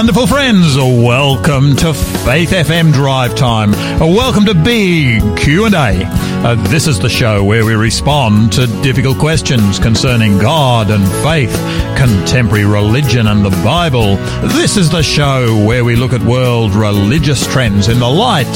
Wonderful 0.00 0.28
friends, 0.28 0.78
welcome 0.78 1.76
to 1.76 1.92
Faith 1.92 2.52
FM 2.52 2.90
Drive 2.90 3.34
Time. 3.34 3.72
Welcome 4.00 4.46
to 4.46 4.54
Big 4.54 5.20
Q&A. 5.36 6.04
Uh, 6.42 6.54
this 6.70 6.86
is 6.86 6.98
the 6.98 7.10
show 7.10 7.44
where 7.44 7.66
we 7.66 7.74
respond 7.74 8.50
to 8.54 8.66
difficult 8.82 9.18
questions 9.18 9.78
concerning 9.78 10.38
God 10.38 10.90
and 10.90 11.06
faith, 11.22 11.52
contemporary 11.98 12.64
religion 12.64 13.26
and 13.26 13.44
the 13.44 13.50
Bible. 13.62 14.16
This 14.56 14.78
is 14.78 14.88
the 14.88 15.02
show 15.02 15.54
where 15.66 15.84
we 15.84 15.96
look 15.96 16.14
at 16.14 16.22
world 16.22 16.74
religious 16.74 17.46
trends 17.46 17.88
in 17.88 17.98
the 17.98 18.08
light 18.08 18.46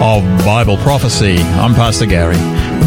of 0.00 0.22
Bible 0.44 0.76
prophecy. 0.76 1.38
I'm 1.38 1.74
Pastor 1.74 2.06
Gary, 2.06 2.38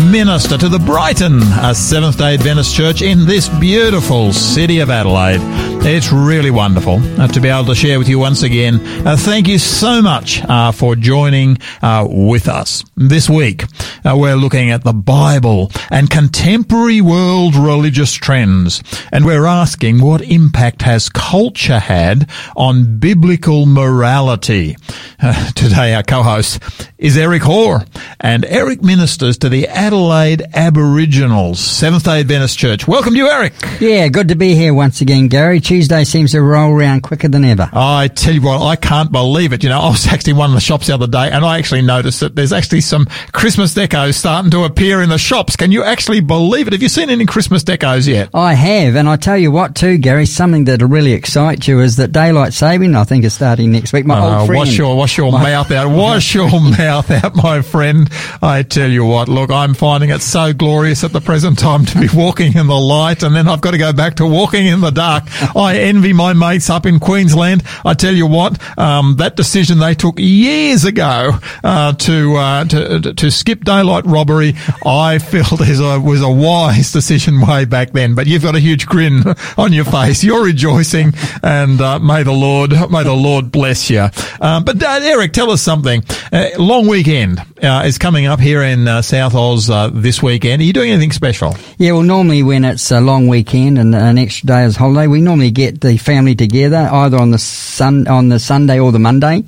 minister 0.10 0.58
to 0.58 0.70
the 0.70 0.80
Brighton 0.80 1.42
a 1.42 1.76
Seventh 1.76 2.18
day 2.18 2.36
Adventist 2.36 2.74
Church 2.74 3.02
in 3.02 3.26
this 3.26 3.50
beautiful 3.60 4.32
city 4.32 4.80
of 4.80 4.90
Adelaide. 4.90 5.42
It's 5.88 6.12
really 6.12 6.50
wonderful 6.50 7.00
uh, 7.22 7.28
to 7.28 7.40
be 7.40 7.48
able 7.48 7.66
to 7.66 7.76
share 7.76 8.00
with 8.00 8.10
you 8.10 8.18
once 8.18 8.42
again. 8.42 8.80
Uh, 9.06 9.16
thank 9.16 9.48
you 9.48 9.60
so 9.60 10.02
much 10.02 10.44
uh, 10.44 10.72
for 10.72 10.96
joining 10.96 11.60
uh, 11.84 12.08
with 12.10 12.48
us 12.48 12.84
this 12.98 13.30
week. 13.30 13.66
Uh, 14.04 14.16
we're 14.18 14.36
looking 14.36 14.72
at 14.72 14.84
the 14.84 14.94
Bible 14.94 15.72
and 15.92 16.10
contemporary 16.10 17.02
world 17.02 17.56
religious 17.56 18.12
trends, 18.14 18.82
and 19.12 19.26
we're 19.26 19.46
asking 19.46 20.02
what 20.02 20.22
impact 20.24 20.82
has 20.82 21.08
culture 21.08 21.78
had 21.78 22.32
on 22.58 22.98
biblical 22.98 23.68
morality. 23.68 24.76
Uh, 25.22 25.52
today, 25.52 25.94
our 25.94 26.04
co-host 26.04 26.64
is 26.98 27.16
Eric 27.16 27.44
Hoare, 27.44 27.86
and 28.20 28.44
Eric 28.46 28.82
ministers 28.82 29.38
to 29.38 29.50
the 29.50 29.68
Adelaide 29.68 30.42
Aboriginals 30.56 31.60
Seventh 31.60 32.06
Day 32.06 32.22
Adventist 32.22 32.58
Church. 32.58 32.88
Welcome 32.88 33.14
to 33.14 33.20
you, 33.20 33.30
Eric. 33.30 33.54
Yeah, 33.80 34.08
good 34.08 34.30
to 34.30 34.36
be 34.36 34.56
here 34.56 34.74
once 34.74 35.02
again, 35.02 35.28
Gary. 35.28 35.60
Tuesday 35.76 36.06
seems 36.06 36.32
to 36.32 36.42
roll 36.42 36.72
around 36.72 37.02
quicker 37.02 37.28
than 37.28 37.44
ever. 37.44 37.70
I 37.74 38.08
tell 38.08 38.34
you 38.34 38.42
what, 38.42 38.62
I 38.62 38.78
can't 38.78 39.12
believe 39.12 39.52
it. 39.52 39.62
You 39.62 39.68
know, 39.68 39.80
I 39.82 39.90
was 39.90 40.08
actually 40.12 40.32
in 40.32 40.38
one 40.38 40.50
of 40.52 40.54
the 40.56 40.62
shops 40.62 40.88
the 40.88 40.94
other 40.94 41.06
day 41.06 41.30
and 41.30 41.44
I 41.44 41.58
actually 41.58 41.82
noticed 41.82 42.22
that 42.22 42.34
there's 42.34 42.54
actually 42.54 42.80
some 42.80 43.08
Christmas 43.34 43.74
decos 43.76 44.14
starting 44.14 44.52
to 44.52 44.64
appear 44.64 45.02
in 45.02 45.10
the 45.10 45.18
shops. 45.18 45.58
Can 45.58 45.74
you 45.74 45.84
actually 45.84 46.22
believe 46.22 46.68
it? 46.68 46.72
Have 46.74 46.82
you 46.82 46.88
seen 46.88 47.10
any 47.10 47.26
Christmas 47.26 47.66
decos 47.66 48.08
yet? 48.08 48.30
I 48.34 48.54
have, 48.54 48.96
and 48.96 49.10
I 49.10 49.18
tell 49.18 49.38
you 49.38 49.52
what 49.52 49.76
too, 49.76 49.98
Gary, 49.98 50.26
something 50.26 50.64
that'll 50.64 50.88
really 50.88 51.12
excite 51.12 51.68
you 51.68 51.82
is 51.82 51.98
that 51.98 52.14
daylight 52.14 52.54
saving, 52.54 52.96
I 52.96 53.04
think, 53.04 53.26
is 53.26 53.34
starting 53.34 53.74
next 53.74 53.92
week. 53.92 54.06
My 54.06 54.18
Uh, 54.18 54.40
old 54.40 54.48
friend. 54.48 54.60
wash 54.60 54.78
your, 54.78 54.96
wash 54.96 55.18
your 55.18 55.30
mouth 55.34 55.72
out. 55.72 55.90
Wash 56.06 56.34
your 56.36 56.50
mouth 56.62 57.12
out, 57.12 57.36
my 57.36 57.62
friend. 57.62 58.10
I 58.42 58.64
tell 58.64 58.90
you 58.90 59.04
what, 59.04 59.28
look, 59.28 59.52
I'm 59.52 59.74
finding 59.74 60.10
it 60.12 60.22
so 60.22 60.54
glorious 60.54 61.04
at 61.04 61.12
the 61.12 61.20
present 61.22 61.60
time 61.60 61.86
to 61.88 62.00
be 62.00 62.08
walking 62.14 62.56
in 62.56 62.68
the 62.68 62.80
light 62.80 63.24
and 63.24 63.36
then 63.36 63.50
I've 63.50 63.60
got 63.60 63.72
to 63.72 63.78
go 63.78 63.92
back 63.92 64.16
to 64.16 64.26
walking 64.26 64.66
in 64.68 64.80
the 64.80 64.92
dark. 64.92 65.26
I 65.56 65.78
envy 65.78 66.14
my 66.14 66.34
mates 66.34 66.70
up 66.70 66.86
in 66.86 67.00
Queensland. 67.00 67.64
I 67.84 67.94
tell 67.94 68.14
you 68.14 68.28
what, 68.28 68.60
um, 68.78 69.16
that 69.18 69.36
decision 69.36 69.80
they 69.80 69.96
took 69.96 70.20
years 70.20 70.86
ago, 70.86 71.40
uh, 71.64 71.94
to, 71.94 72.36
uh, 72.36 72.66
to, 72.66 73.14
to 73.14 73.32
skip 73.32 73.64
daylight 73.64 74.06
robbery, 74.06 74.54
I 74.86 75.20
felt 75.26 75.62
a, 75.62 76.00
was 76.00 76.22
a 76.22 76.30
wise 76.30 76.92
decision 76.92 77.42
way 77.42 77.66
back 77.66 77.92
then. 77.92 78.16
But 78.16 78.28
you've 78.28 78.44
got 78.44 78.56
a 78.56 78.60
huge 78.60 78.86
grin 78.86 79.24
on 79.58 79.74
your 79.74 79.86
face. 79.86 80.24
You're 80.24 80.44
rejoicing 80.44 81.14
and, 81.42 81.80
uh, 81.82 82.00
may 82.00 82.24
the 82.24 82.34
Lord, 82.34 82.72
may 82.92 83.04
the 83.04 83.14
Lord 83.14 83.52
bless 83.52 83.90
you. 83.90 84.08
Um, 84.42 84.64
but 84.64 84.82
uh, 84.84 85.00
Eric, 85.02 85.34
tell 85.34 85.52
us 85.52 85.62
something. 85.62 86.04
Uh, 86.32 86.50
long 86.58 86.88
weekend 86.88 87.42
uh, 87.64 87.84
is 87.86 87.98
coming 87.98 88.26
up 88.26 88.40
here 88.40 88.62
in 88.62 88.88
uh, 88.88 89.02
South 89.02 89.34
Oz 89.34 89.70
uh, 89.70 89.90
this 89.94 90.22
weekend. 90.22 90.62
Are 90.62 90.66
you 90.66 90.74
doing 90.74 90.92
anything 90.92 91.12
special? 91.12 91.56
Yeah, 91.78 91.94
well, 91.94 92.04
normally 92.04 92.44
when 92.44 92.66
it's 92.66 92.92
a 92.92 93.00
long 93.00 93.28
weekend 93.28 93.78
and 93.78 93.96
an 93.96 94.18
extra 94.18 94.48
day 94.48 94.64
as 94.64 94.76
holiday, 94.76 95.08
we 95.08 95.22
normally 95.22 95.52
get 95.52 95.80
the 95.82 95.98
family 95.98 96.36
together 96.36 96.90
either 96.92 97.18
on 97.18 97.32
the 97.32 97.38
sun 97.38 98.08
on 98.08 98.30
the 98.30 98.40
Sunday 98.40 98.80
or 98.80 98.92
the 98.92 99.00
Monday, 99.00 99.44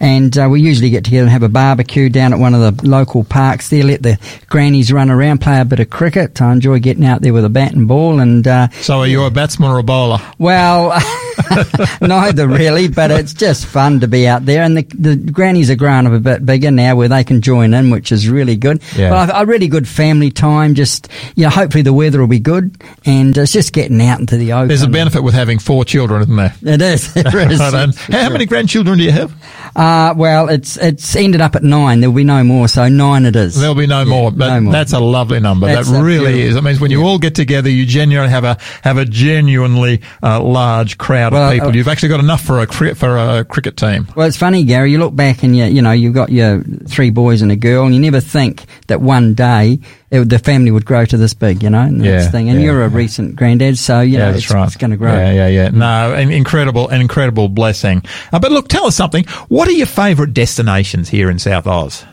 and 0.00 0.36
uh, 0.36 0.48
we 0.50 0.60
usually 0.60 0.90
get 0.90 1.04
together 1.04 1.22
and 1.24 1.30
have 1.30 1.42
a 1.44 1.48
barbecue 1.48 2.08
down 2.08 2.32
at 2.32 2.38
one 2.38 2.54
of 2.54 2.60
the 2.78 2.88
local 2.88 3.22
parks 3.22 3.68
there. 3.68 3.84
Let 3.84 4.02
the 4.02 4.18
grannies 4.48 4.92
run 4.92 5.10
around, 5.10 5.40
play 5.40 5.60
a 5.60 5.64
bit 5.64 5.78
of 5.80 5.88
cricket. 5.90 6.40
I 6.42 6.52
enjoy 6.52 6.80
getting 6.80 7.04
out 7.04 7.22
there 7.22 7.32
with 7.32 7.44
a 7.44 7.48
bat 7.50 7.72
and 7.72 7.86
ball, 7.86 8.18
and 8.20 8.46
uh, 8.46 8.68
So 8.80 9.00
are 9.00 9.06
you 9.06 9.22
a 9.24 9.30
batsman 9.30 9.70
or 9.70 9.78
a 9.78 9.82
bowler? 9.84 10.18
well, 10.38 10.90
neither 12.00 12.48
really, 12.48 12.88
but 12.88 13.10
it's 13.10 13.34
just 13.34 13.66
fun 13.66 14.00
to 14.00 14.08
be 14.08 14.26
out 14.26 14.44
there. 14.44 14.62
And 14.62 14.76
the, 14.76 14.82
the 14.82 15.16
grannies 15.16 15.70
are 15.70 15.76
growing 15.76 16.06
up 16.06 16.12
a 16.12 16.18
bit 16.18 16.44
bigger 16.44 16.70
now 16.70 16.96
where 16.96 17.08
they 17.08 17.22
can 17.24 17.40
join 17.40 17.61
in, 17.62 17.90
which 17.90 18.10
is 18.12 18.28
really 18.28 18.56
good. 18.56 18.82
Yeah. 18.96 19.10
But 19.10 19.30
a, 19.42 19.46
really 19.46 19.68
good 19.68 19.86
family 19.86 20.30
time. 20.30 20.74
Just, 20.74 21.08
you 21.36 21.44
know, 21.44 21.50
hopefully 21.50 21.82
the 21.82 21.92
weather 21.92 22.18
will 22.20 22.26
be 22.26 22.40
good 22.40 22.76
and 23.04 23.36
it's 23.36 23.52
just 23.52 23.72
getting 23.72 24.00
out 24.02 24.18
into 24.20 24.36
the 24.36 24.52
open. 24.52 24.68
There's 24.68 24.82
a 24.82 24.88
benefit 24.88 25.22
with 25.22 25.34
having 25.34 25.58
four 25.58 25.84
children, 25.84 26.22
isn't 26.22 26.36
there? 26.36 26.54
It 26.62 26.82
is. 26.82 27.12
There 27.32 27.50
is. 27.50 27.60
Right, 27.60 27.94
how 28.10 28.30
many 28.30 28.46
grandchildren 28.46 28.98
do 28.98 29.04
you 29.04 29.12
have? 29.12 29.32
Uh, 29.76 30.12
well, 30.16 30.48
it's, 30.48 30.76
it's 30.76 31.14
ended 31.16 31.40
up 31.40 31.54
at 31.54 31.62
nine. 31.62 32.00
There'll 32.00 32.14
be 32.14 32.24
no 32.24 32.42
more. 32.44 32.66
So 32.68 32.88
nine 32.88 33.24
it 33.26 33.36
is. 33.36 33.58
There'll 33.58 33.74
be 33.74 33.86
no 33.86 34.00
Yeah, 34.00 34.04
more. 34.10 34.30
But 34.32 34.48
no 34.54 34.60
more. 34.62 34.72
That's 34.72 34.92
a 34.92 34.98
lovely 35.00 35.40
number. 35.40 35.66
That's 35.66 35.90
that 35.90 36.02
really 36.02 36.32
beautiful- 36.32 36.50
is. 36.50 36.56
It 36.56 36.62
means 36.64 36.80
when 36.80 36.90
you 36.90 37.02
all 37.04 37.18
get 37.18 37.34
together, 37.34 37.70
you 37.70 37.86
genuinely 37.86 38.30
have 38.30 38.44
a 38.44 38.56
have 38.82 38.96
a 38.98 39.04
genuinely 39.04 40.02
uh, 40.22 40.42
large 40.42 40.98
crowd 40.98 41.32
Well, 41.32 41.48
of 41.48 41.52
people. 41.52 41.68
uh, 41.68 41.72
You've 41.72 41.88
actually 41.88 42.10
got 42.10 42.20
enough 42.20 42.42
for 42.42 42.60
a 42.60 42.66
for 42.94 43.16
a 43.16 43.44
cricket 43.44 43.76
team. 43.76 44.06
Well, 44.16 44.26
it's 44.26 44.36
funny, 44.36 44.64
Gary. 44.64 44.90
You 44.92 44.98
look 44.98 45.14
back 45.14 45.42
and 45.42 45.56
you, 45.56 45.64
you 45.64 45.82
know, 45.82 45.92
you've 45.92 46.14
got 46.14 46.30
your 46.30 46.62
three 46.88 47.10
boys 47.10 47.41
and 47.42 47.52
a 47.52 47.56
girl, 47.56 47.84
and 47.84 47.94
you 47.94 48.00
never 48.00 48.20
think 48.20 48.64
that 48.86 49.00
one 49.00 49.34
day 49.34 49.80
it, 50.10 50.28
the 50.28 50.38
family 50.38 50.70
would 50.70 50.84
grow 50.84 51.04
to 51.04 51.16
this 51.16 51.34
big, 51.34 51.62
you 51.62 51.70
know, 51.70 51.80
and 51.82 52.04
Yeah, 52.04 52.28
thing. 52.30 52.48
And 52.48 52.60
yeah, 52.60 52.66
you're 52.66 52.84
a 52.84 52.90
yeah. 52.90 52.96
recent 52.96 53.36
granddad, 53.36 53.76
so 53.78 54.00
you 54.00 54.18
know, 54.18 54.30
it's, 54.30 54.50
right. 54.52 54.66
it's 54.66 54.76
going 54.76 54.92
to 54.92 54.96
grow. 54.96 55.12
Yeah, 55.12 55.32
yeah, 55.32 55.48
yeah. 55.48 55.68
No, 55.68 56.14
an 56.14 56.30
incredible, 56.30 56.88
an 56.88 57.00
incredible 57.00 57.48
blessing. 57.48 58.02
Uh, 58.32 58.38
but 58.38 58.52
look, 58.52 58.68
tell 58.68 58.86
us 58.86 58.96
something. 58.96 59.24
What 59.48 59.68
are 59.68 59.72
your 59.72 59.86
favourite 59.86 60.32
destinations 60.34 61.08
here 61.08 61.30
in 61.30 61.38
South 61.38 61.66
Oz? 61.66 62.04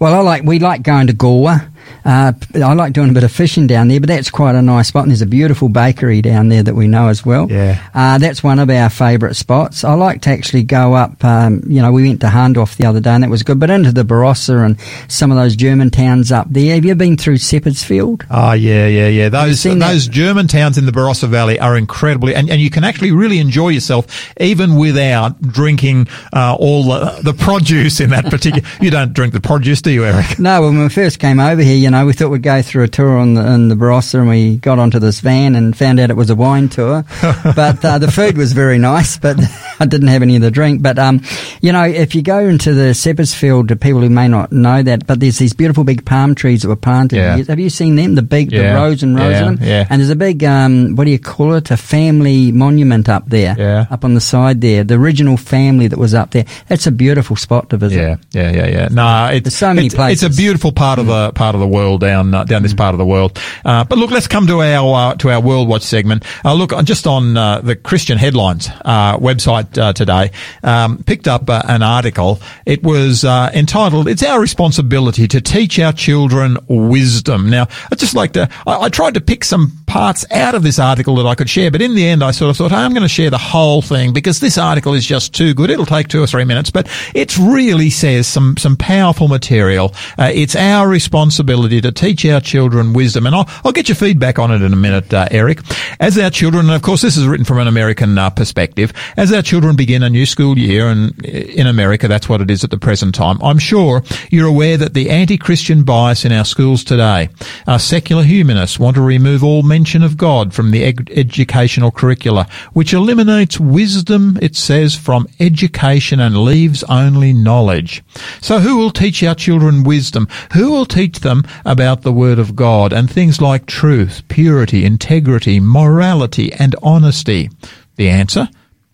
Well, 0.00 0.14
I 0.14 0.18
like 0.20 0.42
we 0.42 0.58
like 0.58 0.82
going 0.82 1.06
to 1.06 1.12
Goolwa. 1.14 1.70
Uh, 2.04 2.32
I 2.54 2.72
like 2.74 2.92
doing 2.92 3.10
a 3.10 3.12
bit 3.12 3.24
of 3.24 3.32
fishing 3.32 3.66
down 3.66 3.88
there, 3.88 4.00
but 4.00 4.08
that's 4.08 4.30
quite 4.30 4.54
a 4.54 4.62
nice 4.62 4.88
spot. 4.88 5.04
And 5.04 5.10
there's 5.10 5.22
a 5.22 5.26
beautiful 5.26 5.68
bakery 5.68 6.22
down 6.22 6.48
there 6.48 6.62
that 6.62 6.74
we 6.74 6.88
know 6.88 7.08
as 7.08 7.24
well. 7.24 7.50
Yeah. 7.50 7.82
Uh, 7.94 8.18
that's 8.18 8.42
one 8.42 8.58
of 8.58 8.70
our 8.70 8.88
favourite 8.90 9.36
spots. 9.36 9.84
I 9.84 9.94
like 9.94 10.22
to 10.22 10.30
actually 10.30 10.62
go 10.62 10.94
up, 10.94 11.22
um, 11.24 11.62
you 11.66 11.82
know, 11.82 11.92
we 11.92 12.06
went 12.06 12.20
to 12.22 12.28
Hahndorf 12.28 12.76
the 12.76 12.86
other 12.86 13.00
day 13.00 13.10
and 13.10 13.22
that 13.22 13.30
was 13.30 13.42
good, 13.42 13.58
but 13.60 13.70
into 13.70 13.92
the 13.92 14.04
Barossa 14.04 14.64
and 14.64 14.78
some 15.08 15.30
of 15.30 15.36
those 15.36 15.56
German 15.56 15.90
towns 15.90 16.32
up 16.32 16.46
there. 16.50 16.74
Have 16.74 16.84
you 16.84 16.94
been 16.94 17.16
through 17.16 17.36
Seppeltsfield? 17.36 18.24
Oh 18.30 18.52
yeah, 18.52 18.86
yeah, 18.86 19.08
yeah. 19.08 19.28
Those 19.28 19.62
that? 19.62 19.78
those 19.78 20.06
German 20.08 20.48
towns 20.48 20.78
in 20.78 20.86
the 20.86 20.92
Barossa 20.92 21.28
Valley 21.28 21.58
are 21.58 21.76
incredibly, 21.76 22.34
and, 22.34 22.50
and 22.50 22.60
you 22.60 22.70
can 22.70 22.84
actually 22.84 23.12
really 23.12 23.38
enjoy 23.38 23.68
yourself 23.68 24.06
even 24.40 24.76
without 24.76 25.40
drinking 25.40 26.08
uh, 26.32 26.56
all 26.58 26.84
the, 26.84 27.20
the 27.22 27.32
produce 27.38 28.00
in 28.00 28.10
that 28.10 28.26
particular. 28.26 28.66
you 28.80 28.90
don't 28.90 29.12
drink 29.12 29.32
the 29.32 29.40
produce, 29.40 29.82
do 29.82 29.90
you, 29.90 30.04
Eric? 30.04 30.38
No, 30.38 30.62
when 30.62 30.78
we 30.78 30.88
first 30.88 31.18
came 31.18 31.40
over 31.40 31.62
here, 31.62 31.76
you 31.88 31.92
know, 31.92 32.04
we 32.04 32.12
thought 32.12 32.28
we'd 32.28 32.42
go 32.42 32.60
through 32.60 32.82
a 32.84 32.88
tour 32.88 33.16
on 33.16 33.32
the, 33.32 33.40
in 33.54 33.68
the 33.68 33.74
Barossa 33.74 34.20
and 34.20 34.28
we 34.28 34.58
got 34.58 34.78
onto 34.78 34.98
this 34.98 35.20
van 35.20 35.56
and 35.56 35.74
found 35.74 35.98
out 35.98 36.10
it 36.10 36.16
was 36.16 36.28
a 36.28 36.34
wine 36.34 36.68
tour. 36.68 37.02
but 37.22 37.82
uh, 37.82 37.96
the 37.96 38.10
food 38.12 38.36
was 38.36 38.52
very 38.52 38.76
nice, 38.76 39.16
but 39.16 39.38
I 39.80 39.86
didn't 39.86 40.08
have 40.08 40.20
any 40.20 40.36
of 40.36 40.42
the 40.42 40.50
drink. 40.50 40.82
But, 40.82 40.98
um, 40.98 41.22
you 41.62 41.72
know, 41.72 41.84
if 41.84 42.14
you 42.14 42.20
go 42.20 42.40
into 42.40 42.74
the 42.74 42.90
Seppeltsfield, 42.92 43.68
to 43.68 43.76
people 43.76 44.02
who 44.02 44.10
may 44.10 44.28
not 44.28 44.52
know 44.52 44.82
that, 44.82 45.06
but 45.06 45.18
there's 45.18 45.38
these 45.38 45.54
beautiful 45.54 45.82
big 45.82 46.04
palm 46.04 46.34
trees 46.34 46.60
that 46.60 46.68
were 46.68 46.76
planted. 46.76 47.16
Yeah. 47.16 47.42
Have 47.44 47.58
you 47.58 47.70
seen 47.70 47.96
them? 47.96 48.16
The 48.16 48.20
big, 48.22 48.52
Yeah. 48.52 48.74
the 48.74 48.80
rows 48.80 49.02
and 49.02 49.16
rows 49.16 49.30
Yeah, 49.32 49.48
of 49.48 49.58
them? 49.58 49.66
yeah. 49.66 49.86
And 49.88 50.02
there's 50.02 50.10
a 50.10 50.16
big, 50.16 50.44
um, 50.44 50.94
what 50.94 51.04
do 51.04 51.10
you 51.10 51.18
call 51.18 51.54
it? 51.54 51.70
A 51.70 51.78
family 51.78 52.52
monument 52.52 53.08
up 53.08 53.30
there. 53.30 53.56
Yeah. 53.58 53.86
Up 53.90 54.04
on 54.04 54.12
the 54.12 54.20
side 54.20 54.60
there. 54.60 54.84
The 54.84 54.96
original 54.96 55.38
family 55.38 55.86
that 55.86 55.98
was 55.98 56.12
up 56.12 56.32
there. 56.32 56.44
That's 56.66 56.86
a 56.86 56.92
beautiful 56.92 57.34
spot 57.36 57.70
to 57.70 57.78
visit. 57.78 57.96
Yeah, 57.96 58.16
yeah, 58.32 58.50
yeah, 58.50 58.66
yeah. 58.66 58.88
No, 58.90 59.30
it's 59.32 59.44
There's 59.44 59.56
so 59.56 59.72
many 59.72 59.86
it's, 59.86 59.94
places. 59.94 60.22
It's 60.22 60.34
a 60.34 60.36
beautiful 60.36 60.70
part 60.70 60.98
of 60.98 61.06
the 61.06 61.32
part 61.32 61.54
of 61.54 61.62
the 61.62 61.66
world 61.66 61.77
down 61.98 62.34
uh, 62.34 62.44
down 62.44 62.62
this 62.62 62.74
part 62.74 62.94
of 62.94 62.98
the 62.98 63.06
world. 63.06 63.38
Uh, 63.64 63.84
but 63.84 63.98
look, 63.98 64.10
let's 64.10 64.26
come 64.26 64.46
to 64.46 64.60
our 64.62 65.12
uh, 65.12 65.14
to 65.16 65.30
our 65.30 65.40
World 65.40 65.68
Watch 65.68 65.82
segment. 65.82 66.24
Uh, 66.44 66.54
look, 66.54 66.72
uh, 66.72 66.82
just 66.82 67.06
on 67.06 67.36
uh, 67.36 67.60
the 67.60 67.76
Christian 67.76 68.18
Headlines 68.18 68.68
uh, 68.84 69.16
website 69.18 69.78
uh, 69.78 69.92
today, 69.92 70.30
um, 70.62 71.02
picked 71.04 71.28
up 71.28 71.48
uh, 71.48 71.62
an 71.68 71.82
article. 71.82 72.40
It 72.66 72.82
was 72.82 73.24
uh, 73.24 73.50
entitled 73.54 74.08
"It's 74.08 74.22
Our 74.22 74.40
Responsibility 74.40 75.28
to 75.28 75.40
Teach 75.40 75.78
Our 75.78 75.92
Children 75.92 76.58
Wisdom." 76.68 77.50
Now, 77.50 77.68
I 77.90 77.94
just 77.94 78.14
like 78.14 78.32
to. 78.32 78.48
I, 78.66 78.82
I 78.82 78.88
tried 78.88 79.14
to 79.14 79.20
pick 79.20 79.44
some 79.44 79.72
parts 79.86 80.24
out 80.30 80.54
of 80.54 80.62
this 80.62 80.78
article 80.78 81.16
that 81.16 81.26
I 81.26 81.34
could 81.34 81.48
share, 81.48 81.70
but 81.70 81.82
in 81.82 81.94
the 81.94 82.06
end, 82.06 82.22
I 82.22 82.30
sort 82.30 82.50
of 82.50 82.56
thought, 82.56 82.70
hey, 82.70 82.76
I'm 82.76 82.92
going 82.92 83.02
to 83.02 83.08
share 83.08 83.30
the 83.30 83.38
whole 83.38 83.82
thing 83.82 84.12
because 84.12 84.40
this 84.40 84.58
article 84.58 84.94
is 84.94 85.04
just 85.04 85.34
too 85.34 85.54
good. 85.54 85.70
It'll 85.70 85.86
take 85.86 86.08
two 86.08 86.22
or 86.22 86.26
three 86.26 86.44
minutes, 86.44 86.70
but 86.70 86.88
it 87.14 87.36
really 87.38 87.90
says 87.90 88.26
some 88.26 88.56
some 88.56 88.76
powerful 88.76 89.28
material. 89.28 89.94
Uh, 90.18 90.30
it's 90.32 90.56
our 90.56 90.88
responsibility 90.88 91.67
to 91.68 91.92
teach 91.92 92.24
our 92.26 92.40
children 92.40 92.92
wisdom. 92.92 93.26
And 93.26 93.34
I'll, 93.34 93.48
I'll 93.64 93.72
get 93.72 93.88
your 93.88 93.96
feedback 93.96 94.38
on 94.38 94.50
it 94.50 94.62
in 94.62 94.72
a 94.72 94.76
minute, 94.76 95.12
uh, 95.12 95.28
Eric. 95.30 95.60
As 96.00 96.18
our 96.18 96.30
children, 96.30 96.66
and 96.66 96.74
of 96.74 96.82
course 96.82 97.02
this 97.02 97.16
is 97.16 97.26
written 97.26 97.44
from 97.44 97.58
an 97.58 97.68
American 97.68 98.18
uh, 98.18 98.30
perspective, 98.30 98.92
as 99.16 99.32
our 99.32 99.42
children 99.42 99.76
begin 99.76 100.02
a 100.02 100.10
new 100.10 100.26
school 100.26 100.58
year, 100.58 100.88
and 100.88 101.24
in 101.24 101.66
America 101.66 102.08
that's 102.08 102.28
what 102.28 102.40
it 102.40 102.50
is 102.50 102.64
at 102.64 102.70
the 102.70 102.78
present 102.78 103.14
time, 103.14 103.38
I'm 103.42 103.58
sure 103.58 104.02
you're 104.30 104.48
aware 104.48 104.76
that 104.76 104.94
the 104.94 105.10
anti-Christian 105.10 105.84
bias 105.84 106.24
in 106.24 106.32
our 106.32 106.44
schools 106.44 106.84
today, 106.84 107.28
our 107.66 107.78
secular 107.78 108.22
humanists 108.22 108.78
want 108.78 108.96
to 108.96 109.02
remove 109.02 109.44
all 109.44 109.62
mention 109.62 110.02
of 110.02 110.16
God 110.16 110.54
from 110.54 110.70
the 110.70 110.84
ed- 110.84 111.10
educational 111.12 111.90
curricula, 111.90 112.48
which 112.72 112.92
eliminates 112.92 113.60
wisdom, 113.60 114.38
it 114.40 114.56
says, 114.56 114.94
from 114.94 115.28
education 115.40 116.20
and 116.20 116.38
leaves 116.38 116.84
only 116.84 117.32
knowledge. 117.32 118.02
So 118.40 118.60
who 118.60 118.76
will 118.76 118.90
teach 118.90 119.22
our 119.22 119.34
children 119.34 119.84
wisdom? 119.84 120.28
Who 120.52 120.70
will 120.70 120.86
teach 120.86 121.20
them 121.20 121.44
about 121.64 122.02
the 122.02 122.12
Word 122.12 122.38
of 122.38 122.56
God 122.56 122.92
and 122.92 123.10
things 123.10 123.40
like 123.40 123.66
truth, 123.66 124.22
purity, 124.28 124.84
integrity, 124.84 125.60
morality, 125.60 126.52
and 126.52 126.74
honesty? 126.82 127.50
The 127.96 128.08
answer? 128.08 128.48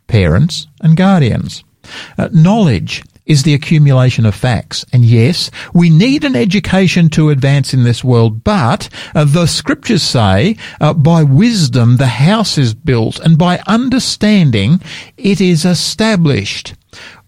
Parents 0.07 0.67
and 0.81 0.97
guardians. 0.97 1.65
Uh, 2.17 2.29
knowledge 2.33 3.03
is 3.27 3.43
the 3.43 3.55
accumulation 3.55 4.27
of 4.27 4.35
facts. 4.35 4.85
And 4.93 5.05
yes, 5.05 5.51
we 5.73 5.89
need 5.89 6.25
an 6.25 6.37
education 6.37 7.09
to 7.11 7.31
advance 7.31 7.73
in 7.73 7.85
this 7.85 8.05
world, 8.05 8.45
but 8.45 8.89
uh, 9.15 9.25
the 9.25 9.47
scriptures 9.47 10.03
say, 10.03 10.57
uh, 10.81 10.93
by 10.93 11.23
wisdom 11.23 11.97
the 11.97 12.07
house 12.07 12.59
is 12.59 12.75
built, 12.75 13.19
and 13.21 13.39
by 13.39 13.61
understanding 13.67 14.81
it 15.17 15.41
is 15.41 15.65
established. 15.65 16.75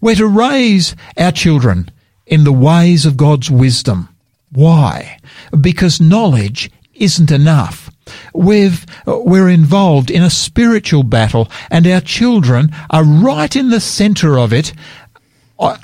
We're 0.01 0.17
to 0.17 0.27
raise 0.27 0.95
our 1.17 1.33
children 1.33 1.91
in 2.27 2.45
the 2.45 2.53
ways 2.53 3.07
of 3.07 3.17
God's 3.17 3.51
wisdom. 3.51 4.09
Why? 4.53 5.19
Because 5.61 6.01
knowledge 6.01 6.71
isn't 6.95 7.31
enough. 7.31 7.91
We've, 8.33 8.87
we're 9.07 9.49
involved 9.49 10.11
in 10.11 10.23
a 10.23 10.31
spiritual 10.31 11.03
battle 11.03 11.51
and 11.71 11.87
our 11.87 12.01
children 12.01 12.71
are 12.91 13.05
right 13.05 13.55
in 13.55 13.71
the 13.71 13.81
center 13.81 14.39
of 14.39 14.53
it 14.53 14.73
uh, 15.59 15.77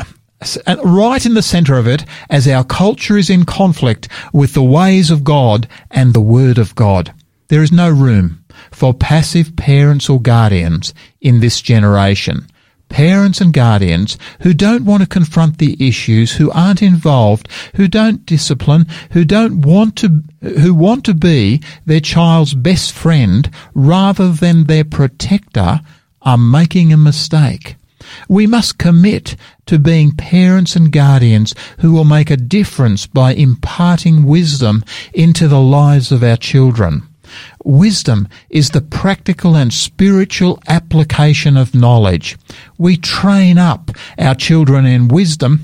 uh, 0.67 0.77
right 0.83 1.25
in 1.25 1.35
the 1.35 1.43
center 1.43 1.77
of 1.77 1.87
it 1.87 2.05
as 2.29 2.49
our 2.49 2.65
culture 2.65 3.17
is 3.17 3.31
in 3.31 3.45
conflict 3.45 4.09
with 4.33 4.55
the 4.55 4.63
ways 4.63 5.11
of 5.11 5.25
God 5.25 5.69
and 5.91 6.13
the 6.13 6.21
Word 6.21 6.59
of 6.59 6.75
God. 6.75 7.15
There 7.49 7.63
is 7.63 7.71
no 7.71 7.91
room 7.91 8.45
for 8.71 8.93
passive 8.93 9.57
parents 9.57 10.09
or 10.09 10.21
guardians 10.21 10.95
in 11.21 11.41
this 11.41 11.61
generation. 11.61 12.47
Parents 12.93 13.41
and 13.41 13.55
guardians 13.55 14.19
who 14.41 14.53
don't 14.53 14.85
want 14.85 15.03
to 15.03 15.09
confront 15.09 15.57
the 15.57 15.77
issues, 15.81 16.33
who 16.33 16.51
aren't 16.51 16.83
involved, 16.83 17.49
who 17.77 17.89
don't 17.89 18.27
discipline, 18.27 18.87
who 19.13 19.25
don't 19.25 19.63
want 19.63 19.97
to, 19.97 20.23
who 20.43 20.75
want 20.75 21.03
to 21.07 21.15
be 21.15 21.63
their 21.87 22.01
child's 22.01 22.53
best 22.53 22.93
friend 22.93 23.51
rather 23.73 24.31
than 24.31 24.65
their 24.65 24.85
protector 24.85 25.81
are 26.21 26.37
making 26.37 26.93
a 26.93 26.99
mistake. 26.99 27.77
We 28.29 28.47
must 28.47 28.77
commit 28.77 29.37
to 29.65 29.79
being 29.79 30.13
parents 30.13 30.77
and 30.77 30.93
guardians 30.93 31.55
who 31.79 31.93
will 31.93 32.05
make 32.05 32.31
a 32.31 32.37
difference 32.37 33.07
by 33.07 33.33
imparting 33.33 34.25
wisdom 34.25 34.85
into 35.15 35.49
the 35.49 35.63
lives 35.63 36.13
of 36.13 36.23
our 36.23 36.37
children. 36.37 37.09
Wisdom 37.65 38.29
is 38.51 38.71
the 38.71 38.81
practical 38.81 39.57
and 39.57 39.73
spiritual 39.73 40.61
application 40.69 41.57
of 41.57 41.75
knowledge. 41.75 42.37
We 42.79 42.97
train 42.97 43.59
up 43.59 43.91
our 44.19 44.35
children 44.35 44.85
in 44.87 45.09
wisdom 45.09 45.61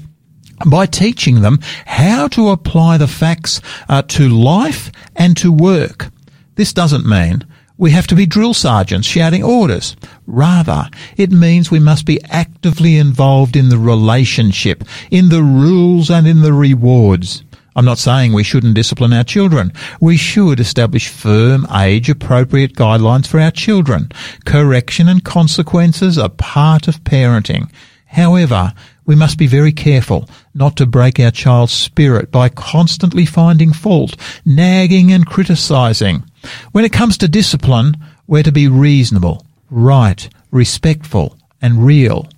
by 0.66 0.86
teaching 0.86 1.40
them 1.40 1.58
how 1.86 2.28
to 2.28 2.50
apply 2.50 2.98
the 2.98 3.08
facts 3.08 3.60
uh, 3.88 4.02
to 4.02 4.28
life 4.28 4.90
and 5.16 5.36
to 5.38 5.52
work. 5.52 6.10
This 6.56 6.72
doesn't 6.72 7.06
mean 7.06 7.44
we 7.76 7.92
have 7.92 8.08
to 8.08 8.16
be 8.16 8.26
drill 8.26 8.54
sergeants 8.54 9.06
shouting 9.06 9.44
orders. 9.44 9.94
Rather, 10.26 10.90
it 11.16 11.30
means 11.30 11.70
we 11.70 11.78
must 11.78 12.04
be 12.06 12.20
actively 12.24 12.96
involved 12.96 13.54
in 13.54 13.68
the 13.68 13.78
relationship, 13.78 14.82
in 15.10 15.28
the 15.28 15.42
rules 15.42 16.10
and 16.10 16.26
in 16.26 16.42
the 16.42 16.52
rewards. 16.52 17.44
I'm 17.78 17.84
not 17.84 17.98
saying 17.98 18.32
we 18.32 18.42
shouldn't 18.42 18.74
discipline 18.74 19.12
our 19.12 19.22
children. 19.22 19.72
We 20.00 20.16
should 20.16 20.58
establish 20.58 21.06
firm, 21.06 21.64
age 21.72 22.10
appropriate 22.10 22.74
guidelines 22.74 23.28
for 23.28 23.38
our 23.38 23.52
children. 23.52 24.10
Correction 24.44 25.06
and 25.06 25.22
consequences 25.22 26.18
are 26.18 26.28
part 26.28 26.88
of 26.88 27.04
parenting. 27.04 27.70
However, 28.06 28.74
we 29.06 29.14
must 29.14 29.38
be 29.38 29.46
very 29.46 29.70
careful 29.70 30.28
not 30.54 30.76
to 30.78 30.86
break 30.86 31.20
our 31.20 31.30
child's 31.30 31.72
spirit 31.72 32.32
by 32.32 32.48
constantly 32.48 33.24
finding 33.24 33.72
fault, 33.72 34.16
nagging 34.44 35.12
and 35.12 35.24
criticizing. 35.24 36.24
When 36.72 36.84
it 36.84 36.92
comes 36.92 37.16
to 37.18 37.28
discipline, 37.28 37.96
we're 38.26 38.42
to 38.42 38.50
be 38.50 38.66
reasonable, 38.66 39.46
right, 39.70 40.28
respectful, 40.50 41.38
and 41.62 41.86
real. 41.86 42.28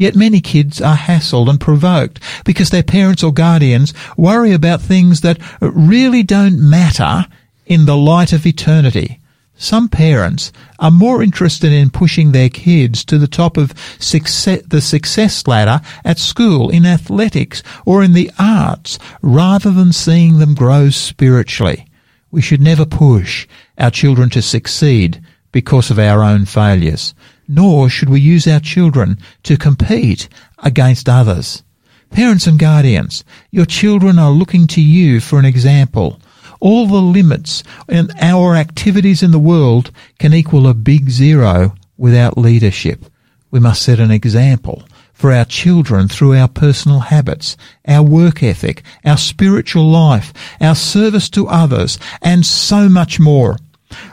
Yet 0.00 0.16
many 0.16 0.40
kids 0.40 0.80
are 0.80 0.96
hassled 0.96 1.50
and 1.50 1.60
provoked 1.60 2.20
because 2.46 2.70
their 2.70 2.82
parents 2.82 3.22
or 3.22 3.34
guardians 3.34 3.92
worry 4.16 4.52
about 4.52 4.80
things 4.80 5.20
that 5.20 5.38
really 5.60 6.22
don't 6.22 6.58
matter 6.58 7.26
in 7.66 7.84
the 7.84 7.98
light 7.98 8.32
of 8.32 8.46
eternity. 8.46 9.20
Some 9.56 9.90
parents 9.90 10.52
are 10.78 10.90
more 10.90 11.22
interested 11.22 11.70
in 11.70 11.90
pushing 11.90 12.32
their 12.32 12.48
kids 12.48 13.04
to 13.04 13.18
the 13.18 13.28
top 13.28 13.58
of 13.58 13.74
success, 13.98 14.62
the 14.66 14.80
success 14.80 15.46
ladder 15.46 15.84
at 16.02 16.18
school, 16.18 16.70
in 16.70 16.86
athletics, 16.86 17.62
or 17.84 18.02
in 18.02 18.14
the 18.14 18.30
arts, 18.38 18.98
rather 19.20 19.70
than 19.70 19.92
seeing 19.92 20.38
them 20.38 20.54
grow 20.54 20.88
spiritually. 20.88 21.84
We 22.30 22.40
should 22.40 22.62
never 22.62 22.86
push 22.86 23.46
our 23.76 23.90
children 23.90 24.30
to 24.30 24.40
succeed 24.40 25.22
because 25.52 25.90
of 25.90 25.98
our 25.98 26.22
own 26.22 26.46
failures, 26.46 27.14
nor 27.50 27.90
should 27.90 28.08
we 28.08 28.20
use 28.20 28.46
our 28.46 28.60
children 28.60 29.18
to 29.42 29.56
compete 29.56 30.28
against 30.58 31.08
others. 31.08 31.64
Parents 32.10 32.46
and 32.46 32.60
guardians, 32.60 33.24
your 33.50 33.66
children 33.66 34.20
are 34.20 34.30
looking 34.30 34.68
to 34.68 34.80
you 34.80 35.20
for 35.20 35.38
an 35.40 35.44
example. 35.44 36.20
All 36.60 36.86
the 36.86 37.02
limits 37.02 37.64
in 37.88 38.10
our 38.20 38.54
activities 38.54 39.22
in 39.22 39.32
the 39.32 39.38
world 39.38 39.90
can 40.20 40.32
equal 40.32 40.68
a 40.68 40.74
big 40.74 41.10
zero 41.10 41.74
without 41.96 42.38
leadership. 42.38 43.04
We 43.50 43.58
must 43.58 43.82
set 43.82 43.98
an 43.98 44.12
example 44.12 44.84
for 45.12 45.32
our 45.32 45.44
children 45.44 46.06
through 46.06 46.36
our 46.36 46.48
personal 46.48 47.00
habits, 47.00 47.56
our 47.86 48.02
work 48.02 48.44
ethic, 48.44 48.82
our 49.04 49.18
spiritual 49.18 49.90
life, 49.90 50.32
our 50.60 50.76
service 50.76 51.28
to 51.30 51.48
others, 51.48 51.98
and 52.22 52.46
so 52.46 52.88
much 52.88 53.18
more. 53.18 53.56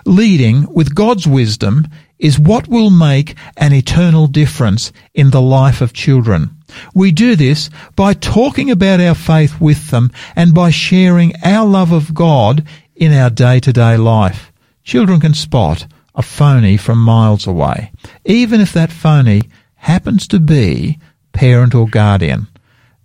Leading 0.05 0.65
with 0.73 0.95
God's 0.95 1.27
wisdom 1.27 1.87
is 2.19 2.39
what 2.39 2.67
will 2.67 2.89
make 2.89 3.35
an 3.57 3.73
eternal 3.73 4.27
difference 4.27 4.91
in 5.13 5.29
the 5.29 5.41
life 5.41 5.81
of 5.81 5.93
children. 5.93 6.55
We 6.93 7.11
do 7.11 7.35
this 7.35 7.69
by 7.95 8.13
talking 8.13 8.71
about 8.71 8.99
our 8.99 9.15
faith 9.15 9.61
with 9.61 9.89
them 9.91 10.11
and 10.35 10.53
by 10.53 10.71
sharing 10.71 11.33
our 11.43 11.65
love 11.65 11.91
of 11.91 12.13
God 12.13 12.65
in 12.95 13.13
our 13.13 13.29
day 13.29 13.59
to 13.61 13.71
day 13.71 13.97
life. 13.97 14.51
Children 14.83 15.19
can 15.19 15.33
spot 15.33 15.87
a 16.15 16.21
phony 16.21 16.77
from 16.77 16.97
miles 16.97 17.45
away, 17.45 17.91
even 18.25 18.59
if 18.61 18.73
that 18.73 18.91
phony 18.91 19.43
happens 19.75 20.27
to 20.27 20.39
be 20.39 20.97
parent 21.33 21.75
or 21.75 21.87
guardian. 21.87 22.47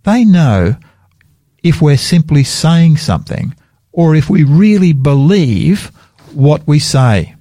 They 0.03 0.25
know 0.25 0.75
if 1.61 1.81
we're 1.81 1.97
simply 1.97 2.43
saying 2.43 2.97
something 2.97 3.55
or 3.91 4.15
if 4.15 4.29
we 4.29 4.43
really 4.43 4.91
believe 4.91 5.91
what 6.33 6.67
we 6.67 6.79
say. 6.79 7.35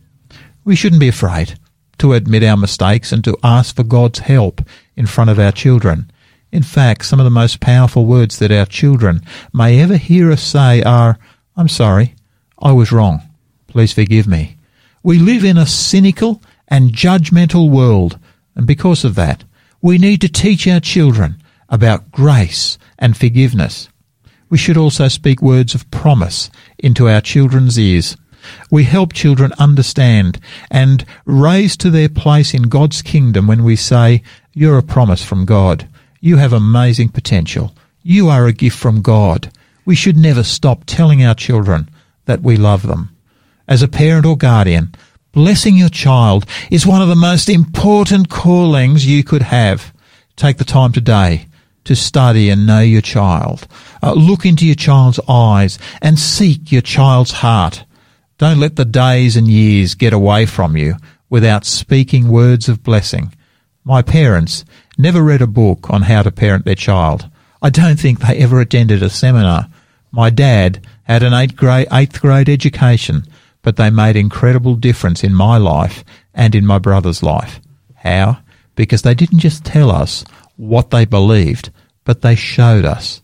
We 0.65 0.77
shouldn't 0.77 1.01
be 1.01 1.09
afraid 1.09 1.59
to 2.03 2.15
admit 2.15 2.43
our 2.43 2.57
mistakes 2.57 3.13
and 3.13 3.23
to 3.23 3.39
ask 3.45 3.77
for 3.77 3.85
God's 3.85 4.19
help 4.19 4.61
in 4.97 5.07
front 5.07 5.31
of 5.31 5.39
our 5.39 5.53
children. 5.53 6.11
In 6.51 6.65
fact, 6.65 7.05
some 7.05 7.21
of 7.21 7.25
the 7.25 7.31
most 7.31 7.61
powerful 7.61 8.07
words 8.07 8.41
that 8.41 8.51
our 8.51 8.67
children 8.67 9.21
may 9.55 9.79
ever 9.79 9.97
hear 9.97 10.33
us 10.33 10.43
say 10.43 10.83
are, 10.83 11.17
I'm 11.57 11.69
sorry, 11.69 12.17
I 12.59 12.73
was 12.73 12.91
wrong. 12.91 13.23
Please 13.69 13.93
forgive 13.93 14.27
me. 14.27 14.57
We 15.05 15.21
live 15.21 15.45
in 15.45 15.57
a 15.57 15.65
cynical 15.65 16.43
and 16.67 16.91
judgmental 16.91 17.71
world, 17.71 18.19
and 18.57 18.67
because 18.67 19.05
of 19.05 19.15
that, 19.15 19.45
we 19.81 19.97
need 19.97 20.21
to 20.23 20.29
teach 20.29 20.67
our 20.67 20.81
children 20.81 21.37
about 21.69 22.11
grace 22.11 22.79
and 22.99 23.17
forgiveness. 23.17 23.89
We 24.51 24.59
should 24.59 24.77
also 24.77 25.07
speak 25.07 25.41
words 25.41 25.73
of 25.77 25.89
promise 25.93 26.51
into 26.79 27.09
our 27.09 27.21
children's 27.21 27.79
ears. 27.79 28.17
We 28.71 28.85
help 28.85 29.13
children 29.13 29.53
understand 29.59 30.39
and 30.71 31.05
raise 31.25 31.77
to 31.79 31.91
their 31.91 32.09
place 32.09 32.55
in 32.55 32.65
God's 32.65 33.03
kingdom 33.03 33.47
when 33.47 33.65
we 33.65 33.77
say, 33.77 34.23
You're 34.53 34.79
a 34.79 34.83
promise 34.83 35.25
from 35.25 35.45
God. 35.45 35.89
You 36.21 36.37
have 36.37 36.53
amazing 36.53 37.11
potential. 37.11 37.75
You 38.03 38.29
are 38.29 38.47
a 38.47 38.53
gift 38.53 38.79
from 38.79 39.03
God. 39.03 39.51
We 39.85 39.95
should 39.95 40.17
never 40.17 40.43
stop 40.43 40.85
telling 40.87 41.25
our 41.25 41.35
children 41.35 41.89
that 42.27 42.43
we 42.43 42.57
love 42.57 42.83
them. 42.83 43.15
As 43.67 43.83
a 43.83 43.89
parent 43.89 44.27
or 44.27 44.37
guardian, 44.37 44.95
Blessing 45.33 45.79
your 45.79 45.89
child 45.89 46.45
is 46.71 46.87
one 46.87 47.01
of 47.01 47.09
the 47.09 47.17
most 47.17 47.49
important 47.49 48.29
callings 48.29 49.07
you 49.07 49.25
could 49.25 49.41
have. 49.41 49.95
Take 50.37 50.59
the 50.59 50.65
time 50.65 50.93
today 50.93 51.47
to 51.85 51.97
study 51.97 52.51
and 52.51 52.67
know 52.67 52.81
your 52.81 53.01
child. 53.01 53.67
Uh, 54.03 54.13
look 54.13 54.45
into 54.45 54.67
your 54.67 54.75
child's 54.75 55.19
eyes 55.27 55.79
and 56.03 56.19
seek 56.19 56.71
your 56.71 56.83
child's 56.83 57.33
heart. 57.33 57.85
Don't 58.43 58.59
let 58.59 58.75
the 58.75 58.85
days 58.85 59.37
and 59.37 59.47
years 59.47 59.95
get 59.95 60.13
away 60.13 60.47
from 60.47 60.77
you 60.77 60.97
without 61.31 61.65
speaking 61.65 62.27
words 62.27 62.69
of 62.69 62.83
blessing. 62.83 63.33
My 63.85 64.03
parents 64.03 64.65
never 64.99 65.23
read 65.23 65.41
a 65.41 65.47
book 65.47 65.89
on 65.91 66.03
how 66.03 66.23
to 66.23 66.33
parent 66.33 66.65
their 66.65 66.75
child. 66.75 67.31
I 67.63 67.71
don't 67.71 68.01
think 68.01 68.19
they 68.19 68.39
ever 68.39 68.61
attended 68.61 69.01
a 69.01 69.11
seminar. 69.11 69.69
My 70.11 70.29
dad 70.29 70.85
had 71.05 71.23
an 71.23 71.33
eighth 71.33 71.55
grade, 71.55 71.87
eighth 71.93 72.21
grade 72.21 72.49
education, 72.49 73.23
but 73.63 73.77
they 73.77 73.91
made 73.91 74.17
incredible 74.17 74.75
difference 74.75 75.23
in 75.23 75.37
my 75.37 75.57
life 75.57 76.03
and 76.35 76.53
in 76.57 76.67
my 76.67 76.81
brother's 76.81 77.23
life. 77.23 77.61
How? 77.95 78.39
Because 78.75 79.03
they 79.03 79.15
didn't 79.15 79.39
just 79.39 79.65
tell 79.65 79.89
us 79.89 80.25
what 80.57 80.91
they 80.91 81.05
believed, 81.05 81.71
but 82.03 82.23
they 82.23 82.35
showed 82.35 82.87
us. 82.87 83.22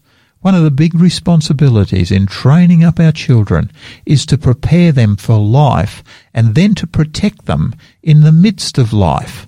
One 0.48 0.54
of 0.54 0.64
the 0.64 0.70
big 0.70 0.94
responsibilities 0.94 2.10
in 2.10 2.24
training 2.24 2.82
up 2.82 2.98
our 2.98 3.12
children 3.12 3.70
is 4.06 4.24
to 4.24 4.38
prepare 4.38 4.92
them 4.92 5.14
for 5.16 5.36
life 5.36 6.02
and 6.32 6.54
then 6.54 6.74
to 6.76 6.86
protect 6.86 7.44
them 7.44 7.74
in 8.02 8.22
the 8.22 8.32
midst 8.32 8.78
of 8.78 8.94
life. 8.94 9.44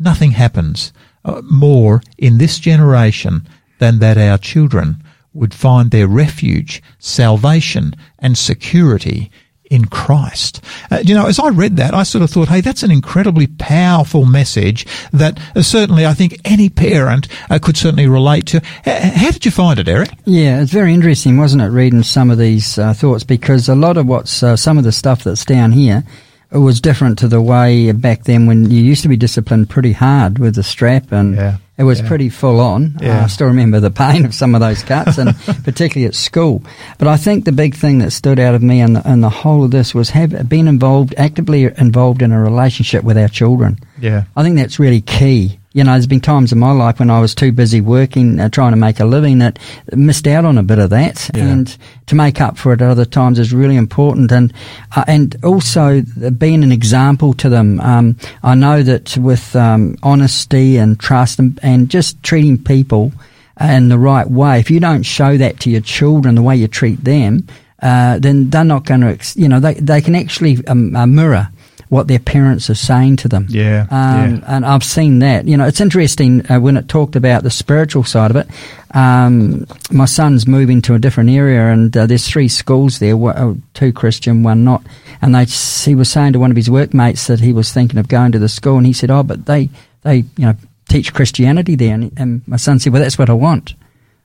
Nothing 0.00 0.32
happens 0.32 0.92
uh, 1.24 1.42
more 1.44 2.02
in 2.18 2.38
this 2.38 2.58
generation 2.58 3.46
than 3.78 4.00
that 4.00 4.18
our 4.18 4.36
children 4.36 5.04
would 5.32 5.54
find 5.54 5.92
their 5.92 6.08
refuge, 6.08 6.82
salvation, 6.98 7.94
and 8.18 8.36
security 8.36 9.30
in 9.72 9.86
Christ. 9.86 10.62
Uh, 10.90 10.98
you 11.02 11.14
know, 11.14 11.26
as 11.26 11.38
I 11.38 11.48
read 11.48 11.76
that, 11.78 11.94
I 11.94 12.02
sort 12.02 12.22
of 12.22 12.30
thought, 12.30 12.48
hey, 12.48 12.60
that's 12.60 12.82
an 12.82 12.90
incredibly 12.90 13.46
powerful 13.46 14.26
message 14.26 14.86
that 15.12 15.40
uh, 15.56 15.62
certainly 15.62 16.04
I 16.04 16.12
think 16.12 16.38
any 16.44 16.68
parent 16.68 17.26
uh, 17.48 17.58
could 17.58 17.78
certainly 17.78 18.06
relate 18.06 18.46
to. 18.48 18.58
H- 18.86 19.14
how 19.14 19.30
did 19.30 19.46
you 19.46 19.50
find 19.50 19.78
it, 19.78 19.88
Eric? 19.88 20.10
Yeah, 20.26 20.60
it's 20.60 20.72
very 20.72 20.92
interesting, 20.92 21.38
wasn't 21.38 21.62
it, 21.62 21.68
reading 21.68 22.02
some 22.02 22.30
of 22.30 22.36
these 22.36 22.78
uh, 22.78 22.92
thoughts? 22.92 23.24
Because 23.24 23.68
a 23.68 23.74
lot 23.74 23.96
of 23.96 24.06
what's 24.06 24.42
uh, 24.42 24.56
some 24.56 24.76
of 24.76 24.84
the 24.84 24.92
stuff 24.92 25.24
that's 25.24 25.46
down 25.46 25.72
here 25.72 26.04
it 26.52 26.58
was 26.58 26.82
different 26.82 27.18
to 27.18 27.28
the 27.28 27.40
way 27.40 27.92
back 27.92 28.24
then 28.24 28.46
when 28.46 28.70
you 28.70 28.82
used 28.82 29.02
to 29.02 29.08
be 29.08 29.16
disciplined 29.16 29.70
pretty 29.70 29.92
hard 29.92 30.38
with 30.38 30.54
the 30.54 30.62
strap 30.62 31.10
and 31.10 31.34
yeah, 31.34 31.56
it 31.82 31.84
was 31.84 32.00
yeah. 32.00 32.06
pretty 32.06 32.28
full 32.28 32.60
on. 32.60 32.96
Yeah. 33.00 33.22
Uh, 33.22 33.24
I 33.24 33.26
still 33.26 33.48
remember 33.48 33.80
the 33.80 33.90
pain 33.90 34.24
of 34.24 34.32
some 34.32 34.54
of 34.54 34.60
those 34.60 34.84
cuts 34.84 35.18
and 35.18 35.36
particularly 35.64 36.06
at 36.06 36.14
school. 36.14 36.62
But 36.96 37.08
I 37.08 37.16
think 37.16 37.44
the 37.44 37.50
big 37.50 37.74
thing 37.74 37.98
that 37.98 38.12
stood 38.12 38.38
out 38.38 38.54
of 38.54 38.62
me 38.62 38.80
and 38.80 38.94
the, 38.94 39.02
and 39.04 39.20
the 39.20 39.28
whole 39.28 39.64
of 39.64 39.72
this 39.72 39.92
was 39.92 40.10
have 40.10 40.48
been 40.48 40.68
involved, 40.68 41.12
actively 41.18 41.64
involved 41.64 42.22
in 42.22 42.30
a 42.30 42.40
relationship 42.40 43.02
with 43.02 43.18
our 43.18 43.26
children. 43.26 43.80
Yeah. 43.98 44.26
I 44.36 44.44
think 44.44 44.58
that's 44.58 44.78
really 44.78 45.00
key 45.00 45.58
you 45.74 45.82
know, 45.84 45.92
there's 45.92 46.06
been 46.06 46.20
times 46.20 46.52
in 46.52 46.58
my 46.58 46.72
life 46.72 46.98
when 46.98 47.10
I 47.10 47.20
was 47.20 47.34
too 47.34 47.52
busy 47.52 47.80
working, 47.80 48.38
uh, 48.38 48.48
trying 48.48 48.72
to 48.72 48.76
make 48.76 49.00
a 49.00 49.04
living, 49.04 49.38
that 49.38 49.58
missed 49.92 50.26
out 50.26 50.44
on 50.44 50.58
a 50.58 50.62
bit 50.62 50.78
of 50.78 50.90
that. 50.90 51.30
Yeah. 51.34 51.46
And 51.46 51.76
to 52.06 52.14
make 52.14 52.40
up 52.40 52.58
for 52.58 52.72
it 52.72 52.82
at 52.82 52.90
other 52.90 53.04
times 53.04 53.38
is 53.38 53.52
really 53.52 53.76
important. 53.76 54.30
And 54.32 54.52
uh, 54.94 55.04
and 55.06 55.36
also 55.44 56.02
being 56.36 56.62
an 56.62 56.72
example 56.72 57.32
to 57.34 57.48
them. 57.48 57.80
Um, 57.80 58.16
I 58.42 58.54
know 58.54 58.82
that 58.82 59.16
with 59.16 59.56
um, 59.56 59.96
honesty 60.02 60.76
and 60.76 60.98
trust 61.00 61.38
and, 61.38 61.58
and 61.62 61.88
just 61.88 62.22
treating 62.22 62.62
people 62.62 63.12
in 63.60 63.88
the 63.88 63.98
right 63.98 64.28
way, 64.28 64.60
if 64.60 64.70
you 64.70 64.80
don't 64.80 65.04
show 65.04 65.36
that 65.36 65.60
to 65.60 65.70
your 65.70 65.80
children 65.80 66.34
the 66.34 66.42
way 66.42 66.56
you 66.56 66.68
treat 66.68 67.02
them, 67.04 67.46
uh, 67.80 68.18
then 68.18 68.50
they're 68.50 68.64
not 68.64 68.84
going 68.84 69.00
to, 69.00 69.18
you 69.40 69.48
know, 69.48 69.58
they, 69.58 69.74
they 69.74 70.00
can 70.00 70.14
actually 70.14 70.64
um, 70.66 70.94
uh, 70.94 71.06
mirror 71.06 71.48
what 71.92 72.08
their 72.08 72.18
parents 72.18 72.70
are 72.70 72.74
saying 72.74 73.16
to 73.16 73.28
them. 73.28 73.46
Yeah, 73.50 73.86
um, 73.90 74.36
yeah. 74.36 74.40
And 74.46 74.64
I've 74.64 74.82
seen 74.82 75.18
that. 75.18 75.46
You 75.46 75.58
know, 75.58 75.66
it's 75.66 75.78
interesting 75.78 76.50
uh, 76.50 76.58
when 76.58 76.78
it 76.78 76.88
talked 76.88 77.16
about 77.16 77.42
the 77.42 77.50
spiritual 77.50 78.02
side 78.02 78.30
of 78.30 78.36
it. 78.36 78.48
Um, 78.94 79.66
my 79.90 80.06
son's 80.06 80.46
moving 80.46 80.80
to 80.82 80.94
a 80.94 80.98
different 80.98 81.28
area, 81.28 81.70
and 81.70 81.94
uh, 81.94 82.06
there's 82.06 82.26
three 82.26 82.48
schools 82.48 82.98
there, 82.98 83.14
uh, 83.14 83.52
two 83.74 83.92
Christian, 83.92 84.42
one 84.42 84.64
not. 84.64 84.82
And 85.20 85.34
they, 85.34 85.44
he 85.44 85.94
was 85.94 86.10
saying 86.10 86.32
to 86.32 86.38
one 86.38 86.50
of 86.50 86.56
his 86.56 86.70
workmates 86.70 87.26
that 87.26 87.40
he 87.40 87.52
was 87.52 87.70
thinking 87.70 87.98
of 87.98 88.08
going 88.08 88.32
to 88.32 88.38
the 88.38 88.48
school, 88.48 88.78
and 88.78 88.86
he 88.86 88.94
said, 88.94 89.10
"Oh, 89.10 89.22
but 89.22 89.44
they, 89.44 89.68
they, 90.00 90.16
you 90.16 90.46
know." 90.46 90.54
Teach 90.88 91.14
Christianity 91.14 91.74
there, 91.74 91.94
and, 91.94 92.12
and 92.18 92.42
my 92.46 92.56
son 92.56 92.78
said, 92.78 92.92
"Well, 92.92 93.00
that's 93.00 93.16
what 93.16 93.30
I 93.30 93.34
want." 93.34 93.74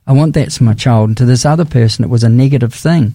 I 0.08 0.12
want 0.12 0.32
that 0.34 0.50
for 0.50 0.64
my 0.64 0.72
child. 0.72 1.10
And 1.10 1.16
to 1.18 1.26
this 1.26 1.44
other 1.44 1.66
person, 1.66 2.02
it 2.02 2.08
was 2.08 2.24
a 2.24 2.30
negative 2.30 2.72
thing. 2.72 3.14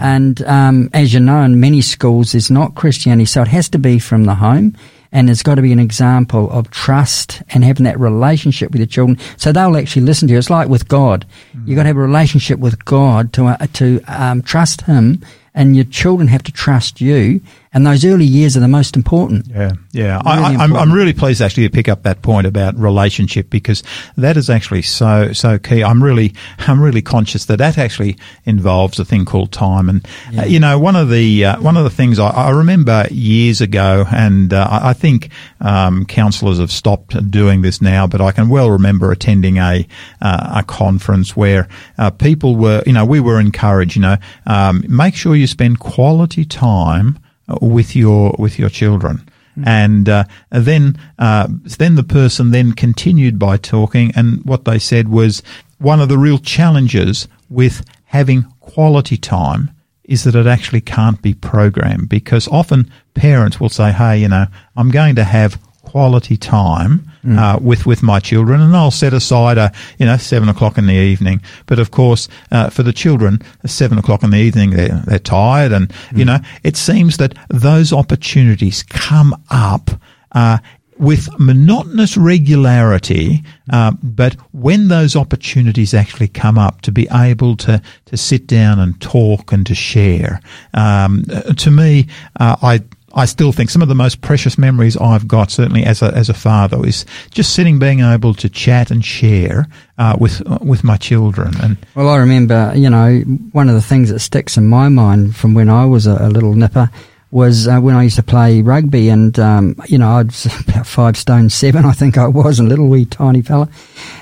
And 0.00 0.40
um, 0.42 0.88
as 0.94 1.12
you 1.12 1.18
know, 1.18 1.42
in 1.42 1.58
many 1.58 1.80
schools, 1.80 2.32
there's 2.32 2.50
not 2.50 2.76
Christianity, 2.76 3.26
so 3.26 3.42
it 3.42 3.48
has 3.48 3.68
to 3.70 3.78
be 3.78 3.98
from 3.98 4.24
the 4.24 4.36
home. 4.36 4.76
And 5.10 5.28
it's 5.30 5.42
got 5.42 5.56
to 5.56 5.62
be 5.62 5.72
an 5.72 5.80
example 5.80 6.50
of 6.50 6.70
trust 6.70 7.42
and 7.48 7.64
having 7.64 7.84
that 7.84 7.98
relationship 7.98 8.70
with 8.70 8.80
your 8.80 8.86
children, 8.86 9.18
so 9.38 9.52
they'll 9.52 9.76
actually 9.76 10.02
listen 10.02 10.28
to 10.28 10.32
you. 10.32 10.38
It's 10.38 10.50
like 10.50 10.68
with 10.68 10.86
God; 10.86 11.24
mm. 11.56 11.66
you've 11.66 11.76
got 11.76 11.84
to 11.84 11.86
have 11.88 11.96
a 11.96 12.00
relationship 12.00 12.58
with 12.58 12.84
God 12.84 13.32
to 13.32 13.46
uh, 13.46 13.66
to 13.72 14.02
um, 14.06 14.42
trust 14.42 14.82
Him 14.82 15.22
and 15.58 15.74
your 15.74 15.84
children 15.86 16.28
have 16.28 16.44
to 16.44 16.52
trust 16.52 17.00
you. 17.00 17.40
And 17.72 17.86
those 17.86 18.04
early 18.04 18.24
years 18.24 18.56
are 18.56 18.60
the 18.60 18.68
most 18.68 18.96
important. 18.96 19.46
Yeah, 19.48 19.72
yeah. 19.92 20.20
Really 20.24 20.26
I, 20.26 20.52
am 20.52 20.60
I'm, 20.60 20.76
I'm 20.76 20.92
really 20.92 21.12
pleased 21.12 21.42
actually 21.42 21.64
to 21.64 21.70
pick 21.70 21.88
up 21.88 22.02
that 22.04 22.22
point 22.22 22.46
about 22.46 22.76
relationship 22.78 23.50
because 23.50 23.82
that 24.16 24.36
is 24.36 24.48
actually 24.48 24.82
so 24.82 25.32
so 25.32 25.58
key. 25.58 25.84
I'm 25.84 26.02
really 26.02 26.34
I'm 26.58 26.80
really 26.80 27.02
conscious 27.02 27.44
that 27.46 27.58
that 27.58 27.76
actually 27.78 28.16
involves 28.44 28.98
a 28.98 29.04
thing 29.04 29.24
called 29.24 29.52
time. 29.52 29.88
And 29.88 30.06
yeah. 30.30 30.42
uh, 30.42 30.44
you 30.46 30.60
know, 30.60 30.78
one 30.78 30.96
of 30.96 31.10
the 31.10 31.44
uh, 31.44 31.60
one 31.60 31.76
of 31.76 31.84
the 31.84 31.90
things 31.90 32.18
I, 32.18 32.28
I 32.28 32.50
remember 32.50 33.06
years 33.10 33.60
ago, 33.60 34.06
and 34.10 34.52
uh, 34.52 34.68
I 34.70 34.92
think 34.92 35.30
um, 35.60 36.06
counsellors 36.06 36.58
have 36.58 36.72
stopped 36.72 37.30
doing 37.30 37.62
this 37.62 37.82
now, 37.82 38.06
but 38.06 38.20
I 38.20 38.32
can 38.32 38.48
well 38.48 38.70
remember 38.70 39.12
attending 39.12 39.58
a 39.58 39.86
uh, 40.22 40.60
a 40.60 40.64
conference 40.64 41.36
where 41.36 41.68
uh, 41.98 42.10
people 42.10 42.56
were, 42.56 42.82
you 42.86 42.92
know, 42.92 43.04
we 43.04 43.20
were 43.20 43.40
encouraged, 43.40 43.96
you 43.96 44.02
know, 44.02 44.16
um, 44.46 44.84
make 44.88 45.14
sure 45.14 45.36
you 45.36 45.46
spend 45.46 45.78
quality 45.80 46.44
time 46.44 47.16
uh, 47.16 47.27
with 47.60 47.96
your 47.96 48.34
with 48.38 48.58
your 48.58 48.68
children. 48.68 49.28
Mm. 49.56 49.66
And 49.66 50.08
uh, 50.08 50.24
then 50.50 50.98
uh, 51.18 51.48
then 51.78 51.94
the 51.94 52.04
person 52.04 52.50
then 52.50 52.72
continued 52.72 53.38
by 53.38 53.56
talking, 53.56 54.12
and 54.14 54.44
what 54.44 54.64
they 54.64 54.78
said 54.78 55.08
was 55.08 55.42
one 55.78 56.00
of 56.00 56.08
the 56.08 56.18
real 56.18 56.38
challenges 56.38 57.28
with 57.48 57.84
having 58.06 58.44
quality 58.60 59.16
time 59.16 59.70
is 60.04 60.24
that 60.24 60.34
it 60.34 60.46
actually 60.46 60.80
can't 60.80 61.20
be 61.20 61.34
programmed 61.34 62.08
because 62.08 62.48
often 62.48 62.90
parents 63.14 63.60
will 63.60 63.68
say, 63.68 63.92
"Hey, 63.92 64.18
you 64.18 64.28
know, 64.28 64.46
I'm 64.76 64.90
going 64.90 65.14
to 65.16 65.24
have 65.24 65.58
quality 65.88 66.36
time 66.36 67.10
mm. 67.24 67.38
uh, 67.38 67.58
with 67.60 67.86
with 67.86 68.02
my 68.02 68.20
children, 68.20 68.60
and 68.60 68.76
I'll 68.76 68.90
set 68.90 69.14
aside 69.14 69.58
a 69.58 69.72
you 69.98 70.06
know 70.06 70.16
seven 70.16 70.48
o'clock 70.48 70.78
in 70.78 70.86
the 70.86 70.94
evening. 70.94 71.40
But 71.66 71.78
of 71.78 71.90
course, 71.90 72.28
uh, 72.50 72.70
for 72.70 72.82
the 72.82 72.92
children, 72.92 73.40
seven 73.66 73.98
o'clock 73.98 74.22
in 74.22 74.30
the 74.30 74.38
evening, 74.38 74.70
they're 74.70 75.02
they're 75.06 75.18
tired, 75.18 75.72
and 75.72 75.88
mm. 75.88 76.18
you 76.18 76.24
know 76.24 76.38
it 76.62 76.76
seems 76.76 77.16
that 77.16 77.34
those 77.48 77.92
opportunities 77.92 78.82
come 78.82 79.34
up. 79.50 79.90
Uh, 80.32 80.58
with 80.98 81.28
monotonous 81.38 82.16
regularity, 82.16 83.44
uh, 83.72 83.92
but 84.02 84.34
when 84.52 84.88
those 84.88 85.14
opportunities 85.14 85.94
actually 85.94 86.26
come 86.26 86.58
up 86.58 86.80
to 86.80 86.90
be 86.90 87.06
able 87.12 87.56
to, 87.56 87.80
to 88.06 88.16
sit 88.16 88.48
down 88.48 88.80
and 88.80 89.00
talk 89.00 89.52
and 89.52 89.64
to 89.64 89.76
share, 89.76 90.40
um, 90.74 91.24
to 91.56 91.70
me, 91.70 92.08
uh, 92.40 92.56
I 92.60 92.80
I 93.18 93.24
still 93.24 93.50
think 93.50 93.68
some 93.68 93.82
of 93.82 93.88
the 93.88 93.96
most 93.96 94.20
precious 94.20 94.56
memories 94.56 94.96
I've 94.96 95.26
got, 95.26 95.50
certainly 95.50 95.82
as 95.82 96.02
a 96.02 96.14
as 96.14 96.28
a 96.28 96.34
father, 96.34 96.86
is 96.86 97.04
just 97.32 97.52
sitting, 97.52 97.80
being 97.80 97.98
able 97.98 98.32
to 98.34 98.48
chat 98.48 98.92
and 98.92 99.04
share 99.04 99.66
uh, 99.98 100.16
with 100.20 100.40
with 100.60 100.84
my 100.84 100.96
children. 100.96 101.52
And 101.60 101.76
well, 101.96 102.08
I 102.08 102.18
remember, 102.18 102.72
you 102.76 102.88
know, 102.88 103.18
one 103.50 103.68
of 103.68 103.74
the 103.74 103.82
things 103.82 104.10
that 104.10 104.20
sticks 104.20 104.56
in 104.56 104.68
my 104.68 104.88
mind 104.88 105.34
from 105.34 105.52
when 105.52 105.68
I 105.68 105.84
was 105.84 106.06
a, 106.06 106.16
a 106.20 106.30
little 106.30 106.54
nipper 106.54 106.90
was 107.32 107.66
uh, 107.66 107.80
when 107.80 107.96
I 107.96 108.04
used 108.04 108.16
to 108.16 108.22
play 108.22 108.62
rugby, 108.62 109.08
and 109.08 109.36
um, 109.40 109.74
you 109.88 109.98
know, 109.98 110.10
I 110.10 110.22
was 110.22 110.46
about 110.68 110.86
five 110.86 111.16
stone 111.16 111.50
seven, 111.50 111.84
I 111.84 111.92
think 111.92 112.16
I 112.18 112.28
was, 112.28 112.60
a 112.60 112.62
little 112.62 112.86
wee 112.86 113.04
tiny 113.04 113.42
fella, 113.42 113.68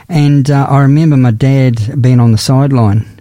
and 0.09 0.51
uh, 0.51 0.67
I 0.71 0.81
remember 0.81 1.19
my 1.19 1.33
dad 1.33 2.01
being 2.01 2.19
on 2.19 2.33
the 2.33 2.39
sideline 2.39 3.16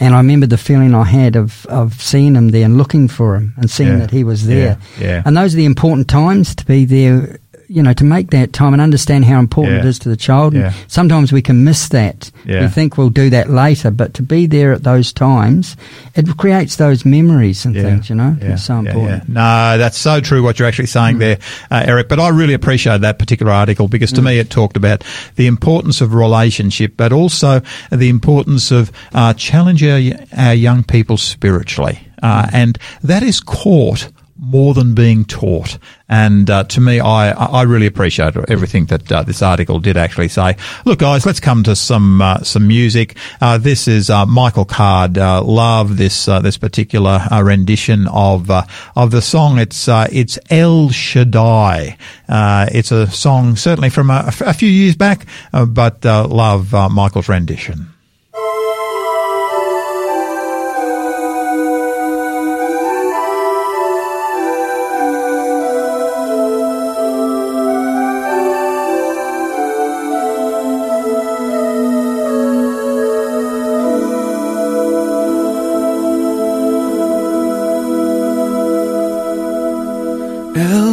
and 0.00 0.14
I 0.14 0.16
remember 0.16 0.46
the 0.46 0.56
feeling 0.56 0.94
I 0.94 1.04
had 1.04 1.36
of, 1.36 1.66
of 1.66 2.00
seeing 2.00 2.34
him 2.34 2.48
there 2.48 2.64
and 2.64 2.78
looking 2.78 3.06
for 3.06 3.36
him 3.36 3.52
and 3.58 3.70
seeing 3.70 3.90
yeah. 3.90 3.98
that 3.98 4.10
he 4.10 4.24
was 4.24 4.46
there. 4.46 4.78
Yeah. 4.98 5.06
yeah. 5.06 5.22
And 5.26 5.36
those 5.36 5.52
are 5.54 5.58
the 5.58 5.66
important 5.66 6.08
times 6.08 6.54
to 6.56 6.64
be 6.64 6.86
there 6.86 7.38
you 7.70 7.84
know, 7.84 7.92
to 7.92 8.02
make 8.02 8.30
that 8.30 8.52
time 8.52 8.72
and 8.72 8.82
understand 8.82 9.24
how 9.24 9.38
important 9.38 9.76
yeah. 9.76 9.80
it 9.80 9.88
is 9.88 10.00
to 10.00 10.08
the 10.08 10.16
child. 10.16 10.54
Yeah. 10.54 10.72
sometimes 10.88 11.32
we 11.32 11.40
can 11.40 11.62
miss 11.62 11.88
that. 11.90 12.28
Yeah. 12.44 12.62
We 12.62 12.66
think 12.66 12.98
we'll 12.98 13.10
do 13.10 13.30
that 13.30 13.48
later, 13.48 13.92
but 13.92 14.14
to 14.14 14.24
be 14.24 14.46
there 14.46 14.72
at 14.72 14.82
those 14.82 15.12
times, 15.12 15.76
it 16.16 16.36
creates 16.36 16.76
those 16.76 17.04
memories 17.04 17.64
and 17.64 17.76
things, 17.76 18.10
you 18.10 18.16
know. 18.16 18.36
It's 18.40 18.64
so 18.64 18.78
important. 18.78 19.28
No, 19.28 19.78
that's 19.78 19.96
so 19.96 20.20
true 20.20 20.42
what 20.42 20.58
you're 20.58 20.66
actually 20.66 20.86
saying 20.86 21.16
mm. 21.16 21.20
there, 21.20 21.38
uh, 21.70 21.84
Eric. 21.86 22.08
But 22.08 22.18
I 22.18 22.30
really 22.30 22.54
appreciate 22.54 23.02
that 23.02 23.20
particular 23.20 23.52
article 23.52 23.86
because 23.86 24.12
to 24.14 24.20
mm. 24.20 24.24
me 24.24 24.38
it 24.40 24.50
talked 24.50 24.76
about 24.76 25.04
the 25.36 25.46
importance 25.46 26.00
of 26.00 26.12
relationship, 26.12 26.94
but 26.96 27.12
also 27.12 27.62
the 27.92 28.08
importance 28.08 28.72
of 28.72 28.90
uh, 29.14 29.32
challenging 29.34 30.12
our, 30.12 30.46
our 30.46 30.54
young 30.54 30.82
people 30.82 31.16
spiritually. 31.16 32.00
Uh, 32.20 32.48
and 32.52 32.78
that 33.02 33.22
is 33.22 33.40
caught 33.40 34.10
more 34.40 34.72
than 34.72 34.94
being 34.94 35.24
taught. 35.24 35.78
And 36.08 36.48
uh, 36.50 36.64
to 36.64 36.80
me, 36.80 36.98
I, 36.98 37.30
I 37.30 37.62
really 37.62 37.86
appreciate 37.86 38.34
everything 38.48 38.86
that 38.86 39.12
uh, 39.12 39.22
this 39.22 39.42
article 39.42 39.78
did 39.78 39.96
actually 39.96 40.28
say. 40.28 40.56
Look, 40.84 41.00
guys, 41.00 41.26
let's 41.26 41.40
come 41.40 41.62
to 41.64 41.76
some 41.76 42.22
uh, 42.22 42.42
some 42.42 42.66
music. 42.66 43.16
Uh, 43.40 43.58
this 43.58 43.86
is 43.86 44.08
uh, 44.10 44.26
Michael 44.26 44.64
Card. 44.64 45.18
Uh, 45.18 45.42
love 45.42 45.98
this 45.98 46.24
this 46.24 46.56
particular 46.56 47.20
rendition 47.30 48.08
of 48.08 48.50
of 48.96 49.10
the 49.10 49.22
song. 49.22 49.58
It's 49.58 49.88
it's 49.88 50.38
El 50.48 50.88
Shaddai. 50.88 51.96
it's 52.28 52.90
a 52.90 53.06
song 53.10 53.56
certainly 53.56 53.90
from 53.90 54.10
a, 54.10 54.32
a 54.40 54.54
few 54.54 54.68
years 54.68 54.96
back, 54.96 55.26
but 55.52 56.04
love 56.04 56.72
Michael's 56.90 57.28
rendition. 57.28 57.92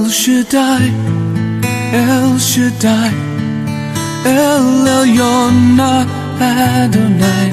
Shaddai, 0.10 0.88
El 1.94 2.38
Shaddai, 2.40 3.12
El 4.26 4.88
Elyon 4.88 5.80
Adonai. 6.40 7.52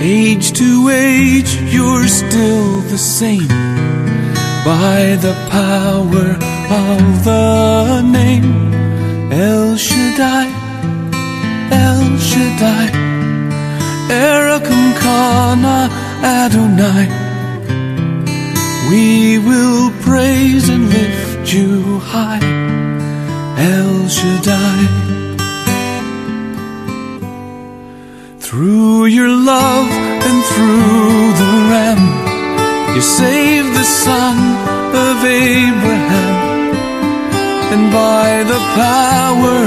Age 0.00 0.52
to 0.52 0.88
age, 0.88 1.56
you're 1.72 2.06
still 2.08 2.80
the 2.92 2.98
same 2.98 3.48
by 4.64 5.16
the 5.20 5.34
power 5.50 6.28
of 6.70 7.24
the 7.24 8.02
name 8.02 8.72
El 9.32 9.76
Shaddai, 9.76 10.46
El 11.70 12.18
Shaddai, 12.18 12.88
Erkamka 14.08 15.56
Na 15.60 15.88
Adonai. 16.22 17.19
We 18.90 19.38
will 19.38 19.92
praise 20.02 20.68
and 20.68 20.88
lift 20.88 21.52
you 21.54 22.00
high, 22.00 22.42
El 23.56 24.08
Shaddai. 24.08 24.80
Through 28.40 29.04
your 29.04 29.28
love 29.28 29.88
and 30.26 30.38
through 30.52 31.22
the 31.40 31.52
Ram, 31.70 32.02
you 32.96 33.00
saved 33.00 33.72
the 33.78 33.84
son 33.84 34.38
of 35.06 35.24
Abraham. 35.24 36.74
And 37.72 37.92
by 37.92 38.42
the 38.42 38.60
power 38.74 39.58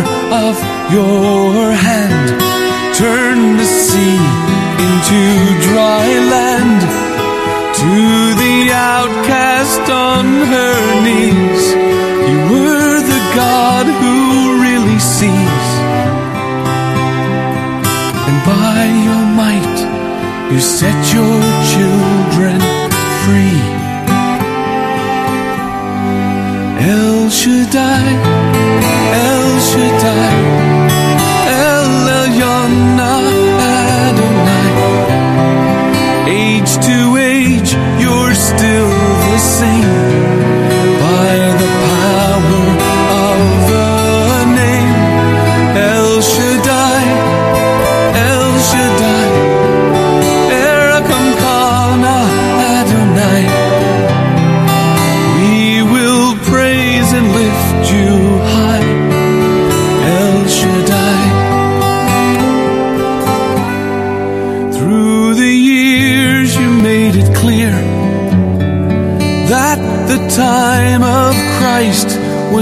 of 0.44 0.56
your 0.92 1.72
hand, 1.72 2.28
turn 2.94 3.56
the 3.56 3.70
sea 3.88 4.20
into 4.84 5.22
dry 5.70 6.08
land 6.36 7.03
to 7.84 8.34
the 8.44 8.58
outcast 8.72 9.86
on 9.92 10.26
her 10.54 10.78
knees. 11.06 11.64
You 12.30 12.40
were 12.52 12.98
the 13.14 13.22
God 13.36 13.86
who 14.00 14.16
really 14.66 15.00
sees. 15.00 15.68
And 18.28 18.38
by 18.54 18.80
your 19.08 19.26
might, 19.42 19.78
you 20.52 20.60
set 20.62 21.00
your 21.18 21.40
children 21.74 22.60
free. 23.24 23.62
El 26.96 27.30
Shaddai, 27.40 28.08
El 29.28 29.48
Shaddai, 29.70 30.23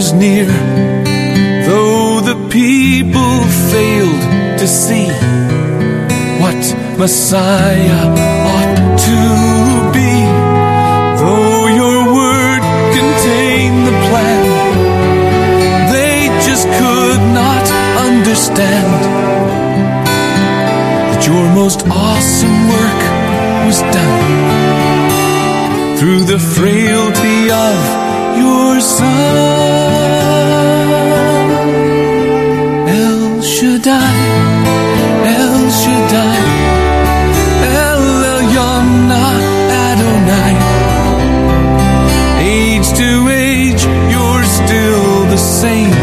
was 0.02 0.14
near, 0.14 0.48
though 1.68 2.22
the 2.22 2.38
people 2.50 3.34
failed 3.72 4.24
to 4.60 4.68
see 4.68 5.10
what 6.42 6.62
Messiah 6.98 8.06
ought 8.54 8.78
to 9.08 9.20
be. 9.98 10.14
Though 11.22 11.68
your 11.82 12.00
word 12.20 12.62
contained 12.98 13.82
the 13.90 13.96
plan, 14.08 14.42
they 15.94 16.18
just 16.48 16.66
could 16.80 17.22
not 17.42 17.66
understand 18.10 18.92
that 21.10 21.22
your 21.30 21.46
most 21.62 21.86
awesome 21.88 22.60
work 22.76 23.02
was 23.68 23.80
done 23.98 24.22
through 25.98 26.22
the 26.34 26.40
frailty 26.40 27.52
of 27.52 28.11
your 28.42 28.80
son. 28.82 30.32
El 33.04 33.20
Shaddai, 33.54 34.20
El 35.42 35.58
Shaddai, 35.82 36.44
El 37.88 38.04
Elyon 38.36 38.90
Adonai. 39.90 40.56
Age 42.58 42.90
to 43.02 43.10
age, 43.30 43.84
you're 44.14 44.46
still 44.60 45.06
the 45.34 45.42
same 45.62 46.01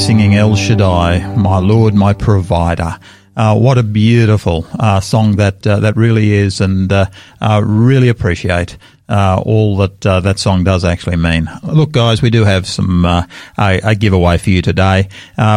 singing 0.00 0.34
El 0.34 0.56
Shaddai, 0.56 1.36
My 1.36 1.58
Lord, 1.58 1.94
My 1.94 2.14
Provider. 2.14 2.98
Uh, 3.36 3.54
what 3.54 3.76
a 3.76 3.82
beautiful 3.82 4.66
uh, 4.78 4.98
song 4.98 5.36
that 5.36 5.66
uh, 5.66 5.78
that 5.80 5.94
really 5.94 6.32
is, 6.32 6.62
and 6.62 6.90
uh, 6.90 7.06
really 7.62 8.08
appreciate 8.08 8.78
uh, 9.10 9.42
all 9.44 9.76
that 9.76 10.06
uh, 10.06 10.20
that 10.20 10.38
song 10.38 10.64
does 10.64 10.86
actually 10.86 11.16
mean. 11.16 11.50
Look, 11.62 11.92
guys, 11.92 12.22
we 12.22 12.30
do 12.30 12.44
have 12.44 12.66
some 12.66 13.04
a, 13.04 13.28
a, 13.58 13.94
giveaway 13.94 14.38
for 14.38 14.48
you 14.48 14.62
today. 14.62 15.08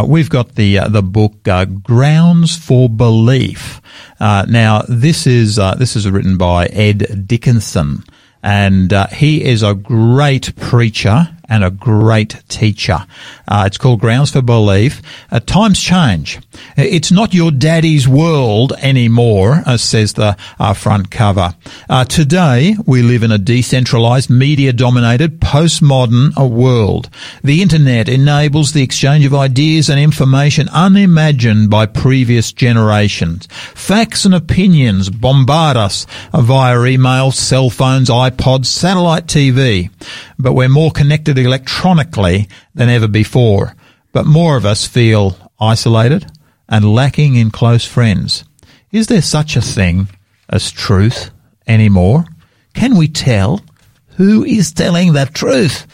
We've 0.06 0.29
got 0.29 0.56
the 0.56 0.89
the 0.89 1.01
book 1.01 1.43
Grounds 1.82 2.58
for 2.58 2.89
Belief. 2.89 3.82
now, 4.19 4.82
this 4.89 5.25
is 5.25 5.56
this 5.56 5.95
is 5.95 6.10
written 6.10 6.38
by 6.38 6.65
Ed 6.65 7.27
Dickerson, 7.27 8.03
and 8.43 8.91
he 9.13 9.41
is 9.45 9.63
a 9.63 9.73
great 9.73 10.53
preacher 10.58 11.29
and 11.53 11.63
a 11.63 11.69
great 11.69 12.41
teacher. 12.49 13.05
Uh, 13.47 13.65
it's 13.67 13.77
called 13.77 13.99
Grounds 13.99 14.31
for 14.31 14.41
Belief. 14.41 15.03
Uh, 15.31 15.39
times 15.39 15.79
change. 15.79 16.39
It's 16.75 17.11
not 17.11 17.35
your 17.35 17.51
daddy's 17.51 18.07
world 18.07 18.73
anymore, 18.81 19.61
uh, 19.63 19.77
says 19.77 20.13
the 20.13 20.35
uh, 20.57 20.73
front 20.73 21.11
cover. 21.11 21.53
Uh, 21.87 22.05
today, 22.05 22.75
we 22.87 23.03
live 23.03 23.21
in 23.21 23.31
a 23.31 23.37
decentralized, 23.37 24.31
media-dominated, 24.31 25.39
postmodern 25.39 26.35
uh, 26.35 26.47
world. 26.47 27.11
The 27.43 27.61
internet 27.61 28.09
enables 28.09 28.73
the 28.73 28.81
exchange 28.81 29.23
of 29.23 29.35
ideas 29.35 29.91
and 29.91 29.99
information 29.99 30.69
unimagined 30.69 31.69
by 31.69 31.85
previous 31.85 32.51
generations. 32.51 33.45
Facts 33.75 34.25
and 34.25 34.33
opinions 34.33 35.11
bombard 35.11 35.77
us 35.77 36.07
via 36.33 36.83
email, 36.85 37.31
cell 37.31 37.69
phones, 37.69 38.09
iPods, 38.09 38.65
satellite 38.65 39.27
TV. 39.27 39.91
But 40.43 40.56
we're 40.56 40.67
more 40.67 40.91
connected 40.91 41.38
electronically 41.38 42.49
than 42.75 42.89
ever 42.89 43.08
before, 43.08 43.77
but 44.12 44.25
more 44.25 44.58
of 44.58 44.65
us 44.65 44.86
feel 44.86 45.38
isolated 45.58 46.29
and 46.67 46.93
lacking 46.93 47.36
in 47.36 47.49
close 47.49 47.86
friends. 47.86 48.43
Is 48.91 49.08
there 49.08 49.21
such 49.21 49.56
a 49.56 49.62
thing 49.62 50.10
as 50.49 50.69
truth 50.69 51.32
anymore? 51.65 52.25
Can 52.73 52.97
we 52.97 53.08
tell 53.08 53.62
who 54.17 54.43
is 54.43 54.73
telling 54.73 55.13
the 55.13 55.27
truth? 55.27 55.88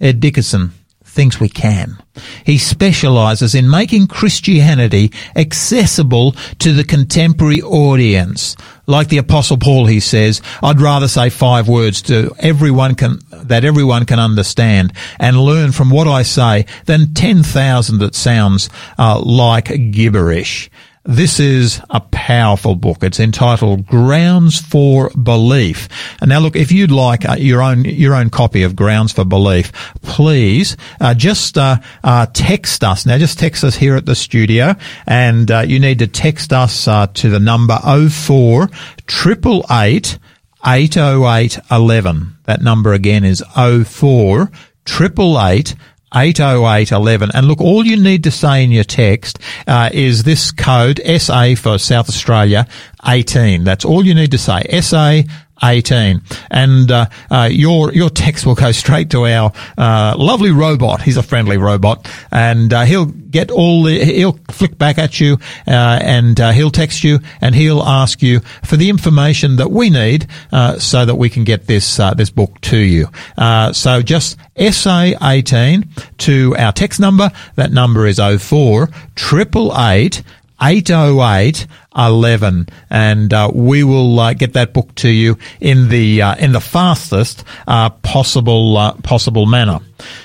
Ed 0.00 0.18
Dickerson 0.18 0.72
thinks 1.04 1.38
we 1.38 1.48
can. 1.48 2.01
He 2.44 2.58
specializes 2.58 3.54
in 3.54 3.70
making 3.70 4.06
Christianity 4.06 5.12
accessible 5.34 6.32
to 6.58 6.72
the 6.72 6.84
contemporary 6.84 7.62
audience. 7.62 8.56
Like 8.86 9.08
the 9.08 9.18
apostle 9.18 9.56
Paul, 9.56 9.86
he 9.86 10.00
says, 10.00 10.42
I'd 10.62 10.80
rather 10.80 11.08
say 11.08 11.30
five 11.30 11.68
words 11.68 12.02
to 12.02 12.34
everyone 12.38 12.96
can, 12.96 13.20
that 13.30 13.64
everyone 13.64 14.04
can 14.04 14.18
understand 14.18 14.92
and 15.18 15.40
learn 15.40 15.72
from 15.72 15.88
what 15.88 16.08
I 16.08 16.22
say 16.22 16.66
than 16.86 17.14
10,000 17.14 17.98
that 17.98 18.14
sounds 18.14 18.68
uh, 18.98 19.20
like 19.20 19.92
gibberish. 19.92 20.70
This 21.04 21.40
is 21.40 21.80
a 21.90 21.98
powerful 21.98 22.76
book. 22.76 23.02
It's 23.02 23.18
entitled 23.18 23.86
Grounds 23.86 24.60
for 24.60 25.10
Belief. 25.10 25.88
And 26.20 26.28
now 26.28 26.38
look, 26.38 26.54
if 26.54 26.70
you'd 26.70 26.92
like 26.92 27.28
uh, 27.28 27.34
your 27.36 27.60
own, 27.60 27.84
your 27.84 28.14
own 28.14 28.30
copy 28.30 28.62
of 28.62 28.76
Grounds 28.76 29.12
for 29.12 29.24
Belief, 29.24 29.72
please, 30.02 30.76
uh, 31.00 31.14
just, 31.14 31.58
uh, 31.58 31.78
uh 32.04 32.26
text 32.32 32.84
us. 32.84 33.04
Now 33.04 33.18
just 33.18 33.40
text 33.40 33.64
us 33.64 33.74
here 33.74 33.96
at 33.96 34.06
the 34.06 34.14
studio 34.14 34.76
and, 35.04 35.50
uh, 35.50 35.60
you 35.66 35.80
need 35.80 35.98
to 35.98 36.06
text 36.06 36.52
us, 36.52 36.86
uh, 36.86 37.08
to 37.14 37.28
the 37.28 37.40
number 37.40 37.76
04 37.82 38.70
888 39.08 40.18
808 40.64 41.58
11. 41.68 42.36
That 42.44 42.62
number 42.62 42.92
again 42.92 43.24
is 43.24 43.42
04 43.56 44.52
888 44.86 45.74
80811. 46.14 47.30
And 47.34 47.46
look, 47.46 47.60
all 47.60 47.84
you 47.84 47.96
need 47.96 48.24
to 48.24 48.30
say 48.30 48.64
in 48.64 48.70
your 48.70 48.84
text 48.84 49.38
uh, 49.66 49.90
is 49.92 50.22
this 50.22 50.52
code 50.52 51.00
SA 51.18 51.54
for 51.56 51.78
South 51.78 52.08
Australia 52.08 52.66
18. 53.06 53.64
That's 53.64 53.84
all 53.84 54.04
you 54.04 54.14
need 54.14 54.30
to 54.32 54.38
say. 54.38 54.62
SA 54.80 55.22
18. 55.62 56.22
And 56.50 56.90
uh, 56.90 57.06
uh, 57.30 57.48
your 57.50 57.92
your 57.92 58.10
text 58.10 58.46
will 58.46 58.54
go 58.54 58.72
straight 58.72 59.10
to 59.10 59.26
our 59.26 59.52
uh, 59.78 60.14
lovely 60.18 60.50
robot. 60.50 61.02
He's 61.02 61.16
a 61.16 61.22
friendly 61.22 61.56
robot, 61.56 62.10
and 62.30 62.72
uh, 62.72 62.82
he'll 62.84 63.06
get 63.06 63.50
all 63.50 63.84
the 63.84 64.04
he'll 64.04 64.38
flick 64.50 64.78
back 64.78 64.98
at 64.98 65.20
you, 65.20 65.38
uh, 65.66 66.00
and 66.02 66.40
uh, 66.40 66.52
he'll 66.52 66.70
text 66.70 67.04
you, 67.04 67.20
and 67.40 67.54
he'll 67.54 67.82
ask 67.82 68.22
you 68.22 68.40
for 68.64 68.76
the 68.76 68.90
information 68.90 69.56
that 69.56 69.70
we 69.70 69.90
need 69.90 70.26
so 70.78 71.04
that 71.04 71.14
we 71.14 71.28
can 71.28 71.44
get 71.44 71.66
this 71.66 71.96
this 72.16 72.30
book 72.30 72.60
to 72.62 72.76
you. 72.76 73.08
so 73.72 74.02
just 74.02 74.38
SA 74.58 75.12
18 75.22 75.88
to 76.18 76.54
our 76.56 76.72
text 76.72 77.00
number. 77.00 77.30
That 77.56 77.72
number 77.72 78.06
is 78.06 78.18
04 78.18 78.88
888 79.16 80.22
808 80.62 81.66
11 81.96 82.68
and 82.88 83.34
uh, 83.34 83.50
we 83.52 83.84
will 83.84 84.18
uh, 84.18 84.32
get 84.32 84.54
that 84.54 84.72
book 84.72 84.94
to 84.94 85.08
you 85.08 85.36
in 85.60 85.88
the 85.88 86.22
uh, 86.22 86.34
in 86.36 86.52
the 86.52 86.60
fastest 86.60 87.44
uh, 87.66 87.90
possible 87.90 88.76
uh, 88.76 88.94
possible 89.02 89.46
manner. 89.46 89.80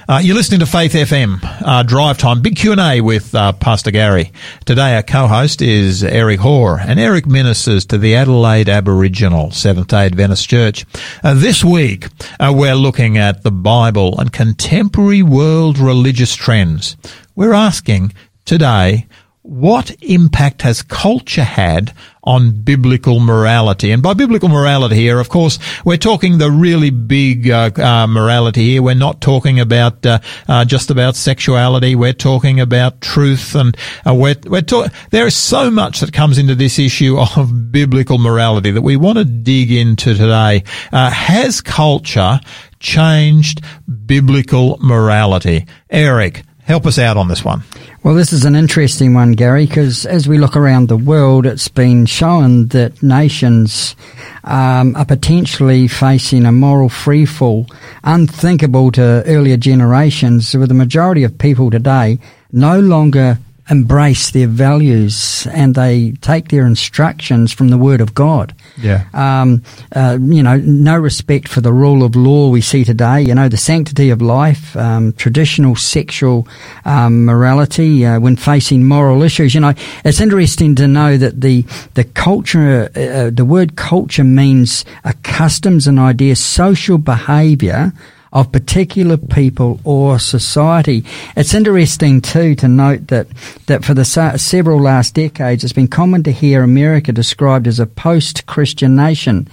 Uh, 0.08 0.20
you're 0.24 0.36
listening 0.36 0.60
to 0.60 0.66
Faith 0.66 0.94
FM 0.94 1.86
Drive 1.88 2.18
Time 2.18 2.42
Big 2.42 2.56
Q&A 2.56 3.02
with 3.02 3.32
Pastor 3.32 3.92
Gary. 3.92 4.32
Today 4.66 4.96
our 4.96 5.04
co-host 5.04 5.62
is 5.62 6.04
Eric 6.04 6.40
Hoare 6.40 6.80
and 6.80 7.00
Eric 7.00 7.28
ministers 7.28 7.86
to 7.88 7.98
the 7.98 8.16
Adelaide 8.16 8.70
Aboriginal 8.70 9.52
Seventh-day 9.52 10.08
Adventist 10.08 10.50
Church. 10.50 10.86
This 11.22 11.64
week 11.64 12.08
we're 12.40 12.76
looking 12.76 13.18
at 13.18 13.44
the 13.44 13.52
Bible 13.52 14.20
and 14.20 14.32
contemporary 14.32 15.22
world 15.22 15.78
religious 15.78 16.36
trends. 16.36 16.98
We're 17.36 17.54
asking 17.54 18.14
today 18.46 19.06
what 19.48 19.96
impact 20.04 20.64
has 20.64 20.82
culture 20.82 21.44
had 21.44 21.94
on 22.22 22.52
biblical 22.64 23.22
morality? 23.22 23.92
And 23.92 24.04
by 24.04 24.14
biblical 24.14 24.50
morality 24.50 24.96
here, 24.96 25.22
of 25.22 25.30
course, 25.30 25.58
we're 25.86 25.96
talking 25.96 26.38
the 26.38 26.52
really 26.52 26.90
big 26.90 27.50
uh, 27.50 27.72
uh, 27.78 28.08
morality 28.08 28.72
here. 28.72 28.82
We're 28.82 28.96
not 28.96 29.22
talking 29.22 29.62
about 29.62 30.06
uh, 30.06 30.20
uh 30.50 30.66
just 30.66 30.92
about 30.92 31.16
sexuality. 31.16 31.96
We're 31.96 32.12
talking 32.12 32.60
about 32.60 33.00
truth, 33.00 33.56
and 33.56 33.78
uh, 34.06 34.14
we're 34.14 34.36
we're 34.46 34.62
talking. 34.62 34.92
There 35.12 35.26
is 35.26 35.36
so 35.36 35.72
much 35.72 36.02
that 36.02 36.12
comes 36.12 36.38
into 36.38 36.54
this 36.54 36.78
issue 36.78 37.18
of 37.38 37.72
biblical 37.72 38.18
morality 38.18 38.72
that 38.72 38.82
we 38.82 38.98
want 38.98 39.18
to 39.18 39.24
dig 39.24 39.72
into 39.72 40.14
today. 40.14 40.66
Uh, 40.92 41.10
has 41.10 41.62
culture 41.62 42.42
changed 42.80 43.62
biblical 44.06 44.78
morality? 44.82 45.66
Eric, 45.90 46.44
help 46.68 46.86
us 46.86 47.00
out 47.00 47.18
on 47.18 47.30
this 47.30 47.44
one. 47.44 47.64
Well, 48.04 48.14
this 48.14 48.32
is 48.32 48.46
an 48.46 48.56
interesting 48.56 49.14
one, 49.14 49.32
Gary, 49.32 49.66
because 49.66 50.06
as 50.06 50.28
we 50.28 50.38
look 50.38 50.56
around 50.56 50.88
the 50.88 50.98
world, 50.98 51.46
it's 51.46 51.68
been 51.68 52.06
shown 52.06 52.68
that 52.68 53.02
nations 53.02 53.96
um, 54.44 54.96
are 54.96 55.06
potentially 55.06 55.88
facing 55.88 56.46
a 56.46 56.52
moral 56.52 56.90
freefall 56.90 57.74
unthinkable 58.04 58.92
to 58.92 59.24
earlier 59.26 59.58
generations, 59.58 60.56
with 60.56 60.68
the 60.68 60.76
majority 60.76 61.24
of 61.24 61.38
people 61.38 61.72
today 61.72 62.20
no 62.52 62.80
longer 62.80 63.40
embrace 63.70 64.32
their 64.32 64.48
values 64.48 65.48
and 65.52 65.76
they 65.76 66.12
take 66.22 66.50
their 66.50 66.66
instructions 66.66 67.52
from 67.52 67.70
the 67.70 67.78
Word 67.78 68.02
of 68.02 68.14
God. 68.14 68.56
Yeah. 68.78 69.06
Um, 69.14 69.64
uh, 69.96 70.18
you 70.22 70.42
know, 70.44 70.58
no 70.58 70.98
respect 70.98 71.48
for 71.48 71.62
the 71.62 71.74
rule 71.74 72.04
of 72.04 72.16
law 72.16 72.50
we 72.50 72.62
see 72.62 72.84
today. 72.84 73.22
You 73.22 73.36
know, 73.36 73.50
the 73.50 73.58
sanctity 73.58 74.10
of 74.10 74.22
life, 74.22 74.76
um, 74.78 75.14
traditional 75.14 75.76
sexual 75.76 76.48
um, 76.86 77.26
morality 77.26 78.06
uh, 78.06 78.20
when 78.20 78.36
facing 78.36 78.86
moral 78.86 79.24
issues. 79.24 79.54
You 79.54 79.62
know, 79.62 79.74
it's 80.06 80.22
interesting 80.22 80.76
to 80.76 80.88
know 80.88 81.18
that 81.18 81.42
the 81.42 81.64
the 81.96 82.04
culture, 82.04 82.90
uh, 82.96 83.00
uh 83.00 83.30
the 83.32 83.46
word 83.46 83.76
culture 83.76 84.24
means 84.24 84.86
customs 85.24 85.88
and 85.88 86.00
ideas, 86.00 86.40
social 86.44 86.98
behaviour 86.98 87.94
of 88.34 88.52
particular 88.52 89.18
people 89.18 89.80
or 89.84 90.20
society. 90.20 91.04
It's 91.36 91.54
interesting 91.54 92.22
too 92.22 92.56
to 92.56 92.68
note 92.68 93.08
that 93.08 93.28
that 93.68 93.84
for 93.84 93.94
the 93.94 94.06
several 94.06 94.82
last 94.82 95.16
decades, 95.16 95.64
it's 95.64 95.74
been 95.74 95.88
common 95.88 96.24
to 96.24 96.32
hear 96.32 96.64
America 96.64 97.12
described 97.12 97.68
as 97.68 97.80
a 97.80 97.86
post-Christian 97.86 98.96
nation. 98.96 99.48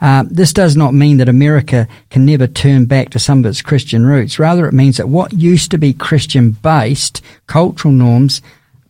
Uh, 0.00 0.24
this 0.30 0.52
does 0.52 0.76
not 0.76 0.94
mean 0.94 1.18
that 1.18 1.28
America 1.28 1.86
can 2.08 2.24
never 2.24 2.46
turn 2.46 2.86
back 2.86 3.10
to 3.10 3.18
some 3.18 3.40
of 3.40 3.46
its 3.46 3.60
Christian 3.60 4.06
roots. 4.06 4.38
Rather, 4.38 4.66
it 4.66 4.72
means 4.72 4.96
that 4.96 5.08
what 5.08 5.32
used 5.32 5.70
to 5.72 5.78
be 5.78 5.92
Christian-based 5.92 7.20
cultural 7.46 7.92
norms 7.92 8.40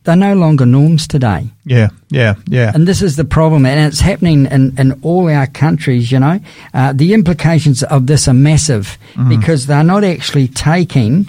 they're 0.03 0.15
no 0.15 0.33
longer 0.33 0.65
norms 0.65 1.07
today. 1.07 1.47
Yeah, 1.65 1.89
yeah, 2.09 2.35
yeah. 2.47 2.71
And 2.73 2.87
this 2.87 3.01
is 3.01 3.15
the 3.15 3.25
problem, 3.25 3.65
and 3.65 3.79
it's 3.79 3.99
happening 3.99 4.47
in, 4.47 4.77
in 4.77 4.99
all 5.03 5.29
our 5.29 5.47
countries, 5.47 6.11
you 6.11 6.19
know. 6.19 6.39
Uh, 6.73 6.93
the 6.93 7.13
implications 7.13 7.83
of 7.83 8.07
this 8.07 8.27
are 8.27 8.33
massive 8.33 8.97
mm-hmm. 9.13 9.29
because 9.29 9.67
they're 9.67 9.83
not 9.83 10.03
actually 10.03 10.47
taking 10.47 11.27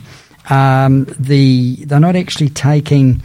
um, 0.51 1.05
the, 1.19 1.85
they're 1.85 2.01
not 2.01 2.17
actually 2.17 2.49
taking 2.49 3.23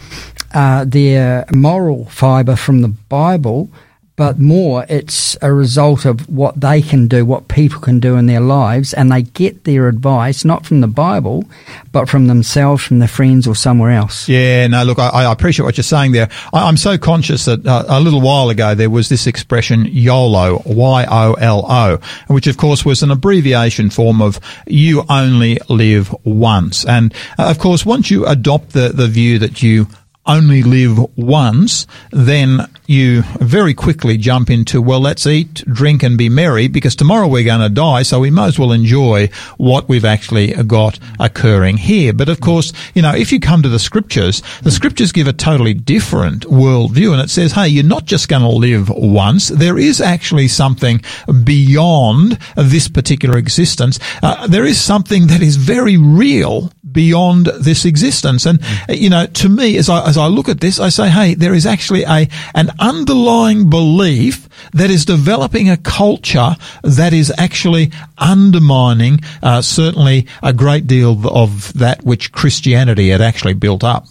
uh, 0.53 0.85
their 0.85 1.45
moral 1.53 2.05
fibre 2.05 2.55
from 2.55 2.81
the 2.81 2.87
Bible, 2.87 3.69
but 4.17 4.39
more 4.39 4.83
it's 4.89 5.37
a 5.43 5.53
result 5.53 6.03
of 6.03 6.27
what 6.27 6.59
they 6.59 6.81
can 6.81 7.07
do, 7.07 7.23
what 7.23 7.47
people 7.47 7.79
can 7.79 7.99
do 7.99 8.17
in 8.17 8.25
their 8.25 8.41
lives, 8.41 8.93
and 8.93 9.11
they 9.11 9.21
get 9.21 9.63
their 9.63 9.87
advice 9.87 10.43
not 10.43 10.65
from 10.65 10.81
the 10.81 10.87
Bible, 10.87 11.45
but 11.91 12.09
from 12.09 12.25
themselves, 12.25 12.83
from 12.83 12.97
their 12.97 13.07
friends, 13.07 13.47
or 13.47 13.55
somewhere 13.55 13.91
else. 13.91 14.27
Yeah, 14.27 14.65
no, 14.67 14.83
look, 14.83 14.97
I, 14.97 15.09
I 15.09 15.31
appreciate 15.31 15.65
what 15.65 15.77
you're 15.77 15.83
saying 15.83 16.13
there. 16.13 16.29
I, 16.51 16.67
am 16.67 16.77
so 16.77 16.97
conscious 16.97 17.45
that 17.45 17.65
uh, 17.65 17.85
a 17.87 18.01
little 18.01 18.19
while 18.19 18.49
ago 18.49 18.73
there 18.73 18.89
was 18.89 19.07
this 19.07 19.27
expression 19.27 19.85
YOLO, 19.85 20.63
Y-O-L-O, 20.65 21.99
which 22.27 22.47
of 22.47 22.57
course 22.57 22.83
was 22.83 23.03
an 23.03 23.11
abbreviation 23.11 23.91
form 23.91 24.23
of 24.23 24.39
you 24.65 25.03
only 25.09 25.59
live 25.69 26.13
once. 26.25 26.85
And 26.85 27.13
uh, 27.37 27.51
of 27.51 27.59
course, 27.59 27.85
once 27.85 28.09
you 28.09 28.25
adopt 28.25 28.71
the, 28.71 28.89
the 28.89 29.07
view 29.07 29.37
that 29.39 29.61
you 29.61 29.87
only 30.25 30.63
live 30.63 30.99
once, 31.15 31.87
then 32.11 32.67
you 32.87 33.21
very 33.39 33.73
quickly 33.73 34.17
jump 34.17 34.49
into, 34.49 34.81
well, 34.81 35.01
let's 35.01 35.27
eat, 35.27 35.55
drink 35.65 36.03
and 36.03 36.17
be 36.17 36.29
merry 36.29 36.67
because 36.67 36.95
tomorrow 36.95 37.27
we're 37.27 37.43
going 37.43 37.59
to 37.59 37.69
die. 37.69 38.01
So 38.01 38.21
we 38.21 38.31
might 38.31 38.47
as 38.47 38.57
well 38.57 38.71
enjoy 38.71 39.29
what 39.57 39.89
we've 39.89 40.05
actually 40.05 40.53
got 40.63 40.97
occurring 41.19 41.77
here. 41.77 42.13
But 42.13 42.29
of 42.29 42.39
course, 42.39 42.71
you 42.93 43.01
know, 43.01 43.13
if 43.13 43.31
you 43.31 43.39
come 43.39 43.61
to 43.61 43.69
the 43.69 43.77
scriptures, 43.77 44.41
the 44.63 44.71
scriptures 44.71 45.11
give 45.11 45.27
a 45.27 45.33
totally 45.33 45.73
different 45.73 46.43
worldview 46.43 47.11
and 47.11 47.21
it 47.21 47.29
says, 47.29 47.51
hey, 47.51 47.67
you're 47.67 47.83
not 47.83 48.05
just 48.05 48.29
going 48.29 48.41
to 48.41 48.49
live 48.49 48.89
once. 48.89 49.49
There 49.49 49.77
is 49.77 49.99
actually 49.99 50.47
something 50.47 51.01
beyond 51.43 52.39
this 52.55 52.87
particular 52.87 53.37
existence. 53.37 53.99
Uh, 54.23 54.47
there 54.47 54.65
is 54.65 54.79
something 54.79 55.27
that 55.27 55.41
is 55.41 55.57
very 55.57 55.97
real 55.97 56.71
beyond 56.89 57.47
this 57.59 57.85
existence. 57.85 58.45
And, 58.45 58.59
you 58.89 59.09
know, 59.09 59.25
to 59.25 59.49
me, 59.49 59.77
as 59.77 59.89
I, 59.89 60.07
as 60.07 60.17
I 60.17 60.27
look 60.27 60.47
at 60.47 60.61
this, 60.61 60.79
I 60.79 60.89
say, 60.89 61.09
hey, 61.09 61.33
there 61.33 61.53
is 61.53 61.65
actually 61.65 62.03
a, 62.03 62.29
an 62.55 62.71
underlying 62.79 63.69
belief 63.69 64.47
that 64.73 64.89
is 64.89 65.05
developing 65.05 65.69
a 65.69 65.77
culture 65.77 66.55
that 66.83 67.13
is 67.13 67.33
actually 67.37 67.91
undermining 68.17 69.19
uh, 69.41 69.61
certainly 69.61 70.27
a 70.43 70.53
great 70.53 70.87
deal 70.87 71.27
of 71.27 71.73
that 71.73 72.03
which 72.03 72.31
Christianity 72.31 73.09
had 73.09 73.21
actually 73.21 73.53
built 73.53 73.83
up. 73.83 74.07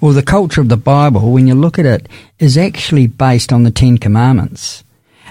Well, 0.00 0.12
the 0.12 0.22
culture 0.22 0.60
of 0.60 0.68
the 0.68 0.76
Bible, 0.76 1.32
when 1.32 1.46
you 1.46 1.54
look 1.54 1.78
at 1.78 1.86
it, 1.86 2.08
is 2.38 2.56
actually 2.56 3.06
based 3.06 3.52
on 3.52 3.64
the 3.64 3.70
Ten 3.70 3.98
Commandments. 3.98 4.84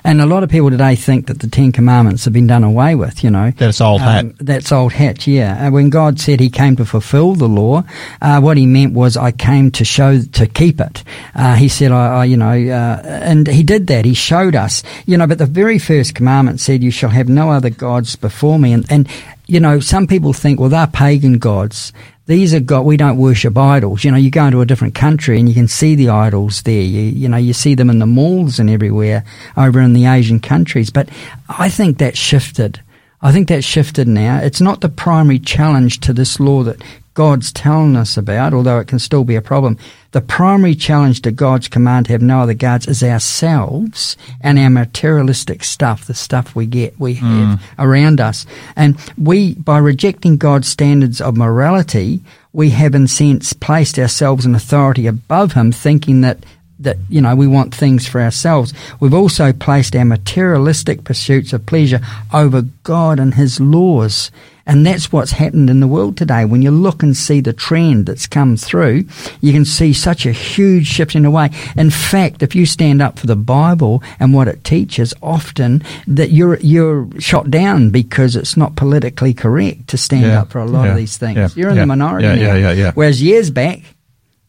And 0.07 0.21
a 0.21 0.25
lot 0.25 0.41
of 0.41 0.49
people 0.49 0.69
today 0.69 0.95
think 0.95 1.27
that 1.27 1.39
the 1.39 1.49
Ten 1.49 1.73
Commandments 1.73 2.23
have 2.23 2.33
been 2.33 2.47
done 2.47 2.63
away 2.63 2.95
with, 2.95 3.25
you 3.25 3.29
know. 3.29 3.51
That's 3.51 3.81
old 3.81 3.99
hat. 3.99 4.23
Um, 4.23 4.35
that's 4.39 4.71
old 4.71 4.93
hat, 4.93 5.27
yeah. 5.27 5.57
And 5.65 5.73
when 5.73 5.89
God 5.89 6.17
said 6.17 6.39
he 6.39 6.49
came 6.49 6.77
to 6.77 6.85
fulfill 6.85 7.35
the 7.35 7.49
law, 7.49 7.83
uh, 8.21 8.39
what 8.39 8.55
he 8.55 8.65
meant 8.65 8.93
was, 8.93 9.17
I 9.17 9.33
came 9.33 9.69
to 9.71 9.83
show, 9.83 10.21
to 10.21 10.47
keep 10.47 10.79
it. 10.79 11.03
Uh, 11.35 11.55
he 11.55 11.67
said, 11.67 11.91
I, 11.91 12.21
I 12.21 12.23
you 12.23 12.37
know, 12.37 12.53
uh, 12.53 13.01
and 13.03 13.47
he 13.47 13.63
did 13.63 13.87
that. 13.87 14.05
He 14.05 14.13
showed 14.13 14.55
us, 14.55 14.81
you 15.05 15.17
know, 15.17 15.27
but 15.27 15.39
the 15.39 15.45
very 15.45 15.77
first 15.77 16.15
commandment 16.15 16.61
said, 16.61 16.83
you 16.83 16.91
shall 16.91 17.09
have 17.09 17.27
no 17.27 17.51
other 17.51 17.69
gods 17.69 18.15
before 18.15 18.57
me. 18.57 18.71
And, 18.71 18.89
and 18.89 19.09
you 19.45 19.59
know, 19.59 19.81
some 19.81 20.07
people 20.07 20.31
think, 20.31 20.57
well, 20.57 20.69
they're 20.69 20.87
pagan 20.87 21.37
gods 21.37 21.91
these 22.27 22.53
are 22.53 22.59
God. 22.59 22.85
We 22.85 22.97
don't 22.97 23.17
worship 23.17 23.57
idols. 23.57 24.03
You 24.03 24.11
know, 24.11 24.17
you 24.17 24.29
go 24.29 24.45
into 24.45 24.61
a 24.61 24.65
different 24.65 24.95
country 24.95 25.39
and 25.39 25.47
you 25.47 25.55
can 25.55 25.67
see 25.67 25.95
the 25.95 26.09
idols 26.09 26.61
there. 26.63 26.81
You, 26.81 27.01
you 27.01 27.29
know, 27.29 27.37
you 27.37 27.53
see 27.53 27.73
them 27.73 27.89
in 27.89 27.99
the 27.99 28.05
malls 28.05 28.59
and 28.59 28.69
everywhere 28.69 29.23
over 29.55 29.79
in 29.79 29.93
the 29.93 30.05
Asian 30.05 30.39
countries. 30.41 30.89
But 30.89 31.09
I 31.47 31.69
think 31.69 31.97
that 31.97 32.17
shifted. 32.17 32.81
I 33.21 33.31
think 33.31 33.47
that 33.47 33.63
shifted 33.63 34.07
now. 34.07 34.39
It's 34.39 34.61
not 34.61 34.81
the 34.81 34.89
primary 34.89 35.39
challenge 35.39 36.01
to 36.01 36.13
this 36.13 36.39
law 36.39 36.63
that 36.63 36.81
God's 37.17 37.51
telling 37.51 37.95
us 37.95 38.15
about, 38.15 38.53
although 38.53 38.77
it 38.77 38.87
can 38.87 38.99
still 38.99 39.23
be 39.23 39.35
a 39.35 39.41
problem. 39.41 39.79
The 40.11 40.21
primary 40.21 40.75
challenge 40.75 41.23
to 41.23 41.31
God's 41.31 41.67
command 41.67 42.05
to 42.05 42.11
have 42.11 42.21
no 42.21 42.41
other 42.41 42.53
gods 42.53 42.87
is 42.87 43.01
ourselves 43.01 44.15
and 44.39 44.59
our 44.59 44.69
materialistic 44.69 45.63
stuff, 45.63 46.05
the 46.05 46.13
stuff 46.13 46.55
we 46.55 46.67
get, 46.67 46.99
we 46.99 47.15
have 47.15 47.57
mm. 47.57 47.59
around 47.79 48.21
us. 48.21 48.45
And 48.75 48.99
we, 49.17 49.55
by 49.55 49.79
rejecting 49.79 50.37
God's 50.37 50.67
standards 50.67 51.19
of 51.19 51.35
morality, 51.35 52.21
we 52.53 52.69
have 52.69 52.93
in 52.93 53.07
sense 53.07 53.51
placed 53.51 53.97
ourselves 53.97 54.45
in 54.45 54.53
authority 54.53 55.07
above 55.07 55.53
Him, 55.53 55.71
thinking 55.71 56.21
that 56.21 56.45
that 56.79 56.97
you 57.09 57.21
know 57.21 57.35
we 57.35 57.47
want 57.47 57.73
things 57.73 58.07
for 58.07 58.21
ourselves. 58.21 58.73
We've 58.99 59.13
also 59.13 59.53
placed 59.53 59.95
our 59.95 60.05
materialistic 60.05 61.03
pursuits 61.03 61.53
of 61.53 61.65
pleasure 61.65 61.99
over 62.33 62.63
God 62.83 63.19
and 63.19 63.33
His 63.33 63.59
laws. 63.59 64.31
And 64.67 64.85
that's 64.85 65.13
what's 65.13 65.31
happened 65.31 65.69
in 65.69 65.79
the 65.79 65.87
world 65.87 66.17
today. 66.17 66.43
When 66.43 66.61
you 66.61 66.71
look 66.71 67.01
and 67.01 67.15
see 67.15 67.39
the 67.39 67.53
trend 67.53 68.05
that's 68.05 68.27
come 68.27 68.57
through, 68.57 69.05
you 69.39 69.53
can 69.53 69.63
see 69.63 69.93
such 69.93 70.25
a 70.25 70.33
huge 70.33 70.85
shift 70.85 71.15
in 71.15 71.23
a 71.23 71.31
way. 71.31 71.51
In 71.77 71.89
fact, 71.89 72.43
if 72.43 72.53
you 72.53 72.65
stand 72.65 73.01
up 73.01 73.17
for 73.17 73.27
the 73.27 73.37
Bible 73.37 74.03
and 74.19 74.33
what 74.33 74.49
it 74.49 74.65
teaches, 74.65 75.13
often 75.23 75.83
that 76.05 76.31
you're 76.31 76.57
you're 76.57 77.07
shot 77.17 77.49
down 77.49 77.91
because 77.91 78.35
it's 78.35 78.57
not 78.57 78.75
politically 78.75 79.33
correct 79.33 79.87
to 79.87 79.97
stand 79.97 80.25
yeah. 80.25 80.41
up 80.41 80.51
for 80.51 80.59
a 80.59 80.65
lot 80.65 80.83
yeah. 80.83 80.91
of 80.91 80.97
these 80.97 81.15
things. 81.15 81.37
Yeah. 81.37 81.47
You're 81.55 81.69
in 81.69 81.77
the 81.77 81.85
minority. 81.85 82.27
Yeah, 82.27 82.35
yeah, 82.35 82.55
yeah, 82.55 82.71
yeah. 82.73 82.91
Whereas 82.93 83.23
years 83.23 83.49
back, 83.49 83.83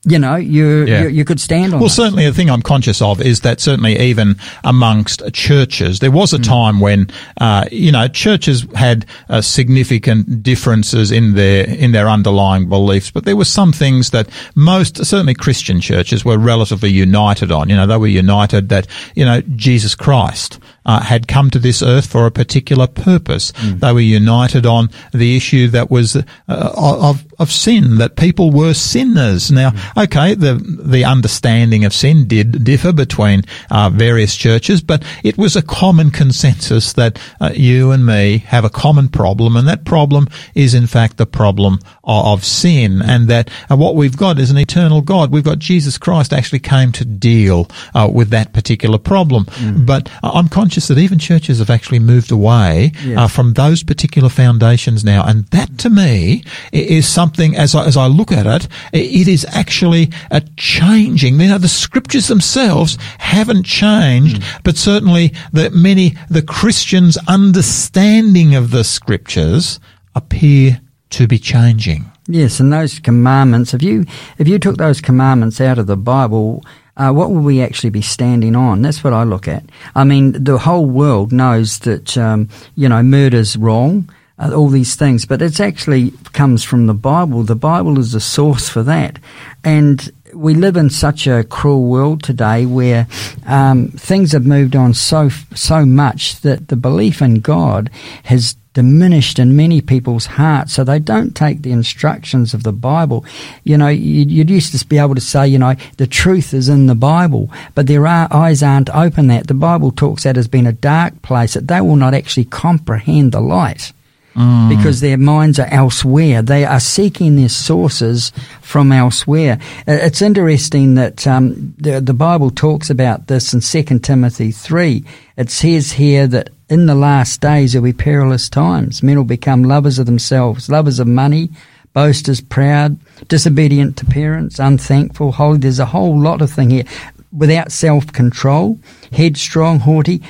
you 0.09 0.18
know, 0.18 0.37
you, 0.37 0.85
yeah. 0.85 1.03
you, 1.03 1.09
you 1.09 1.25
could 1.25 1.40
stand 1.40 1.75
on. 1.75 1.81
Well, 1.81 1.88
certainly 1.88 2.25
the 2.25 2.33
thing 2.33 2.51
I'm 2.51 2.62
conscious 2.62 3.03
of 3.03 3.21
is 3.21 3.40
that 3.40 3.61
certainly 3.61 3.99
even 3.99 4.37
amongst 4.64 5.23
churches, 5.33 5.99
there 5.99 6.11
was 6.11 6.33
a 6.33 6.38
mm. 6.38 6.44
time 6.44 6.81
when 6.81 7.11
uh, 7.40 7.66
you 7.71 7.92
know 7.92 8.09
churches 8.09 8.66
had 8.75 9.07
uh, 9.29 9.40
significant 9.40 10.42
differences 10.42 11.11
in 11.11 11.35
their 11.35 11.68
in 11.68 11.92
their 11.92 12.09
underlying 12.09 12.68
beliefs, 12.68 13.11
but 13.11 13.25
there 13.25 13.37
were 13.37 13.44
some 13.44 13.73
things 13.73 14.11
that 14.11 14.29
most 14.55 15.05
certainly 15.05 15.35
Christian 15.35 15.81
churches 15.81 16.25
were 16.25 16.38
relatively 16.38 16.90
united 16.90 17.53
on. 17.53 17.68
You 17.68 17.77
know, 17.77 17.87
they 17.87 17.97
were 17.97 18.07
united 18.07 18.68
that 18.71 18.87
you 19.14 19.25
know 19.25 19.40
Jesus 19.57 19.94
Christ 19.94 20.59
uh, 20.88 21.01
had 21.01 21.29
come 21.29 21.51
to 21.51 21.59
this 21.59 21.83
earth 21.83 22.07
for 22.07 22.27
a 22.27 22.31
particular 22.31 22.87
purpose. 22.87 23.53
Mm. 23.53 23.81
They 23.81 23.92
were 23.92 24.01
united 24.01 24.64
on 24.64 24.88
the 25.12 25.37
issue 25.37 25.68
that 25.68 25.90
was 25.90 26.16
uh, 26.16 26.22
of 26.48 27.24
of 27.38 27.53
sin, 27.53 27.98
that 27.98 28.16
people 28.16 28.51
were 28.51 28.74
sinners. 28.74 29.53
Now, 29.53 29.70
mm. 29.70 30.05
okay, 30.05 30.35
the 30.35 30.55
the 30.55 31.05
understanding 31.05 31.85
of 31.85 31.92
sin 31.92 32.27
did 32.27 32.64
differ 32.64 32.92
between 32.92 33.42
uh, 33.70 33.90
various 33.90 34.35
churches, 34.35 34.81
but 34.81 35.05
it 35.22 35.37
was 35.37 35.55
a 35.57 35.62
common 35.62 36.11
consensus 36.11 36.94
that 36.94 37.20
uh, 37.38 37.51
you 37.55 37.90
and 37.92 38.07
me 38.07 38.38
have 38.38 38.64
a 38.64 38.70
common 38.70 39.09
problem, 39.09 39.57
and 39.57 39.68
that 39.68 39.85
problem 39.85 40.27
is 40.55 40.72
in 40.72 40.87
fact 40.87 41.18
the 41.18 41.27
problem 41.27 41.81
of, 42.03 42.27
of 42.38 42.44
sin, 42.44 43.03
and 43.03 43.29
that 43.29 43.51
uh, 43.70 43.77
what 43.77 43.94
we've 43.94 44.16
got 44.16 44.38
is 44.38 44.51
an 44.51 44.57
eternal 44.57 45.03
God. 45.03 45.31
We've 45.31 45.44
got 45.44 45.59
Jesus 45.59 45.98
Christ 45.98 46.33
actually 46.33 46.61
came 46.61 46.92
to 46.92 47.05
deal 47.05 47.68
uh, 47.94 48.09
with 48.11 48.31
that 48.31 48.55
particular 48.55 48.96
problem. 48.96 49.44
Mm. 49.44 49.85
But 49.85 50.09
I'm 50.22 50.48
conscious 50.48 50.78
that 50.87 50.99
even 50.99 51.19
churches 51.19 51.59
have 51.59 51.71
actually 51.71 51.99
moved 51.99 52.31
away 52.31 52.93
yes. 53.03 53.19
uh, 53.19 53.27
from 53.27 53.55
those 53.55 53.83
particular 53.83 54.29
foundations 54.29 55.05
now. 55.05 55.25
And 55.27 55.47
that 55.47 55.79
to 55.79 55.91
me 55.91 56.45
is 56.73 57.09
something, 57.09 57.57
as 57.57 57.75
I, 57.75 57.87
as 57.87 57.97
I 57.97 58.07
look 58.07 58.31
at 58.31 58.47
it, 58.47 58.69
it 58.93 59.27
is 59.27 59.45
actually 59.51 60.12
a 60.31 60.43
changing. 60.57 61.41
You 61.41 61.49
know, 61.49 61.59
the 61.59 61.67
scriptures 61.67 62.29
themselves 62.29 62.97
haven't 63.19 63.64
changed, 63.64 64.41
mm. 64.41 64.61
but 64.62 64.77
certainly 64.77 65.35
the 65.53 65.71
many, 65.71 66.14
the 66.31 66.43
Christians' 66.43 67.19
understanding 67.27 68.55
of 68.55 68.71
the 68.71 68.85
scriptures 68.85 69.81
appear 70.14 70.81
to 71.11 71.27
be 71.27 71.38
changing. 71.38 72.11
Yes, 72.31 72.61
and 72.61 72.71
those 72.71 72.99
commandments, 72.99 73.73
if 73.73 73.83
you 73.83 74.05
if 74.37 74.47
you 74.47 74.59
took 74.59 74.77
those 74.77 75.01
commandments 75.01 75.62
out 75.62 75.79
of 75.79 75.87
the 75.87 75.97
Bible, 75.97 76.62
uh, 76.99 77.13
what 77.13 77.31
will 77.31 77.43
we 77.43 77.63
actually 77.63 77.91
be 77.91 78.03
standing 78.03 78.57
on? 78.57 78.83
That's 78.83 79.03
what 79.03 79.13
I 79.13 79.23
look 79.23 79.49
at. 79.49 79.65
I 79.95 80.05
mean, 80.05 80.33
the 80.33 80.59
whole 80.59 80.87
world 80.87 81.33
knows 81.33 81.79
that, 81.81 82.19
um, 82.19 82.49
you 82.75 82.89
know, 82.89 83.03
murder's 83.03 83.57
wrong, 83.57 84.11
uh, 84.39 84.53
all 84.53 84.69
these 84.69 84.97
things, 84.97 85.25
but 85.25 85.41
it 85.41 85.61
actually 85.61 86.13
comes 86.33 86.65
from 86.65 86.87
the 86.87 86.95
Bible. 86.95 87.45
The 87.45 87.55
Bible 87.55 87.99
is 87.99 88.13
the 88.13 88.21
source 88.21 88.69
for 88.69 88.83
that. 88.83 89.19
And 89.63 90.13
we 90.35 90.55
live 90.55 90.77
in 90.77 90.91
such 90.91 91.27
a 91.27 91.45
cruel 91.45 91.85
world 91.85 92.23
today 92.23 92.67
where 92.67 93.07
um, 93.47 93.89
things 93.89 94.33
have 94.33 94.45
moved 94.45 94.77
on 94.77 94.93
so 94.93 95.31
so 95.55 95.87
much 95.87 96.41
that 96.43 96.69
the 96.69 96.77
belief 96.77 97.23
in 97.23 97.41
God 97.41 97.91
has 98.25 98.57
diminished 98.79 99.41
in 99.41 99.57
many 99.57 99.81
people's 99.81 100.27
hearts, 100.27 100.73
so 100.73 100.85
they 100.85 101.01
don't 101.01 101.35
take 101.35 101.62
the 101.62 101.73
instructions 101.73 102.55
of 102.55 102.62
the 102.62 102.73
Bible. 102.73 103.25
You 103.64 103.77
know, 103.77 103.88
you, 103.88 104.38
would 104.38 104.51
used 104.51 104.79
to 104.79 104.87
be 104.87 104.99
able 104.99 105.17
to 105.17 105.21
say, 105.21 105.49
you 105.49 105.59
know, 105.59 105.75
the 105.97 106.07
truth 106.07 106.55
is 106.55 106.69
in 106.69 106.87
the 106.87 106.95
Bible, 106.95 107.51
but 107.75 107.88
their 107.88 108.07
eyes 108.07 108.62
aren't 108.62 108.88
open. 108.91 109.27
That 109.27 109.49
the 109.49 109.55
Bible 109.55 109.91
talks 109.91 110.23
that 110.23 110.37
as 110.37 110.47
being 110.47 110.69
a 110.69 110.73
dark 110.73 111.23
place 111.23 111.55
that 111.55 111.67
they 111.67 111.81
will 111.81 111.97
not 111.97 112.14
actually 112.14 112.45
comprehend 112.45 113.33
the 113.33 113.41
light. 113.41 113.93
Mm. 114.38 114.68
Because 114.68 115.01
their 115.01 115.18
minds 115.18 115.59
are 115.59 115.66
elsewhere. 115.66 116.42
They 116.42 116.64
are 116.64 116.79
seeking 116.79 117.35
their 117.35 117.48
sources 117.48 118.31
from 118.61 118.92
elsewhere. 118.92 119.59
It's 119.85 120.22
interesting 120.22 120.94
that 120.94 121.27
um, 121.27 121.74
the, 121.77 122.01
the 122.01 122.14
Bible 122.14 122.51
talks 122.51 122.88
about 122.88 123.27
this 123.27 123.53
in 123.53 123.61
2 123.61 123.98
Timothy 123.98 124.53
3. 124.53 125.05
It 125.37 125.51
says 125.51 125.90
here 125.90 126.29
that 126.29 126.51
in 126.68 126.87
the 126.87 126.94
last 126.94 127.40
days 127.40 127.72
there 127.72 127.83
will 127.83 127.88
be 127.88 127.92
perilous 127.92 128.48
times. 128.48 129.03
Men 129.03 129.16
will 129.16 129.24
become 129.24 129.64
lovers 129.64 129.98
of 129.98 130.07
themselves, 130.07 130.68
lovers 130.68 131.01
of 131.01 131.09
money, 131.09 131.51
boasters, 131.92 132.40
proud, 132.40 132.96
disobedient 133.27 133.96
to 133.96 134.07
parents, 134.07 134.61
unthankful, 134.61 135.33
holy. 135.33 135.59
There's 135.59 135.81
a 135.81 135.87
whole 135.87 136.16
lot 136.16 136.42
of 136.42 136.53
thing 136.53 136.70
here. 136.70 136.85
without 137.33 137.72
self-control, 137.72 138.79
headstrong, 139.12 139.81
haughty, 139.81 140.22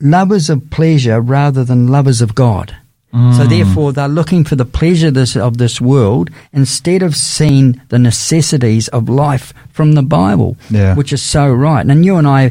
lovers 0.00 0.50
of 0.50 0.68
pleasure 0.70 1.20
rather 1.20 1.64
than 1.64 1.86
lovers 1.86 2.20
of 2.20 2.34
God. 2.34 2.76
So 3.12 3.18
Mm. 3.18 3.48
therefore, 3.48 3.92
they're 3.94 4.08
looking 4.08 4.44
for 4.44 4.56
the 4.56 4.64
pleasure 4.66 5.10
this, 5.10 5.36
of 5.36 5.56
this 5.56 5.80
world 5.80 6.28
instead 6.52 7.02
of 7.02 7.16
seeing 7.16 7.80
the 7.88 7.98
necessities 7.98 8.88
of 8.88 9.08
life 9.08 9.54
from 9.72 9.92
the 9.92 10.02
Bible, 10.02 10.56
Yeah. 10.70 10.94
which 10.94 11.12
is 11.14 11.22
so 11.22 11.50
right. 11.50 11.86
And 11.86 12.04
you 12.04 12.16
and 12.16 12.26
I, 12.26 12.50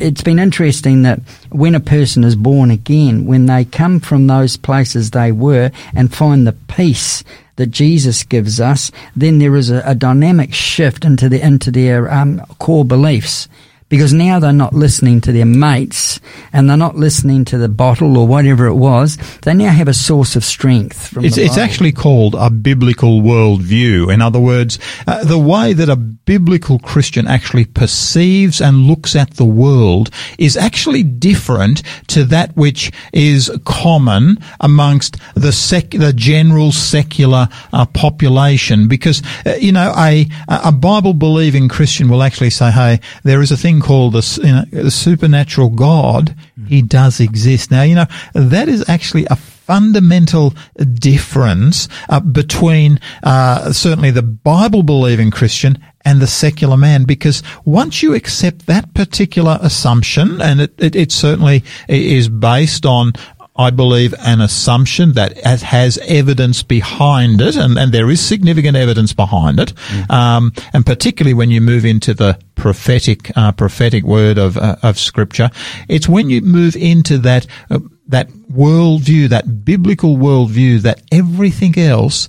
it's 0.00 0.22
been 0.22 0.38
interesting 0.38 1.02
that 1.02 1.20
when 1.50 1.74
a 1.74 1.80
person 1.80 2.24
is 2.24 2.34
born 2.36 2.70
again, 2.70 3.26
when 3.26 3.44
they 3.46 3.64
come 3.66 4.00
from 4.00 4.26
those 4.26 4.56
places 4.56 5.10
they 5.10 5.32
were 5.32 5.70
and 5.94 6.14
find 6.14 6.46
the 6.46 6.54
peace 6.68 7.22
that 7.56 7.70
Jesus 7.70 8.22
gives 8.22 8.58
us, 8.60 8.90
then 9.14 9.38
there 9.38 9.56
is 9.56 9.70
a, 9.70 9.82
a 9.84 9.94
dynamic 9.94 10.54
shift 10.54 11.04
into 11.04 11.28
the 11.28 11.44
into 11.46 11.70
their 11.70 12.10
um, 12.12 12.40
core 12.58 12.84
beliefs 12.84 13.48
because 13.88 14.12
now 14.12 14.38
they're 14.38 14.52
not 14.52 14.74
listening 14.74 15.20
to 15.20 15.32
their 15.32 15.46
mates 15.46 16.20
and 16.52 16.68
they're 16.68 16.76
not 16.76 16.96
listening 16.96 17.44
to 17.46 17.58
the 17.58 17.68
bottle 17.68 18.18
or 18.18 18.26
whatever 18.26 18.66
it 18.66 18.74
was. 18.74 19.16
They 19.42 19.54
now 19.54 19.70
have 19.70 19.88
a 19.88 19.94
source 19.94 20.34
of 20.34 20.44
strength 20.44 21.08
from 21.08 21.24
It's, 21.24 21.36
the 21.36 21.44
it's 21.44 21.56
actually 21.56 21.92
called 21.92 22.34
a 22.34 22.50
biblical 22.50 23.20
worldview. 23.20 24.12
In 24.12 24.20
other 24.20 24.40
words, 24.40 24.78
uh, 25.06 25.24
the 25.24 25.38
way 25.38 25.72
that 25.72 25.88
a 25.88 25.96
biblical 25.96 26.78
Christian 26.80 27.28
actually 27.28 27.64
perceives 27.64 28.60
and 28.60 28.86
looks 28.86 29.14
at 29.14 29.34
the 29.34 29.44
world 29.44 30.10
is 30.38 30.56
actually 30.56 31.04
different 31.04 31.82
to 32.08 32.24
that 32.24 32.56
which 32.56 32.90
is 33.12 33.50
common 33.64 34.38
amongst 34.60 35.16
the 35.34 35.52
sec- 35.52 35.90
the 35.90 36.12
general 36.12 36.72
secular 36.72 37.48
uh, 37.72 37.86
population. 37.86 38.88
Because 38.88 39.22
uh, 39.46 39.54
you 39.60 39.70
know, 39.70 39.94
a 39.96 40.26
a 40.48 40.72
Bible 40.72 41.14
believing 41.14 41.68
Christian 41.68 42.08
will 42.08 42.22
actually 42.22 42.50
say, 42.50 42.70
"Hey, 42.70 43.00
there 43.22 43.40
is 43.40 43.52
a 43.52 43.56
thing 43.56 43.75
called 43.80 44.14
the, 44.14 44.40
you 44.42 44.52
know, 44.52 44.84
the 44.84 44.90
supernatural 44.90 45.70
God. 45.70 46.34
He 46.66 46.82
does 46.82 47.20
exist." 47.20 47.70
Now, 47.70 47.82
you 47.82 47.94
know, 47.94 48.06
that 48.34 48.68
is 48.68 48.88
actually 48.88 49.26
a 49.26 49.36
fundamental 49.36 50.54
difference 50.94 51.88
uh, 52.08 52.20
between 52.20 53.00
uh, 53.24 53.72
certainly 53.72 54.12
the 54.12 54.22
Bible 54.22 54.84
believing 54.84 55.30
Christian 55.30 55.78
and 56.04 56.22
the 56.22 56.26
secular 56.26 56.76
man 56.76 57.02
because 57.02 57.42
once 57.64 58.00
you 58.00 58.14
accept 58.14 58.66
that 58.66 58.94
particular 58.94 59.58
assumption 59.60 60.40
and 60.40 60.60
it, 60.60 60.72
it, 60.78 60.94
it 60.94 61.12
certainly 61.12 61.64
is 61.88 62.28
based 62.28 62.86
on 62.86 63.12
I 63.58 63.70
believe 63.70 64.14
an 64.18 64.40
assumption 64.40 65.12
that 65.14 65.36
has- 65.44 65.62
has 65.62 65.98
evidence 66.06 66.62
behind 66.62 67.40
it, 67.40 67.56
and, 67.56 67.78
and 67.78 67.92
there 67.92 68.10
is 68.10 68.20
significant 68.20 68.76
evidence 68.76 69.12
behind 69.14 69.58
it, 69.60 69.72
um, 70.10 70.52
and 70.72 70.84
particularly 70.84 71.34
when 71.34 71.50
you 71.50 71.60
move 71.60 71.84
into 71.84 72.14
the 72.14 72.38
prophetic 72.54 73.30
uh, 73.36 73.52
prophetic 73.52 74.04
word 74.04 74.38
of 74.38 74.56
uh, 74.56 74.76
of 74.82 74.98
Scripture, 74.98 75.50
it's 75.88 76.08
when 76.08 76.30
you 76.30 76.40
move 76.42 76.76
into 76.76 77.18
that 77.18 77.46
uh, 77.70 77.78
that 78.08 78.28
worldview, 78.52 79.28
that 79.28 79.64
biblical 79.64 80.16
worldview, 80.16 80.80
that 80.82 81.02
everything 81.10 81.76
else 81.78 82.28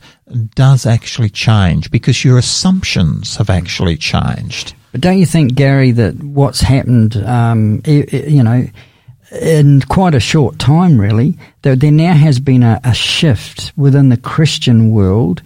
does 0.56 0.86
actually 0.86 1.30
change 1.30 1.90
because 1.92 2.24
your 2.26 2.38
assumptions 2.38 3.36
have 3.38 3.50
actually 3.50 3.96
changed. 3.98 4.74
But 4.92 5.02
don't 5.02 5.20
you 5.20 5.26
think, 5.26 5.54
Gary, 5.56 5.92
that 5.92 6.24
what's 6.24 6.62
happened, 6.62 7.16
um, 7.18 7.82
i- 7.86 8.06
i- 8.12 8.26
you 8.28 8.44
know, 8.44 8.68
in 9.32 9.82
quite 9.82 10.16
a 10.16 10.20
short 10.20 10.60
time, 10.60 11.00
really, 11.00 11.38
that 11.64 11.80
there 11.80 11.92
now 11.92 12.14
has 12.14 12.40
been 12.40 12.64
a, 12.64 12.80
a 12.84 12.94
shift 12.94 13.74
within 13.76 14.10
the 14.10 14.18
Christian 14.18 14.92
world 14.92 15.42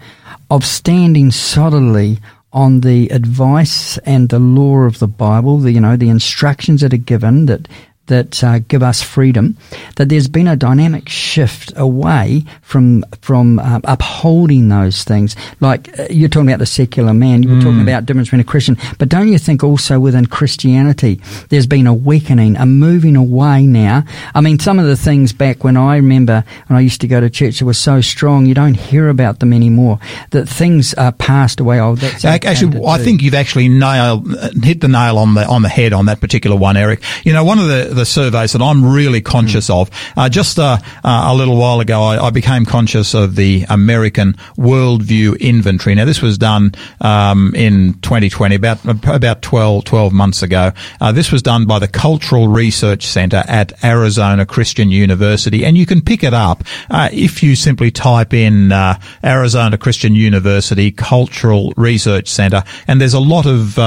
of 0.50 0.66
standing 0.66 1.32
solidly 1.32 2.20
on 2.54 2.82
the 2.82 3.08
advice 3.10 3.98
and 4.00 4.30
the 4.30 4.40
law 4.40 4.80
of 4.80 5.00
the 5.00 5.08
Bible, 5.08 5.60
the, 5.60 5.72
you 5.72 5.80
know, 5.80 5.96
the 5.96 6.10
instructions 6.10 6.82
that 6.82 6.94
are 6.94 6.98
given 6.98 7.46
that 7.46 7.68
that 8.12 8.44
uh, 8.44 8.60
give 8.60 8.84
us 8.84 9.02
freedom, 9.02 9.56
that 9.96 10.10
there's 10.10 10.28
been 10.28 10.48
a 10.48 10.56
dynamic 10.58 11.08
shift 11.10 11.72
away 11.78 12.44
from 12.62 13.04
from 13.22 13.58
uh, 13.60 13.80
upholding 13.86 14.68
those 14.70 15.04
things. 15.04 15.36
Like 15.62 15.98
uh, 15.98 16.08
you're 16.10 16.30
talking 16.30 16.50
about 16.50 16.60
the 16.60 16.66
secular 16.66 17.14
man, 17.14 17.42
you 17.44 17.50
were 17.56 17.62
talking 17.62 17.82
about 17.82 18.06
difference 18.06 18.28
between 18.28 18.42
a 18.42 18.44
Christian, 18.44 18.78
but 19.00 19.10
don't 19.10 19.30
you 19.32 19.38
think 19.40 19.64
also 19.64 20.00
within 20.00 20.26
Christianity 20.26 21.22
there's 21.50 21.68
been 21.68 21.88
a 21.88 21.94
weakening, 21.94 22.58
a 22.58 22.66
moving 22.66 23.16
away 23.16 23.66
now? 23.66 24.04
I 24.36 24.42
mean, 24.42 24.60
some 24.60 24.78
of 24.80 24.86
the 24.86 24.98
things 24.98 25.34
back 25.34 25.64
when 25.64 25.78
I 25.78 25.96
remember 25.96 26.44
when 26.68 26.78
I 26.78 26.82
used 26.82 27.02
to 27.02 27.08
go 27.08 27.20
to 27.22 27.30
church 27.30 27.60
that 27.60 27.66
were 27.66 27.74
so 27.74 28.02
strong, 28.02 28.46
you 28.46 28.54
don't 28.54 28.76
hear 28.76 29.08
about 29.10 29.40
them 29.40 29.54
anymore. 29.54 30.00
That 30.32 30.48
things 30.50 30.94
are 30.96 31.12
passed 31.14 31.60
away. 31.60 31.80
Oh, 31.80 31.96
that's 31.96 32.26
Ac- 32.26 32.46
Actually, 32.46 32.86
I 32.86 32.98
think 32.98 33.22
you've 33.22 33.34
actually 33.34 33.70
nailed, 33.70 34.28
hit 34.64 34.82
the 34.82 34.88
nail 34.90 35.18
on 35.18 35.34
the 35.36 35.46
on 35.48 35.62
the 35.62 35.70
head 35.70 35.94
on 35.94 36.06
that 36.08 36.20
particular 36.20 36.58
one, 36.58 36.76
Eric. 36.78 37.02
You 37.24 37.34
know, 37.34 37.44
one 37.44 37.60
of 37.60 37.68
the, 37.68 37.94
the 37.94 38.01
surveys 38.06 38.54
that 38.54 38.62
I'm 38.62 38.86
really 38.94 39.22
conscious 39.22 39.68
Hmm. 39.68 39.74
of, 39.74 39.90
uh, 40.18 40.30
just 40.30 40.60
uh, 40.60 40.78
uh, 41.04 41.28
a 41.28 41.36
little 41.36 41.58
while 41.58 41.80
ago, 41.80 42.02
I, 42.02 42.28
I 42.28 42.30
became 42.30 42.66
conscious 42.66 43.14
of 43.14 43.36
the 43.36 43.66
American 43.70 44.34
Worldview 44.58 45.40
Inventory. 45.40 45.96
Now, 45.96 46.06
this 46.06 46.22
was 46.22 46.38
done 46.38 46.72
um, 47.02 47.54
in 47.56 47.96
2020, 48.02 48.56
about 48.56 48.86
about 49.08 49.42
12, 49.42 49.84
12 49.84 50.14
months 50.14 50.42
ago. 50.42 50.72
Uh, 51.00 51.12
this 51.12 51.32
was 51.32 51.42
done 51.42 51.66
by 51.66 51.80
the 51.80 51.88
Cultural 51.88 52.48
Research 52.48 53.06
Center 53.06 53.44
at 53.48 53.84
Arizona 53.84 54.46
Christian 54.46 54.90
University, 54.90 55.66
and 55.66 55.78
you 55.78 55.86
can 55.86 56.02
pick 56.02 56.24
it 56.24 56.34
up 56.34 56.64
uh, 56.90 57.10
if 57.12 57.44
you 57.44 57.56
simply 57.56 57.92
type 57.92 58.34
in 58.34 58.72
uh, 58.72 59.00
Arizona 59.24 59.78
Christian 59.78 60.16
University 60.16 60.92
Cultural 60.92 61.74
Research 61.78 62.28
Center, 62.28 62.64
and 62.88 63.02
there's 63.02 63.14
a 63.14 63.20
lot 63.20 63.46
of 63.46 63.78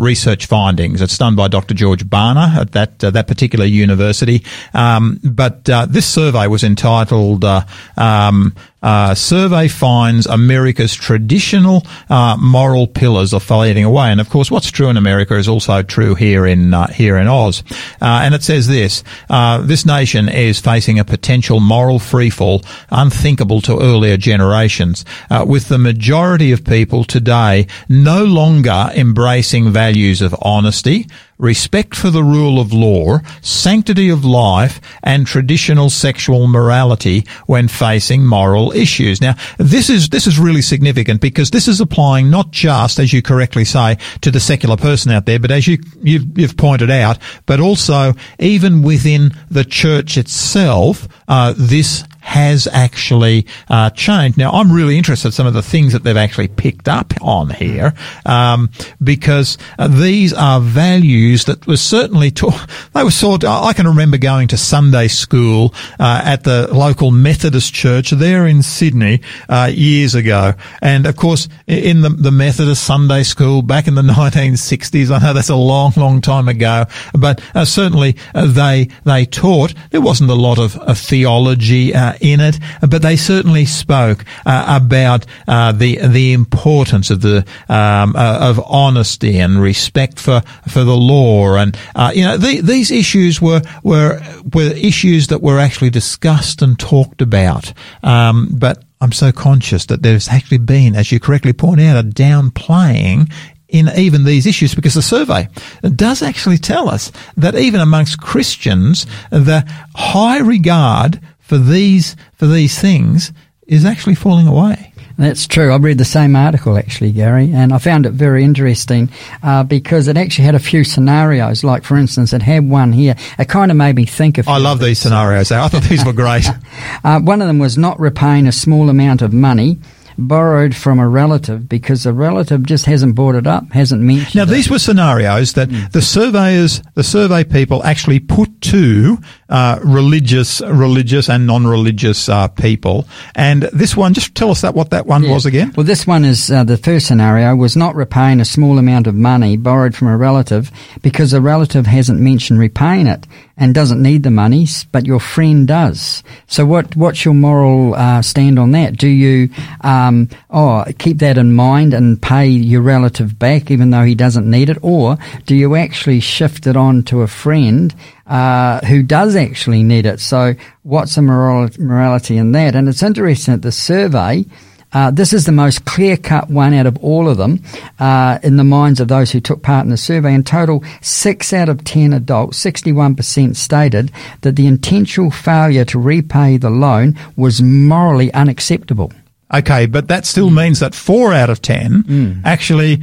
research 0.00 0.46
findings. 0.46 1.00
It's 1.00 1.18
done 1.18 1.36
by 1.36 1.48
Dr. 1.48 1.74
George 1.74 2.04
Barna 2.04 2.56
at 2.56 2.72
that 2.72 3.04
uh, 3.04 3.10
that 3.10 3.27
particular 3.28 3.64
university. 3.64 4.44
Um, 4.74 5.20
but 5.22 5.68
uh, 5.70 5.86
this 5.86 6.06
survey 6.06 6.46
was 6.48 6.64
entitled 6.64 7.44
uh, 7.44 7.64
um, 7.96 8.54
uh, 8.82 9.14
"Survey 9.14 9.68
Finds 9.68 10.26
America's 10.26 10.94
Traditional 10.94 11.86
uh, 12.08 12.36
Moral 12.38 12.86
Pillars 12.86 13.34
Are 13.34 13.40
Fading 13.40 13.84
Away." 13.84 14.10
And 14.10 14.20
of 14.20 14.30
course, 14.30 14.50
what's 14.50 14.70
true 14.70 14.88
in 14.88 14.96
America 14.96 15.36
is 15.36 15.48
also 15.48 15.82
true 15.82 16.14
here 16.14 16.46
in 16.46 16.74
uh, 16.74 16.86
here 16.88 17.16
in 17.16 17.28
Oz. 17.28 17.62
Uh, 18.00 18.22
and 18.22 18.34
it 18.34 18.42
says 18.42 18.68
this: 18.68 19.04
uh, 19.30 19.58
This 19.62 19.84
nation 19.84 20.28
is 20.28 20.60
facing 20.60 20.98
a 20.98 21.04
potential 21.04 21.60
moral 21.60 21.98
freefall 21.98 22.64
unthinkable 22.90 23.60
to 23.62 23.78
earlier 23.80 24.16
generations, 24.16 25.04
uh, 25.30 25.44
with 25.46 25.68
the 25.68 25.78
majority 25.78 26.52
of 26.52 26.64
people 26.64 27.04
today 27.04 27.66
no 27.88 28.24
longer 28.24 28.90
embracing 28.94 29.70
values 29.72 30.22
of 30.22 30.34
honesty, 30.42 31.06
respect 31.38 31.94
for 31.94 32.10
the 32.10 32.22
rule 32.22 32.60
of 32.60 32.72
law, 32.72 33.18
sanctity 33.40 34.08
of 34.08 34.24
life, 34.24 34.80
and 35.02 35.26
traditional 35.26 35.88
sexual 35.88 36.46
morality 36.46 37.24
when 37.46 37.68
facing 37.68 38.26
moral 38.26 38.67
issues. 38.74 39.20
Now, 39.20 39.34
this 39.58 39.90
is 39.90 40.08
this 40.08 40.26
is 40.26 40.38
really 40.38 40.62
significant 40.62 41.20
because 41.20 41.50
this 41.50 41.68
is 41.68 41.80
applying 41.80 42.30
not 42.30 42.50
just, 42.50 42.98
as 42.98 43.12
you 43.12 43.22
correctly 43.22 43.64
say, 43.64 43.98
to 44.20 44.30
the 44.30 44.40
secular 44.40 44.76
person 44.76 45.12
out 45.12 45.26
there, 45.26 45.38
but 45.38 45.50
as 45.50 45.66
you 45.66 45.78
you've, 46.02 46.38
you've 46.38 46.56
pointed 46.56 46.90
out, 46.90 47.18
but 47.46 47.60
also 47.60 48.14
even 48.38 48.82
within 48.82 49.32
the 49.50 49.64
church 49.64 50.16
itself, 50.16 51.08
uh, 51.28 51.54
this 51.56 52.04
has 52.28 52.68
actually 52.70 53.46
uh, 53.70 53.88
changed. 53.88 54.36
Now, 54.36 54.50
I'm 54.52 54.70
really 54.70 54.98
interested 54.98 55.28
in 55.28 55.32
some 55.32 55.46
of 55.46 55.54
the 55.54 55.62
things 55.62 55.94
that 55.94 56.04
they've 56.04 56.14
actually 56.14 56.48
picked 56.48 56.86
up 56.86 57.14
on 57.22 57.48
here, 57.48 57.94
um, 58.26 58.68
because 59.02 59.56
uh, 59.78 59.88
these 59.88 60.34
are 60.34 60.60
values 60.60 61.46
that 61.46 61.66
were 61.66 61.78
certainly 61.78 62.30
taught. 62.30 62.68
They 62.94 63.04
were 63.04 63.10
taught. 63.10 63.44
I 63.44 63.72
can 63.74 63.86
remember 63.86 64.18
going 64.18 64.48
to 64.48 64.56
Sunday 64.56 65.08
school 65.08 65.72
uh, 66.00 66.20
at 66.24 66.42
the 66.44 66.68
local 66.74 67.10
Methodist 67.12 67.72
church 67.72 68.10
there 68.10 68.46
in 68.46 68.62
Sydney 68.62 69.20
uh, 69.48 69.70
years 69.72 70.14
ago, 70.14 70.54
and 70.82 71.06
of 71.06 71.16
course, 71.16 71.48
in 71.66 72.00
the, 72.00 72.08
the 72.08 72.32
Methodist 72.32 72.82
Sunday 72.82 73.22
school 73.22 73.62
back 73.62 73.86
in 73.86 73.94
the 73.94 74.02
1960s. 74.18 75.10
I 75.10 75.24
know 75.24 75.32
that's 75.32 75.48
a 75.48 75.56
long, 75.56 75.92
long 75.96 76.20
time 76.20 76.48
ago, 76.48 76.86
but 77.14 77.40
uh, 77.54 77.64
certainly 77.64 78.16
uh, 78.34 78.46
they 78.46 78.88
they 79.04 79.24
taught. 79.26 79.72
There 79.90 80.00
wasn't 80.00 80.30
a 80.30 80.34
lot 80.34 80.58
of 80.58 80.98
theology 80.98 81.94
uh, 81.94 82.14
in 82.32 82.40
it, 82.40 82.58
but 82.80 83.02
they 83.02 83.16
certainly 83.16 83.64
spoke 83.64 84.24
uh, 84.46 84.80
about 84.82 85.26
uh, 85.46 85.72
the 85.72 85.98
the 86.06 86.32
importance 86.32 87.10
of 87.10 87.20
the 87.20 87.38
um, 87.68 88.14
uh, 88.16 88.38
of 88.40 88.60
honesty 88.66 89.38
and 89.38 89.60
respect 89.60 90.18
for 90.20 90.42
for 90.68 90.84
the 90.84 90.96
law, 90.96 91.56
and 91.56 91.76
uh, 91.94 92.12
you 92.14 92.24
know 92.24 92.36
the, 92.36 92.60
these 92.60 92.90
issues 92.90 93.40
were 93.40 93.62
were 93.82 94.20
were 94.54 94.72
issues 94.72 95.28
that 95.28 95.42
were 95.42 95.58
actually 95.58 95.90
discussed 95.90 96.62
and 96.62 96.78
talked 96.78 97.22
about, 97.22 97.72
um, 98.02 98.48
but. 98.52 98.84
I'm 99.00 99.12
so 99.12 99.30
conscious 99.30 99.86
that 99.86 100.02
there's 100.02 100.26
actually 100.26 100.58
been, 100.58 100.96
as 100.96 101.12
you 101.12 101.20
correctly 101.20 101.52
point 101.52 101.80
out, 101.80 102.04
a 102.04 102.08
downplaying 102.08 103.30
in 103.68 103.88
even 103.96 104.24
these 104.24 104.46
issues 104.46 104.74
because 104.74 104.94
the 104.94 105.02
survey 105.02 105.48
does 105.94 106.22
actually 106.22 106.58
tell 106.58 106.88
us 106.88 107.12
that 107.36 107.54
even 107.54 107.80
amongst 107.80 108.20
Christians, 108.20 109.06
the 109.30 109.64
high 109.94 110.38
regard 110.38 111.20
for 111.48 111.56
these, 111.58 112.14
for 112.34 112.46
these 112.46 112.78
things 112.78 113.32
is 113.66 113.84
actually 113.86 114.14
falling 114.14 114.46
away. 114.46 114.92
That's 115.16 115.48
true. 115.48 115.72
I've 115.74 115.82
read 115.82 115.98
the 115.98 116.04
same 116.04 116.36
article 116.36 116.78
actually, 116.78 117.10
Gary, 117.10 117.50
and 117.52 117.72
I 117.72 117.78
found 117.78 118.06
it 118.06 118.12
very 118.12 118.44
interesting 118.44 119.10
uh, 119.42 119.64
because 119.64 120.06
it 120.08 120.16
actually 120.16 120.44
had 120.44 120.54
a 120.54 120.60
few 120.60 120.84
scenarios. 120.84 121.64
Like, 121.64 121.82
for 121.84 121.96
instance, 121.96 122.32
it 122.32 122.42
had 122.42 122.68
one 122.68 122.92
here. 122.92 123.16
It 123.38 123.48
kind 123.48 123.70
of 123.72 123.76
made 123.76 123.96
me 123.96 124.04
think 124.04 124.38
of. 124.38 124.46
I 124.46 124.58
love 124.58 124.78
these 124.78 125.00
scenarios. 125.00 125.50
I 125.50 125.66
thought 125.68 125.82
these 125.84 126.04
were 126.04 126.12
great. 126.12 126.46
uh, 127.04 127.18
one 127.20 127.40
of 127.42 127.48
them 127.48 127.58
was 127.58 127.76
not 127.76 127.98
repaying 127.98 128.46
a 128.46 128.52
small 128.52 128.88
amount 128.90 129.22
of 129.22 129.32
money 129.32 129.78
borrowed 130.20 130.74
from 130.74 130.98
a 130.98 131.08
relative 131.08 131.68
because 131.68 132.02
the 132.02 132.12
relative 132.12 132.64
just 132.64 132.86
hasn't 132.86 133.14
brought 133.14 133.34
it 133.36 133.46
up, 133.46 133.70
hasn't 133.72 134.02
mentioned. 134.02 134.34
Now, 134.34 134.42
it. 134.42 134.54
these 134.54 134.68
were 134.70 134.78
scenarios 134.78 135.52
that 135.54 135.70
Hmm. 135.70 135.84
the 135.92 136.02
surveyors, 136.02 136.82
the 136.94 137.04
survey 137.04 137.44
people 137.44 137.82
actually 137.84 138.18
put 138.20 138.60
to 138.62 139.18
uh, 139.48 139.78
religious, 139.82 140.60
religious 140.60 141.28
and 141.30 141.46
non-religious 141.46 142.28
uh, 142.28 142.48
people. 142.48 143.06
And 143.34 143.62
this 143.72 143.96
one, 143.96 144.12
just 144.14 144.34
tell 144.34 144.50
us 144.50 144.60
that 144.60 144.74
what 144.74 144.90
that 144.90 145.06
one 145.06 145.22
Yeah. 145.22 145.32
was 145.32 145.46
again. 145.46 145.72
Well, 145.76 145.86
this 145.86 146.06
one 146.06 146.24
is 146.24 146.50
uh, 146.50 146.64
the 146.64 146.76
first 146.76 147.06
scenario 147.06 147.56
was 147.56 147.76
not 147.76 147.94
repaying 147.94 148.40
a 148.40 148.44
small 148.44 148.78
amount 148.78 149.06
of 149.06 149.14
money 149.14 149.56
borrowed 149.56 149.94
from 149.94 150.08
a 150.08 150.16
relative 150.16 150.70
because 151.02 151.30
the 151.30 151.40
relative 151.40 151.86
hasn't 151.86 152.20
mentioned 152.20 152.58
repaying 152.58 153.06
it 153.06 153.26
and 153.56 153.74
doesn't 153.74 154.00
need 154.00 154.22
the 154.22 154.30
money, 154.30 154.66
but 154.92 155.06
your 155.06 155.18
friend 155.18 155.66
does. 155.66 156.22
So, 156.46 156.64
what 156.64 156.94
what's 156.94 157.24
your 157.24 157.34
moral 157.34 157.94
uh, 157.94 158.22
stand 158.22 158.58
on 158.58 158.70
that? 158.72 158.96
Do 158.96 159.08
you 159.08 159.48
um, 159.80 160.28
oh 160.50 160.84
keep 160.98 161.18
that 161.18 161.38
in 161.38 161.54
mind 161.54 161.92
and 161.94 162.20
pay 162.22 162.46
your 162.46 162.82
relative 162.82 163.36
back 163.38 163.70
even 163.70 163.90
though 163.90 164.04
he 164.04 164.14
doesn't 164.14 164.48
need 164.48 164.70
it, 164.70 164.78
or 164.82 165.16
do 165.46 165.56
you 165.56 165.74
actually 165.74 166.20
shift 166.20 166.66
it 166.66 166.76
on 166.76 167.02
to 167.04 167.22
a 167.22 167.26
friend? 167.26 167.94
Uh, 168.28 168.84
who 168.86 169.02
does 169.02 169.34
actually 169.34 169.82
need 169.82 170.06
it? 170.06 170.20
So, 170.20 170.54
what's 170.82 171.14
the 171.14 171.22
moral, 171.22 171.70
morality 171.78 172.36
in 172.36 172.52
that? 172.52 172.74
And 172.74 172.88
it's 172.88 173.02
interesting 173.02 173.54
that 173.54 173.62
the 173.62 173.72
survey 173.72 174.44
uh, 174.92 175.10
this 175.10 175.32
is 175.32 175.44
the 175.44 175.52
most 175.52 175.84
clear 175.84 176.16
cut 176.16 176.48
one 176.48 176.72
out 176.72 176.86
of 176.86 176.96
all 177.04 177.28
of 177.28 177.36
them 177.36 177.62
uh, 177.98 178.38
in 178.42 178.56
the 178.56 178.64
minds 178.64 179.00
of 179.00 179.08
those 179.08 179.30
who 179.30 179.40
took 179.40 179.62
part 179.62 179.84
in 179.84 179.90
the 179.90 179.96
survey. 179.96 180.32
In 180.32 180.44
total, 180.44 180.82
six 181.02 181.52
out 181.52 181.68
of 181.68 181.84
ten 181.84 182.12
adults, 182.12 182.62
61% 182.62 183.54
stated 183.56 184.10
that 184.40 184.56
the 184.56 184.66
intentional 184.66 185.30
failure 185.30 185.84
to 185.86 185.98
repay 185.98 186.56
the 186.56 186.70
loan 186.70 187.18
was 187.36 187.60
morally 187.60 188.32
unacceptable. 188.32 189.12
Okay, 189.52 189.86
but 189.86 190.08
that 190.08 190.26
still 190.26 190.50
means 190.50 190.80
that 190.80 190.94
four 190.94 191.32
out 191.32 191.50
of 191.50 191.62
ten 191.62 192.42
actually 192.44 193.02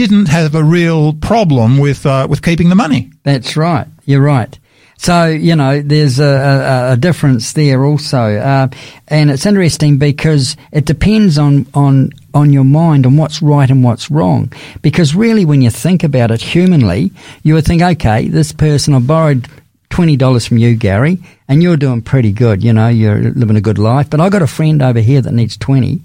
didn't 0.00 0.28
have 0.28 0.54
a 0.54 0.64
real 0.64 1.12
problem 1.12 1.76
with 1.76 2.06
uh, 2.06 2.26
with 2.30 2.40
keeping 2.40 2.70
the 2.70 2.74
money. 2.74 3.10
That's 3.22 3.54
right. 3.54 3.86
You're 4.06 4.22
right. 4.22 4.58
So 4.96 5.26
you 5.26 5.56
know, 5.56 5.82
there's 5.82 6.18
a, 6.18 6.24
a, 6.24 6.92
a 6.92 6.96
difference 6.96 7.52
there 7.52 7.84
also, 7.84 8.18
uh, 8.36 8.68
and 9.08 9.30
it's 9.30 9.44
interesting 9.44 9.98
because 9.98 10.56
it 10.72 10.86
depends 10.86 11.36
on 11.36 11.66
on 11.74 12.12
on 12.32 12.50
your 12.50 12.64
mind 12.64 13.04
on 13.04 13.18
what's 13.18 13.42
right 13.42 13.70
and 13.70 13.84
what's 13.84 14.10
wrong. 14.10 14.50
Because 14.80 15.14
really, 15.14 15.44
when 15.44 15.60
you 15.60 15.68
think 15.68 16.02
about 16.02 16.30
it 16.30 16.40
humanly, 16.40 17.12
you 17.42 17.52
would 17.52 17.66
think, 17.66 17.82
okay, 17.82 18.28
this 18.28 18.52
person 18.52 18.94
I 18.94 19.00
borrowed 19.00 19.48
twenty 19.90 20.16
dollars 20.16 20.46
from 20.46 20.56
you, 20.56 20.76
Gary, 20.76 21.18
and 21.46 21.62
you're 21.62 21.76
doing 21.76 22.00
pretty 22.00 22.32
good. 22.32 22.64
You 22.64 22.72
know, 22.72 22.88
you're 22.88 23.20
living 23.20 23.56
a 23.56 23.60
good 23.60 23.78
life. 23.78 24.08
But 24.08 24.20
I 24.20 24.30
got 24.30 24.40
a 24.40 24.46
friend 24.46 24.80
over 24.80 25.00
here 25.00 25.20
that 25.20 25.34
needs 25.34 25.58
twenty, 25.58 26.00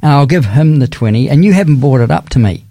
and 0.00 0.12
I'll 0.12 0.26
give 0.26 0.44
him 0.44 0.78
the 0.78 0.86
twenty, 0.86 1.28
and 1.28 1.44
you 1.44 1.52
haven't 1.52 1.80
brought 1.80 2.02
it 2.02 2.12
up 2.12 2.28
to 2.30 2.38
me. 2.38 2.64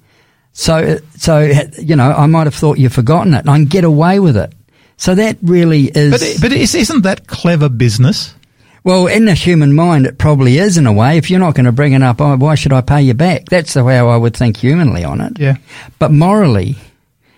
So, 0.53 0.97
so 1.17 1.39
you 1.79 1.95
know, 1.95 2.11
I 2.11 2.25
might 2.27 2.45
have 2.47 2.55
thought 2.55 2.77
you've 2.77 2.93
forgotten 2.93 3.33
it, 3.33 3.39
and 3.39 3.49
I 3.49 3.55
can 3.57 3.65
get 3.65 3.83
away 3.83 4.19
with 4.19 4.35
it. 4.37 4.53
So 4.97 5.15
that 5.15 5.37
really 5.41 5.85
is. 5.85 6.11
But 6.11 6.41
but 6.41 6.51
is, 6.53 6.75
isn't 6.75 7.01
that 7.03 7.27
clever 7.27 7.69
business? 7.69 8.35
well, 8.83 9.05
in 9.07 9.25
the 9.25 9.33
human 9.35 9.73
mind, 9.73 10.07
it 10.07 10.17
probably 10.17 10.57
is 10.57 10.75
in 10.77 10.87
a 10.87 10.93
way. 10.93 11.17
If 11.17 11.29
you're 11.29 11.39
not 11.39 11.53
going 11.53 11.65
to 11.67 11.71
bring 11.71 11.93
it 11.93 12.01
up, 12.01 12.19
oh, 12.19 12.35
why 12.37 12.55
should 12.55 12.73
I 12.73 12.81
pay 12.81 13.03
you 13.03 13.13
back? 13.13 13.45
That's 13.45 13.75
the 13.75 13.83
way 13.83 13.99
I 13.99 14.17
would 14.17 14.35
think 14.35 14.57
humanly 14.57 15.03
on 15.03 15.21
it. 15.21 15.37
Yeah. 15.39 15.57
But 15.99 16.11
morally, 16.11 16.77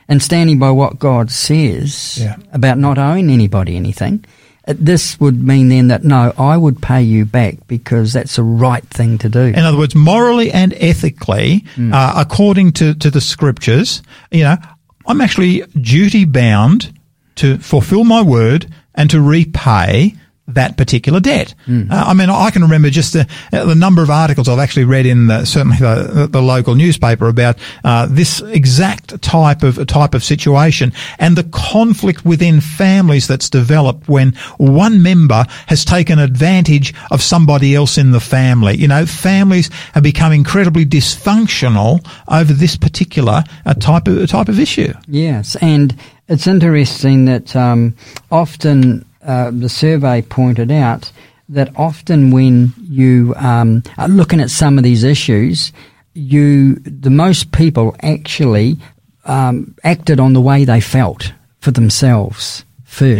and 0.08 0.22
standing 0.24 0.58
by 0.58 0.72
what 0.72 1.00
God 1.00 1.32
says 1.32 2.18
Yeah. 2.22 2.38
about 2.54 2.78
not 2.78 2.98
owing 2.98 3.30
anybody 3.30 3.76
anything, 3.76 4.24
uh, 4.24 4.28
this 4.66 5.20
would 5.20 5.42
mean 5.44 5.68
then 5.70 5.88
that 5.90 6.04
no, 6.04 6.34
I 6.38 6.56
would 6.58 6.82
pay 6.82 7.02
you 7.02 7.26
back 7.26 7.68
because 7.68 8.14
that's 8.14 8.36
the 8.38 8.44
right 8.44 8.84
thing 8.86 9.18
to 9.20 9.30
do. 9.30 9.40
In 9.42 9.60
other 9.60 9.78
words, 9.78 9.94
morally 9.96 10.52
and 10.52 10.74
ethically, 10.78 11.66
Hmm. 11.76 11.94
uh, 11.94 12.14
according 12.16 12.72
to, 12.74 12.94
to 12.96 13.10
the 13.12 13.20
scriptures, 13.22 14.02
you 14.32 14.44
know, 14.44 14.58
I'm 15.06 15.20
actually 15.22 15.64
duty 15.80 16.24
bound 16.26 16.94
to 17.36 17.58
fulfill 17.58 18.04
my 18.06 18.22
word 18.22 18.68
and 18.96 19.10
to 19.10 19.20
repay 19.22 20.16
that 20.48 20.76
particular 20.76 21.22
debt. 21.22 21.56
Hmm. 21.66 21.90
Uh, 21.90 22.04
I 22.08 22.14
mean, 22.14 22.30
I 22.30 22.52
can 22.52 22.64
remember 22.64 22.90
just 22.90 23.14
the, 23.14 23.28
uh, 23.54 23.66
the 23.66 23.76
number 23.76 24.04
of 24.04 24.10
articles 24.10 24.50
I've 24.50 24.60
actually 24.60 24.84
read 24.84 25.06
in 25.06 25.28
the, 25.28 25.46
certainly 25.46 25.78
the, 25.78 26.28
the 26.30 26.42
local 26.42 26.76
newspaper 26.76 27.30
about 27.30 27.58
uh, 27.84 28.08
this 28.10 28.42
exact 28.42 29.22
type 29.22 29.64
of 29.64 29.86
type 29.88 30.14
of 30.14 30.24
situation 30.24 30.92
and 31.18 31.38
the 31.38 31.46
conflict 31.46 32.26
within 32.26 32.60
families 32.60 33.26
that's 33.26 33.50
developed 33.50 34.10
when 34.10 34.34
one 34.58 35.02
member 35.02 35.46
has 35.68 35.86
taken 35.86 36.20
advantage 36.20 36.94
of 37.10 37.22
somebody 37.22 37.74
else 37.74 37.98
in 37.98 38.12
the 38.12 38.20
family. 38.20 38.76
You 38.76 38.90
know, 38.90 39.06
families 39.06 39.70
have 39.94 40.04
become 40.04 40.34
incredibly 40.34 40.86
dysfunctional 40.86 42.06
over 42.28 42.52
this 42.52 42.76
particular 42.76 43.44
uh, 43.66 43.74
type 43.76 44.08
of 44.08 44.30
type 44.30 44.50
of 44.50 44.60
issue. 44.60 44.94
Yes, 45.08 45.56
and 45.62 45.96
it's 46.28 46.48
interesting 46.48 47.26
that 47.26 47.56
um, 47.56 47.96
often 48.30 49.06
uh, 49.26 49.52
the 49.52 49.70
survey 49.70 50.22
pointed 50.22 50.72
out 50.72 51.12
that 51.50 51.72
often 51.76 52.32
when 52.32 52.74
you 52.82 53.34
um, 53.38 53.84
are 53.98 54.08
looking 54.08 54.40
at 54.40 54.50
some 54.50 54.78
of 54.78 54.84
these 54.84 55.04
issues, 55.04 55.72
you 56.14 56.76
the 56.76 57.10
most 57.10 57.52
people 57.52 57.96
actually 58.02 58.78
um, 59.26 59.76
acted 59.84 60.20
on 60.20 60.34
the 60.34 60.42
way 60.42 60.66
they 60.66 60.82
felt 60.82 61.34
for 61.60 61.72
themselves 61.72 62.66
first. 62.84 63.20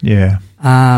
yeah. 0.00 0.38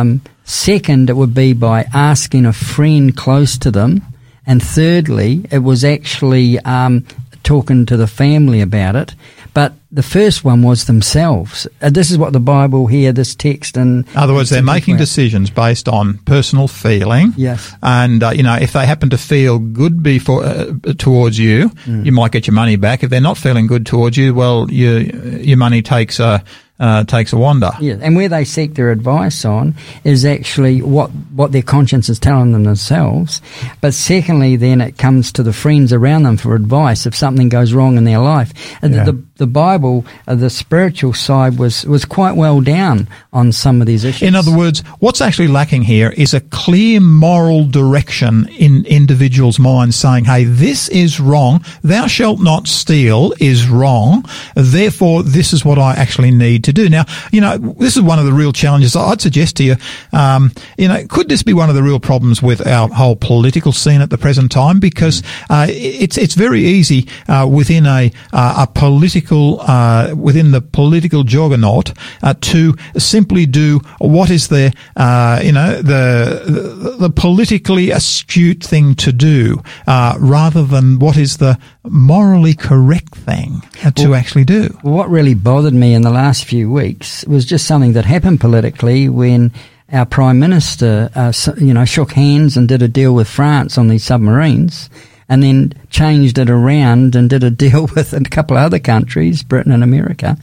Um, 0.00 0.22
second, 0.44 1.10
it 1.10 1.16
would 1.16 1.34
be 1.34 1.52
by 1.52 1.86
asking 1.92 2.46
a 2.46 2.52
friend 2.52 3.16
close 3.16 3.58
to 3.58 3.70
them. 3.70 4.02
And 4.46 4.62
thirdly, 4.62 5.44
it 5.50 5.58
was 5.58 5.84
actually 5.84 6.60
um, 6.60 7.04
talking 7.42 7.84
to 7.86 7.96
the 7.96 8.06
family 8.06 8.60
about 8.60 8.94
it. 8.94 9.14
But 9.56 9.72
the 9.90 10.02
first 10.02 10.44
one 10.44 10.60
was 10.60 10.84
themselves. 10.84 11.66
Uh, 11.80 11.88
this 11.88 12.10
is 12.10 12.18
what 12.18 12.34
the 12.34 12.40
Bible 12.40 12.86
here, 12.88 13.10
this 13.10 13.34
text, 13.34 13.78
and 13.78 14.06
In 14.08 14.16
other 14.16 14.34
words, 14.34 14.50
they're 14.50 14.62
making 14.62 14.98
decisions 14.98 15.48
based 15.48 15.88
on 15.88 16.18
personal 16.26 16.68
feeling. 16.68 17.32
Yes. 17.38 17.72
And, 17.82 18.22
uh, 18.22 18.32
you 18.32 18.42
know, 18.42 18.56
if 18.56 18.74
they 18.74 18.84
happen 18.84 19.08
to 19.08 19.16
feel 19.16 19.58
good 19.58 20.02
before, 20.02 20.44
uh, 20.44 20.74
towards 20.98 21.38
you, 21.38 21.70
you 21.86 22.12
might 22.12 22.32
get 22.32 22.46
your 22.46 22.52
money 22.52 22.76
back. 22.76 23.02
If 23.02 23.08
they're 23.08 23.18
not 23.22 23.38
feeling 23.38 23.66
good 23.66 23.86
towards 23.86 24.18
you, 24.18 24.34
well, 24.34 24.70
your, 24.70 25.00
your 25.00 25.56
money 25.56 25.80
takes 25.80 26.20
a, 26.20 26.44
uh, 26.78 27.04
takes 27.04 27.32
a 27.32 27.38
wander. 27.38 27.70
Yeah, 27.80 27.96
and 28.02 28.14
where 28.14 28.28
they 28.28 28.44
seek 28.44 28.74
their 28.74 28.90
advice 28.90 29.46
on 29.46 29.74
is 30.04 30.26
actually 30.26 30.82
what, 30.82 31.08
what 31.34 31.52
their 31.52 31.62
conscience 31.62 32.10
is 32.10 32.18
telling 32.18 32.52
them 32.52 32.64
themselves. 32.64 33.40
But 33.80 33.94
secondly, 33.94 34.56
then 34.56 34.82
it 34.82 34.98
comes 34.98 35.32
to 35.32 35.42
the 35.42 35.54
friends 35.54 35.94
around 35.94 36.24
them 36.24 36.36
for 36.36 36.54
advice 36.54 37.06
if 37.06 37.14
something 37.16 37.48
goes 37.48 37.72
wrong 37.72 37.96
in 37.96 38.04
their 38.04 38.18
life. 38.18 38.52
And 38.82 38.94
Yeah. 38.94 39.04
the, 39.04 39.24
the 39.36 39.46
Bible, 39.46 40.04
uh, 40.26 40.34
the 40.34 40.50
spiritual 40.50 41.12
side 41.12 41.58
was, 41.58 41.84
was 41.86 42.04
quite 42.04 42.36
well 42.36 42.60
down 42.60 43.08
on 43.32 43.52
some 43.52 43.80
of 43.80 43.86
these 43.86 44.04
issues. 44.04 44.26
In 44.26 44.34
other 44.34 44.56
words, 44.56 44.80
what's 44.98 45.20
actually 45.20 45.48
lacking 45.48 45.82
here 45.82 46.10
is 46.10 46.32
a 46.32 46.40
clear 46.40 47.00
moral 47.00 47.66
direction 47.66 48.48
in 48.58 48.86
individuals' 48.86 49.58
minds 49.58 49.96
saying, 49.96 50.24
hey, 50.24 50.44
this 50.44 50.88
is 50.88 51.20
wrong. 51.20 51.64
Thou 51.82 52.06
shalt 52.06 52.40
not 52.40 52.66
steal 52.66 53.34
is 53.38 53.68
wrong. 53.68 54.24
Therefore, 54.54 55.22
this 55.22 55.52
is 55.52 55.64
what 55.64 55.78
I 55.78 55.94
actually 55.94 56.30
need 56.30 56.64
to 56.64 56.72
do. 56.72 56.88
Now, 56.88 57.04
you 57.30 57.40
know, 57.40 57.58
this 57.58 57.96
is 57.96 58.02
one 58.02 58.18
of 58.18 58.24
the 58.24 58.32
real 58.32 58.52
challenges. 58.52 58.96
I'd 58.96 59.20
suggest 59.20 59.56
to 59.56 59.64
you, 59.64 59.76
um, 60.12 60.52
you 60.78 60.88
know, 60.88 61.06
could 61.08 61.28
this 61.28 61.42
be 61.42 61.52
one 61.52 61.68
of 61.68 61.74
the 61.74 61.82
real 61.82 62.00
problems 62.00 62.42
with 62.42 62.66
our 62.66 62.88
whole 62.88 63.16
political 63.16 63.72
scene 63.72 64.00
at 64.00 64.10
the 64.10 64.18
present 64.18 64.50
time? 64.50 64.80
Because 64.80 65.22
uh, 65.50 65.66
it's 65.68 66.16
it's 66.16 66.34
very 66.34 66.60
easy 66.60 67.06
uh, 67.28 67.46
within 67.50 67.86
a 67.86 68.10
uh, 68.32 68.66
a 68.66 68.72
political 68.72 69.25
uh, 69.32 70.14
within 70.16 70.50
the 70.50 70.60
political 70.60 71.24
juggernaut 71.24 71.92
uh, 72.22 72.34
to 72.40 72.74
simply 72.96 73.46
do 73.46 73.80
what 73.98 74.30
is 74.30 74.48
the 74.48 74.72
uh, 74.96 75.40
you 75.42 75.52
know 75.52 75.76
the, 75.76 76.42
the 76.46 76.96
the 76.98 77.10
politically 77.10 77.90
astute 77.90 78.62
thing 78.62 78.94
to 78.94 79.12
do 79.12 79.62
uh, 79.86 80.16
rather 80.18 80.64
than 80.64 80.98
what 80.98 81.16
is 81.16 81.38
the 81.38 81.58
morally 81.84 82.54
correct 82.54 83.14
thing 83.14 83.62
uh, 83.84 83.90
to 83.92 84.14
actually 84.14 84.44
do. 84.44 84.76
What 84.82 85.10
really 85.10 85.34
bothered 85.34 85.74
me 85.74 85.94
in 85.94 86.02
the 86.02 86.10
last 86.10 86.44
few 86.44 86.70
weeks 86.70 87.24
was 87.26 87.44
just 87.44 87.66
something 87.66 87.92
that 87.94 88.04
happened 88.04 88.40
politically 88.40 89.08
when 89.08 89.52
our 89.92 90.06
prime 90.06 90.38
minister, 90.38 91.10
uh, 91.14 91.32
you 91.58 91.72
know, 91.72 91.84
shook 91.84 92.12
hands 92.12 92.56
and 92.56 92.68
did 92.68 92.82
a 92.82 92.88
deal 92.88 93.14
with 93.14 93.28
France 93.28 93.78
on 93.78 93.88
these 93.88 94.04
submarines, 94.04 94.90
and 95.28 95.42
then 95.42 95.72
changed 95.90 96.38
it 96.38 96.50
around 96.50 97.14
and 97.14 97.28
did 97.30 97.44
a 97.44 97.50
deal 97.50 97.86
with 97.94 98.12
a 98.12 98.22
couple 98.24 98.56
of 98.56 98.64
other 98.64 98.78
countries, 98.78 99.42
Britain 99.42 99.72
and 99.72 99.82
America. 99.82 100.36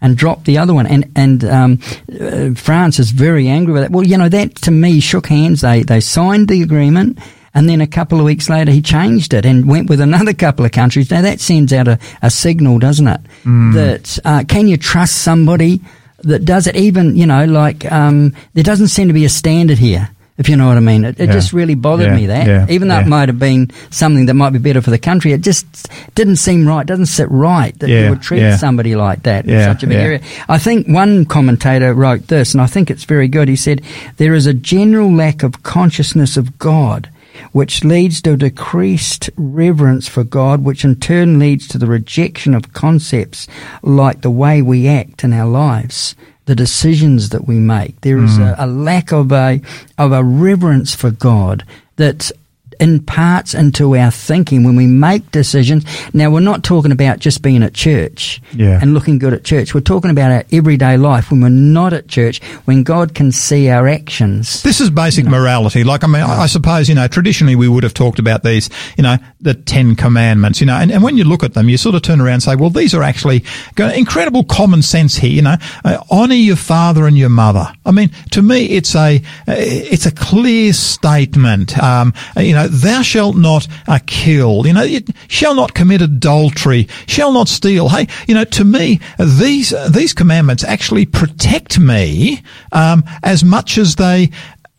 And 0.00 0.16
dropped 0.16 0.44
the 0.44 0.58
other 0.58 0.72
one, 0.72 0.86
and 0.86 1.10
and 1.16 1.44
um, 1.44 1.80
uh, 2.20 2.54
France 2.54 3.00
is 3.00 3.10
very 3.10 3.48
angry 3.48 3.72
with 3.72 3.82
that. 3.82 3.90
Well, 3.90 4.06
you 4.06 4.16
know 4.16 4.28
that 4.28 4.54
to 4.62 4.70
me 4.70 5.00
shook 5.00 5.26
hands. 5.26 5.62
They 5.62 5.82
they 5.82 5.98
signed 5.98 6.46
the 6.46 6.62
agreement, 6.62 7.18
and 7.18 7.24
and 7.58 7.68
then 7.68 7.80
a 7.80 7.86
couple 7.88 8.20
of 8.20 8.24
weeks 8.24 8.48
later 8.48 8.70
he 8.70 8.80
changed 8.80 9.34
it 9.34 9.44
and 9.44 9.68
went 9.68 9.90
with 9.90 10.00
another 10.00 10.32
couple 10.32 10.64
of 10.64 10.70
countries. 10.70 11.10
Now 11.10 11.22
that 11.22 11.40
sends 11.40 11.72
out 11.72 11.88
a, 11.88 11.98
a 12.22 12.30
signal, 12.30 12.78
doesn't 12.78 13.08
it? 13.08 13.20
Mm. 13.42 13.74
That 13.74 14.18
uh, 14.24 14.44
can 14.46 14.68
you 14.68 14.76
trust 14.76 15.22
somebody 15.22 15.80
that 16.18 16.44
does 16.44 16.68
it? 16.68 16.76
Even 16.76 17.16
you 17.16 17.26
know, 17.26 17.44
like 17.44 17.90
um, 17.90 18.36
there 18.54 18.62
doesn't 18.62 18.88
seem 18.88 19.08
to 19.08 19.14
be 19.14 19.24
a 19.24 19.28
standard 19.28 19.78
here. 19.78 20.08
If 20.38 20.48
you 20.48 20.54
know 20.56 20.68
what 20.68 20.76
I 20.76 20.80
mean, 20.80 21.04
it, 21.04 21.18
it 21.18 21.26
Yeah. 21.26 21.32
just 21.32 21.52
really 21.52 21.74
bothered 21.74 22.06
Yeah, 22.06 22.16
me 22.16 22.26
that, 22.26 22.46
yeah, 22.46 22.66
even 22.70 22.86
though 22.88 23.00
it 23.00 23.08
might 23.08 23.28
have 23.28 23.40
been 23.40 23.70
something 23.90 24.26
that 24.26 24.34
might 24.34 24.50
be 24.50 24.60
better 24.60 24.80
for 24.80 24.90
the 24.90 24.98
country, 24.98 25.32
it 25.32 25.40
just 25.40 25.66
didn't 26.14 26.36
seem 26.36 26.66
right. 26.66 26.86
Doesn't 26.86 27.06
sit 27.06 27.28
right 27.30 27.76
that 27.80 27.90
you 27.90 28.10
would 28.10 28.22
treat 28.22 28.56
somebody 28.58 28.94
like 28.94 29.24
that 29.24 29.46
in 29.46 29.60
such 29.64 29.82
a 29.82 29.86
big 29.88 29.96
area. 29.98 30.20
I 30.48 30.58
think 30.58 30.86
one 30.86 31.24
commentator 31.24 31.92
wrote 31.92 32.28
this, 32.28 32.54
and 32.54 32.60
I 32.62 32.66
think 32.66 32.88
it's 32.90 33.04
very 33.04 33.26
good. 33.26 33.48
He 33.48 33.56
said, 33.56 33.82
There 34.16 34.32
is 34.34 34.46
a 34.46 34.54
general 34.54 35.12
lack 35.12 35.42
of 35.42 35.64
consciousness 35.64 36.36
of 36.36 36.56
God, 36.58 37.10
which 37.52 37.82
leads 37.84 38.22
to 38.22 38.32
a 38.34 38.36
decreased 38.36 39.30
reverence 39.36 40.06
for 40.06 40.22
God, 40.22 40.62
which 40.64 40.84
in 40.84 40.96
turn 40.96 41.38
leads 41.40 41.66
to 41.68 41.78
the 41.78 41.86
rejection 41.86 42.54
of 42.54 42.72
concepts 42.72 43.48
like 43.82 44.20
the 44.20 44.30
way 44.30 44.62
we 44.62 44.86
act 44.86 45.24
in 45.24 45.32
our 45.32 45.48
lives. 45.48 46.14
The 46.48 46.56
decisions 46.56 47.28
that 47.28 47.46
we 47.46 47.58
make. 47.58 48.00
There 48.00 48.16
is 48.24 48.36
hmm. 48.36 48.42
a, 48.42 48.54
a 48.60 48.66
lack 48.66 49.12
of 49.12 49.32
a 49.32 49.60
of 49.98 50.12
a 50.12 50.24
reverence 50.24 50.94
for 50.94 51.10
God 51.10 51.62
that 51.96 52.32
imparts 52.80 53.54
into 53.54 53.96
our 53.96 54.10
thinking 54.10 54.64
when 54.64 54.76
we 54.76 54.86
make 54.86 55.30
decisions. 55.30 55.84
Now, 56.14 56.30
we're 56.30 56.40
not 56.40 56.62
talking 56.64 56.92
about 56.92 57.18
just 57.18 57.42
being 57.42 57.62
at 57.62 57.74
church 57.74 58.40
Yeah. 58.54 58.78
and 58.80 58.94
looking 58.94 59.18
good 59.18 59.32
at 59.32 59.44
church. 59.44 59.74
We're 59.74 59.80
talking 59.80 60.10
about 60.10 60.30
our 60.30 60.44
everyday 60.52 60.96
life 60.96 61.30
when 61.30 61.40
we're 61.40 61.48
not 61.48 61.92
at 61.92 62.08
church, 62.08 62.42
when 62.64 62.82
God 62.82 63.14
can 63.14 63.32
see 63.32 63.68
our 63.68 63.88
actions. 63.88 64.62
This 64.62 64.80
is 64.80 64.90
basic 64.90 65.26
morality. 65.26 65.84
Like, 65.84 66.04
I 66.04 66.06
mean, 66.06 66.22
I 66.22 66.46
suppose, 66.46 66.88
you 66.88 66.94
know, 66.94 67.08
traditionally 67.08 67.56
we 67.56 67.68
would 67.68 67.82
have 67.84 67.94
talked 67.94 68.18
about 68.18 68.42
these, 68.42 68.70
you 68.96 69.02
know, 69.02 69.16
the 69.40 69.54
Ten 69.54 69.96
Commandments, 69.96 70.60
you 70.60 70.66
know, 70.66 70.76
and, 70.76 70.90
and 70.90 71.02
when 71.02 71.16
you 71.16 71.24
look 71.24 71.42
at 71.44 71.54
them, 71.54 71.68
you 71.68 71.76
sort 71.76 71.94
of 71.94 72.02
turn 72.02 72.20
around 72.20 72.34
and 72.34 72.42
say, 72.42 72.56
well, 72.56 72.70
these 72.70 72.94
are 72.94 73.02
actually 73.02 73.44
incredible 73.76 74.44
common 74.44 74.82
sense 74.82 75.16
here, 75.16 75.30
you 75.30 75.42
know, 75.42 75.56
uh, 75.84 75.98
honor 76.10 76.34
your 76.34 76.56
father 76.56 77.06
and 77.06 77.16
your 77.18 77.28
mother. 77.28 77.72
I 77.84 77.90
mean, 77.90 78.10
to 78.32 78.42
me, 78.42 78.66
it's 78.66 78.94
a, 78.94 79.16
uh, 79.16 79.54
it's 79.56 80.06
a 80.06 80.10
clear 80.12 80.72
statement. 80.72 81.78
Um, 81.78 82.12
you 82.36 82.52
know, 82.52 82.67
thou 82.70 83.02
shalt 83.02 83.36
not 83.36 83.66
uh, 83.86 83.98
kill, 84.06 84.66
you 84.66 84.72
know, 84.72 84.82
you 84.82 85.00
shall 85.28 85.54
not 85.54 85.74
commit 85.74 86.02
adultery, 86.02 86.88
shall 87.06 87.32
not 87.32 87.48
steal. 87.48 87.88
Hey, 87.88 88.08
you 88.26 88.34
know, 88.34 88.44
to 88.44 88.64
me, 88.64 89.00
these, 89.18 89.72
uh, 89.72 89.88
these 89.88 90.12
commandments 90.12 90.64
actually 90.64 91.06
protect 91.06 91.78
me, 91.78 92.42
um, 92.72 93.04
as 93.22 93.44
much 93.44 93.78
as 93.78 93.96
they, 93.96 94.30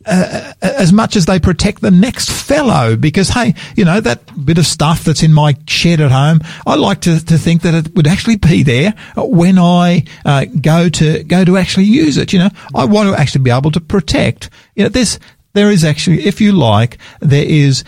uh, 0.06 0.54
as 0.62 0.94
much 0.94 1.16
as 1.16 1.26
they 1.26 1.40
protect 1.40 1.82
the 1.82 1.92
next 1.92 2.32
fellow. 2.32 2.96
Because 2.96 3.30
hey 3.30 3.54
you 3.76 3.86
know 3.86 4.00
that 4.00 4.46
bit 4.46 4.58
of 4.58 4.66
stuff 4.66 5.04
that's 5.04 5.24
in 5.24 5.34
my 5.34 5.56
shed 5.68 6.00
at 6.00 6.10
home 6.10 6.40
i 6.66 6.76
like 6.76 7.02
to, 7.02 7.24
to 7.24 7.38
think 7.38 7.62
that 7.64 7.74
it 7.74 7.96
would 7.96 8.08
actually 8.08 8.38
be 8.38 8.64
there 8.64 8.94
when 9.18 9.60
i 9.60 10.04
uh, 10.26 10.46
go 10.62 10.90
to 10.90 11.24
go 11.26 11.44
to 11.44 11.58
actually 11.58 11.84
use 11.84 12.18
it 12.18 12.32
you 12.34 12.40
know. 12.40 12.50
I 12.74 12.86
want 12.86 13.10
to 13.10 13.20
actually 13.20 13.44
be 13.44 13.52
able 13.52 13.72
to 13.72 13.82
protect. 13.82 14.50
You 14.76 14.84
know 14.84 14.90
this 14.90 15.20
there 15.54 15.72
is 15.72 15.84
actually 15.84 16.26
if 16.26 16.40
you 16.42 16.52
like 16.52 16.98
there 17.20 17.46
is 17.46 17.84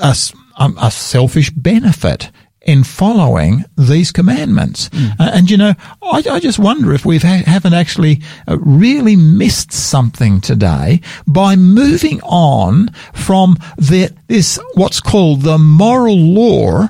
a, 0.00 0.16
a 0.58 0.90
selfish 0.90 1.50
benefit 1.50 2.30
in 2.64 2.84
following 2.84 3.64
these 3.76 4.12
commandments. 4.12 4.88
Uh, 5.18 5.30
and 5.34 5.50
you 5.50 5.56
know, 5.56 5.74
I, 6.00 6.22
I 6.30 6.40
just 6.40 6.58
wonder 6.58 6.92
if 6.92 7.04
we 7.04 7.18
ha- 7.18 7.42
haven't 7.44 7.74
actually 7.74 8.22
uh, 8.46 8.56
really 8.58 9.16
missed 9.16 9.72
something 9.72 10.40
today 10.40 11.00
by 11.26 11.56
moving 11.56 12.20
on 12.22 12.88
from 13.12 13.56
the, 13.76 14.14
this, 14.28 14.58
what's 14.74 15.00
called 15.00 15.42
the 15.42 15.58
moral 15.58 16.16
law 16.16 16.88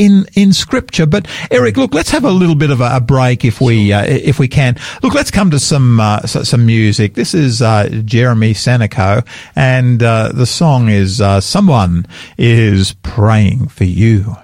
in, 0.00 0.26
in 0.34 0.52
scripture. 0.54 1.04
But 1.04 1.28
Eric, 1.50 1.76
look, 1.76 1.92
let's 1.92 2.10
have 2.10 2.24
a 2.24 2.30
little 2.30 2.54
bit 2.54 2.70
of 2.70 2.80
a, 2.80 2.96
a 2.96 3.00
break 3.00 3.44
if 3.44 3.60
we, 3.60 3.92
uh, 3.92 4.02
if 4.02 4.38
we 4.38 4.48
can. 4.48 4.76
Look, 5.02 5.12
let's 5.14 5.30
come 5.30 5.50
to 5.50 5.60
some, 5.60 6.00
uh, 6.00 6.22
some 6.22 6.64
music. 6.64 7.14
This 7.14 7.34
is, 7.34 7.60
uh, 7.60 7.88
Jeremy 8.04 8.54
Sanico 8.54 9.26
and, 9.54 10.02
uh, 10.02 10.32
the 10.32 10.46
song 10.46 10.88
is, 10.88 11.20
uh, 11.20 11.42
Someone 11.42 12.06
is 12.38 12.94
Praying 13.02 13.68
for 13.68 13.84
You. 13.84 14.36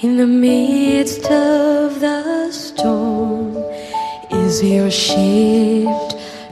In 0.00 0.16
the 0.16 0.26
midst 0.26 1.24
of 1.24 1.98
the 1.98 2.52
storm? 2.52 3.56
Is 4.30 4.62
your 4.62 4.90
ship 4.90 5.88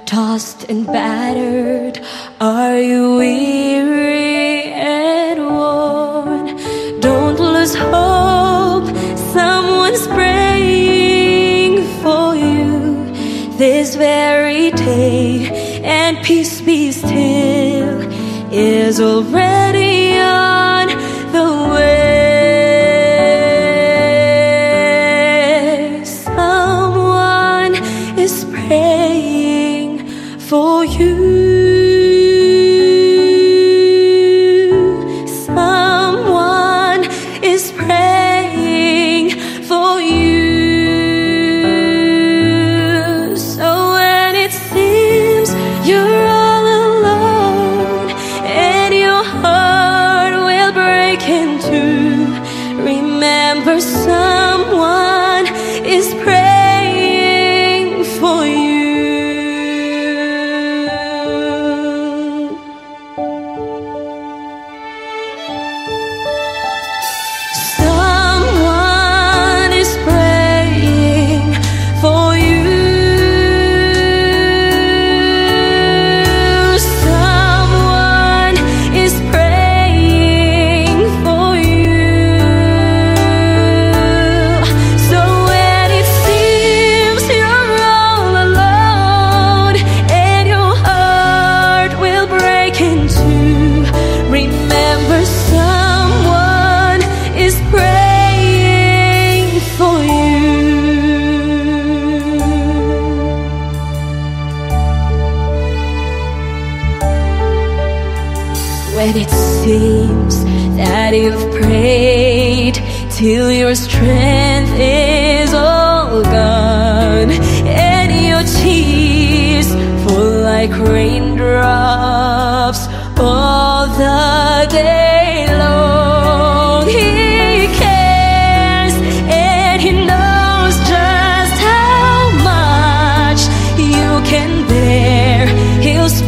tossed 0.05 0.69
and 0.69 0.85
battered? 0.87 2.05
Are 2.41 2.79
you 2.79 3.17
weary 3.17 4.65
and 4.65 5.39
worn? 5.47 6.57
Don't 7.01 7.39
lose 7.39 7.75
hope. 7.75 8.87
Someone's 9.33 10.07
praying 10.09 11.85
for 12.03 12.35
you 12.35 13.13
this 13.59 13.95
very 13.95 14.73
day, 14.73 15.83
and 15.85 16.19
peace 16.25 16.61
be 16.61 16.91
still 16.91 18.01
is 18.53 19.01
already 19.01 19.56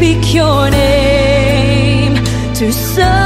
speak 0.08 0.34
your 0.34 0.70
name 0.70 2.14
to 2.54 2.72
someone 2.72 3.17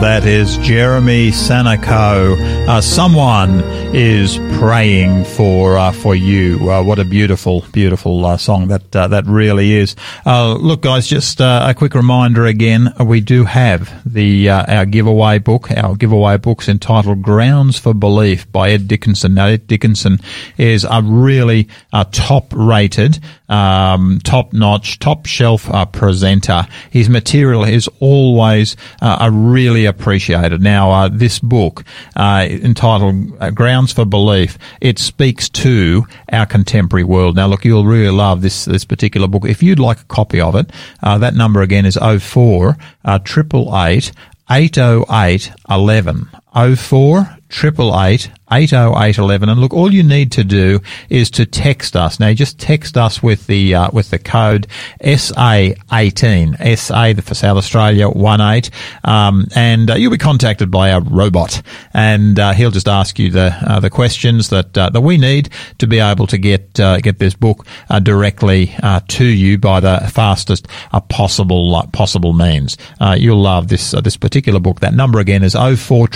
that 0.00 0.26
is 0.26 0.58
Jeremy 0.58 1.30
Sanico. 1.30 2.36
Uh, 2.68 2.80
someone 2.80 3.60
is 3.94 4.38
praying 4.58 5.24
for 5.24 5.76
uh, 5.76 5.92
for 5.92 6.14
you. 6.14 6.70
Uh, 6.70 6.82
what 6.82 6.98
a 6.98 7.04
beautiful, 7.04 7.64
beautiful 7.72 8.24
uh, 8.24 8.36
song 8.36 8.68
that 8.68 8.96
uh, 8.96 9.06
that 9.08 9.26
really 9.26 9.74
is. 9.74 9.94
Uh, 10.24 10.54
look, 10.54 10.82
guys, 10.82 11.06
just 11.06 11.40
a 11.40 11.74
quick 11.76 11.94
reminder 11.94 12.46
again: 12.46 12.92
we 13.04 13.20
do 13.20 13.44
have 13.44 13.92
the 14.10 14.48
our 14.48 14.86
giveaway 14.86 15.38
book. 15.38 15.70
Our 15.70 15.94
giveaway 15.96 16.38
book's 16.38 16.68
entitled 16.68 17.22
"Grounds 17.22 17.78
for 17.78 17.92
Belief" 17.92 18.50
by 18.50 18.70
Ed 18.70 18.88
Dickerson. 18.88 19.34
Now, 19.34 19.46
Ed 19.46 19.66
Dickerson 19.66 20.20
is 20.56 20.86
a 20.88 21.02
really 21.02 21.68
top-rated, 22.12 23.18
um, 23.48 24.20
top-notch, 24.24 24.98
top-shelf 24.98 25.68
presenter. 25.92 26.66
His 26.90 27.08
material 27.08 27.64
is 27.64 27.88
always 28.00 28.76
a 29.00 29.30
really 29.30 29.84
appreciated. 29.86 30.62
Now, 30.62 30.90
uh, 30.90 31.08
this 31.08 31.38
book 31.38 31.84
uh, 32.14 32.46
entitled 32.48 33.32
uh, 33.40 33.50
Grounds 33.50 33.92
for 33.92 34.04
Belief, 34.04 34.45
it 34.80 34.98
speaks 34.98 35.48
to 35.50 36.06
our 36.32 36.46
contemporary 36.46 37.04
world. 37.04 37.36
Now, 37.36 37.46
look, 37.46 37.64
you'll 37.64 37.84
really 37.84 38.10
love 38.10 38.42
this 38.42 38.64
this 38.64 38.84
particular 38.84 39.28
book. 39.28 39.44
If 39.44 39.62
you'd 39.62 39.78
like 39.78 40.00
a 40.00 40.04
copy 40.04 40.40
of 40.40 40.54
it, 40.54 40.70
uh, 41.02 41.18
that 41.18 41.34
number 41.34 41.62
again 41.62 41.86
is 41.86 41.96
04 41.96 42.76
uh, 43.04 43.18
888 43.24 44.12
808 44.50 45.52
11. 45.68 46.28
04 46.76 47.38
888 47.50 48.30
80811 48.50 49.48
and 49.48 49.60
look 49.60 49.74
all 49.74 49.92
you 49.92 50.02
need 50.02 50.30
to 50.32 50.44
do 50.44 50.80
is 51.08 51.30
to 51.30 51.46
text 51.46 51.96
us. 51.96 52.20
Now 52.20 52.32
just 52.32 52.58
text 52.60 52.96
us 52.96 53.22
with 53.22 53.46
the 53.46 53.74
uh, 53.74 53.90
with 53.92 54.10
the 54.10 54.18
code 54.18 54.68
SA18 55.00 56.78
SA 56.78 57.20
for 57.22 57.34
South 57.34 57.56
Australia 57.56 58.08
18 58.08 58.70
um, 59.04 59.46
and 59.54 59.90
uh, 59.90 59.94
you'll 59.94 60.12
be 60.12 60.18
contacted 60.18 60.70
by 60.70 60.90
a 60.90 61.00
robot. 61.00 61.60
And 61.92 62.38
uh, 62.38 62.52
he'll 62.52 62.70
just 62.70 62.88
ask 62.88 63.18
you 63.18 63.30
the 63.30 63.56
uh, 63.66 63.80
the 63.80 63.90
questions 63.90 64.50
that 64.50 64.78
uh, 64.78 64.90
that 64.90 65.00
we 65.00 65.16
need 65.16 65.48
to 65.78 65.86
be 65.86 65.98
able 65.98 66.28
to 66.28 66.38
get 66.38 66.78
uh, 66.78 66.98
get 66.98 67.18
this 67.18 67.34
book 67.34 67.66
directly 68.02 68.74
to 69.08 69.24
you 69.24 69.58
by 69.58 69.80
the 69.80 70.08
fastest 70.12 70.68
possible 71.08 71.82
possible 71.92 72.32
means. 72.32 72.76
You'll 73.16 73.42
love 73.42 73.68
this 73.68 73.90
this 73.90 74.16
particular 74.16 74.60
book. 74.60 74.80
That 74.80 74.94
number 74.94 75.18
again 75.18 75.42
is 75.42 75.54
04 75.54 76.08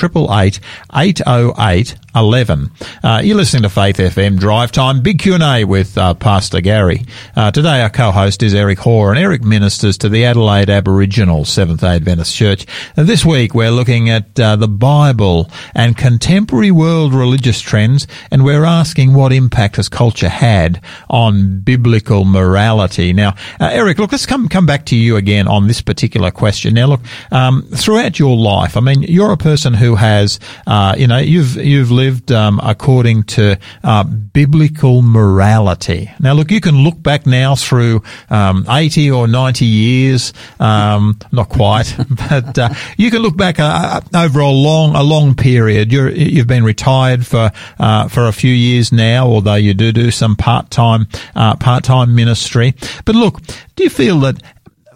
808 0.95 1.97
11. 2.21 2.71
Uh, 3.03 3.23
you're 3.25 3.37
listening 3.37 3.63
to 3.63 3.71
Faith 3.71 3.97
FM 3.97 4.39
Drive 4.39 4.71
Time, 4.71 5.01
Big 5.01 5.21
Q&A 5.21 5.65
with 5.65 5.97
uh, 5.97 6.13
Pastor 6.13 6.61
Gary. 6.61 7.07
Uh, 7.35 7.51
today 7.51 7.81
our 7.81 7.89
co-host 7.89 8.43
is 8.43 8.55
Eric 8.55 8.81
Hoare, 8.81 9.11
and 9.11 9.19
Eric 9.19 9.43
ministers 9.43 9.97
to 9.97 10.11
the 10.11 10.27
Adelaide 10.27 10.69
Aboriginal 10.69 11.47
Seventh-day 11.47 11.97
Adventist 11.97 12.37
Church. 12.37 12.67
And 12.95 13.07
this 13.07 13.25
week 13.25 13.55
we're 13.55 13.71
looking 13.71 14.11
at 14.11 14.39
uh, 14.39 14.57
the 14.57 14.69
Bible 14.69 15.51
and 15.75 15.97
contemporary 15.97 16.71
world 16.71 17.15
religious 17.15 17.59
trends, 17.59 18.07
and 18.31 18.45
we're 18.45 18.65
asking 18.65 19.15
what 19.15 19.33
impact 19.33 19.77
has 19.77 19.89
culture 19.89 20.29
had 20.29 20.85
on 21.09 21.61
biblical 21.61 22.27
morality. 22.27 23.15
Now, 23.15 23.31
uh, 23.59 23.71
Eric, 23.73 23.99
look, 23.99 24.13
let's 24.13 24.27
come 24.27 24.47
come 24.49 24.67
back 24.67 24.85
to 24.87 24.97
you 24.97 25.17
again 25.17 25.49
on 25.49 25.69
this 25.69 25.81
particular 25.81 26.31
question. 26.31 26.75
Now, 26.75 26.87
look, 26.87 27.01
um, 27.33 27.63
throughout 27.63 28.19
your 28.19 28.37
life, 28.37 28.77
I 28.77 28.81
mean, 28.81 29.03
you're 29.05 29.33
a 29.33 29.39
person 29.39 29.73
who 29.73 29.95
has, 29.95 30.39
uh, 30.67 30.95
you 30.99 31.07
know, 31.07 31.17
you've 31.17 31.57
you've 31.57 31.91
lived 31.91 32.10
um, 32.31 32.61
according 32.63 33.25
to 33.25 33.59
uh, 33.83 34.05
biblical 34.05 35.03
morality. 35.03 36.11
Now, 36.21 36.33
look, 36.33 36.51
you 36.51 36.61
can 36.61 36.77
look 36.77 37.03
back 37.03 37.27
now 37.27 37.55
through 37.55 38.03
um, 38.29 38.65
80 38.69 39.11
or 39.11 39.27
90 39.27 39.65
years, 39.65 40.33
um, 40.59 41.19
not 41.33 41.49
quite, 41.49 41.95
but 42.29 42.59
uh, 42.59 42.71
you 42.97 43.11
can 43.11 43.23
look 43.23 43.37
back 43.37 43.59
uh, 43.59 44.01
uh, 44.15 44.25
over 44.25 44.41
a 44.41 44.49
long, 44.49 44.95
a 44.95 45.03
long 45.03 45.35
period. 45.35 45.93
you 45.93 46.39
have 46.39 46.47
been 46.47 46.65
retired 46.65 47.27
for 47.27 47.51
uh, 47.79 48.09
for 48.09 48.27
a 48.27 48.33
few 48.33 48.53
years 48.53 48.93
now, 48.93 49.27
although 49.27 49.55
you 49.55 49.75
do 49.75 49.93
do 49.93 50.11
some 50.11 50.37
part 50.37 50.71
time 50.71 51.07
uh, 51.35 51.57
part 51.57 51.85
time 51.85 52.15
ministry. 52.15 52.75
But 53.05 53.15
look, 53.15 53.41
do 53.77 53.85
you 53.85 53.91
feel 53.91 54.21
that 54.21 54.43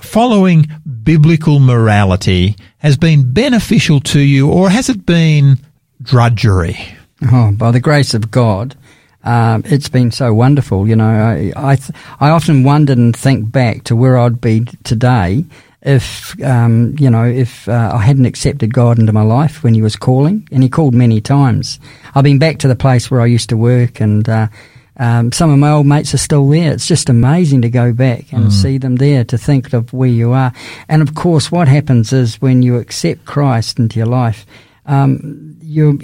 following 0.00 0.66
biblical 1.02 1.58
morality 1.60 2.56
has 2.78 2.96
been 2.96 3.32
beneficial 3.32 4.00
to 4.00 4.20
you, 4.20 4.50
or 4.50 4.70
has 4.70 4.88
it 4.88 5.06
been 5.06 5.58
drudgery? 6.02 6.76
Oh, 7.22 7.52
by 7.52 7.70
the 7.70 7.80
grace 7.80 8.14
of 8.14 8.30
God, 8.30 8.76
um, 9.22 9.62
it's 9.66 9.88
been 9.88 10.10
so 10.10 10.34
wonderful. 10.34 10.86
You 10.86 10.96
know, 10.96 11.08
I 11.08 11.52
I, 11.56 11.76
th- 11.76 11.98
I, 12.20 12.30
often 12.30 12.64
wonder 12.64 12.92
and 12.92 13.16
think 13.16 13.50
back 13.50 13.84
to 13.84 13.96
where 13.96 14.18
I'd 14.18 14.40
be 14.40 14.66
today 14.84 15.44
if 15.84 16.40
um, 16.42 16.96
you 16.98 17.10
know 17.10 17.24
if 17.24 17.68
uh, 17.68 17.92
I 17.94 17.98
hadn't 17.98 18.26
accepted 18.26 18.72
God 18.72 18.98
into 18.98 19.12
my 19.12 19.22
life 19.22 19.62
when 19.62 19.74
He 19.74 19.82
was 19.82 19.96
calling, 19.96 20.48
and 20.50 20.62
He 20.62 20.68
called 20.68 20.94
many 20.94 21.20
times. 21.20 21.78
I've 22.14 22.24
been 22.24 22.38
back 22.38 22.58
to 22.58 22.68
the 22.68 22.76
place 22.76 23.10
where 23.10 23.20
I 23.20 23.26
used 23.26 23.50
to 23.50 23.56
work, 23.56 24.00
and 24.00 24.28
uh, 24.28 24.48
um, 24.96 25.32
some 25.32 25.50
of 25.50 25.58
my 25.58 25.70
old 25.70 25.86
mates 25.86 26.14
are 26.14 26.18
still 26.18 26.48
there. 26.48 26.72
It's 26.72 26.86
just 26.86 27.08
amazing 27.08 27.62
to 27.62 27.70
go 27.70 27.92
back 27.92 28.32
and 28.32 28.46
mm. 28.46 28.52
see 28.52 28.78
them 28.78 28.96
there, 28.96 29.24
to 29.24 29.38
think 29.38 29.72
of 29.72 29.92
where 29.92 30.08
you 30.08 30.32
are. 30.32 30.52
And 30.88 31.02
of 31.02 31.14
course, 31.14 31.52
what 31.52 31.68
happens 31.68 32.12
is 32.12 32.40
when 32.40 32.62
you 32.62 32.76
accept 32.76 33.24
Christ 33.24 33.78
into 33.78 33.98
your 33.98 34.06
life. 34.06 34.46
Um, 34.86 35.56
you, 35.60 35.98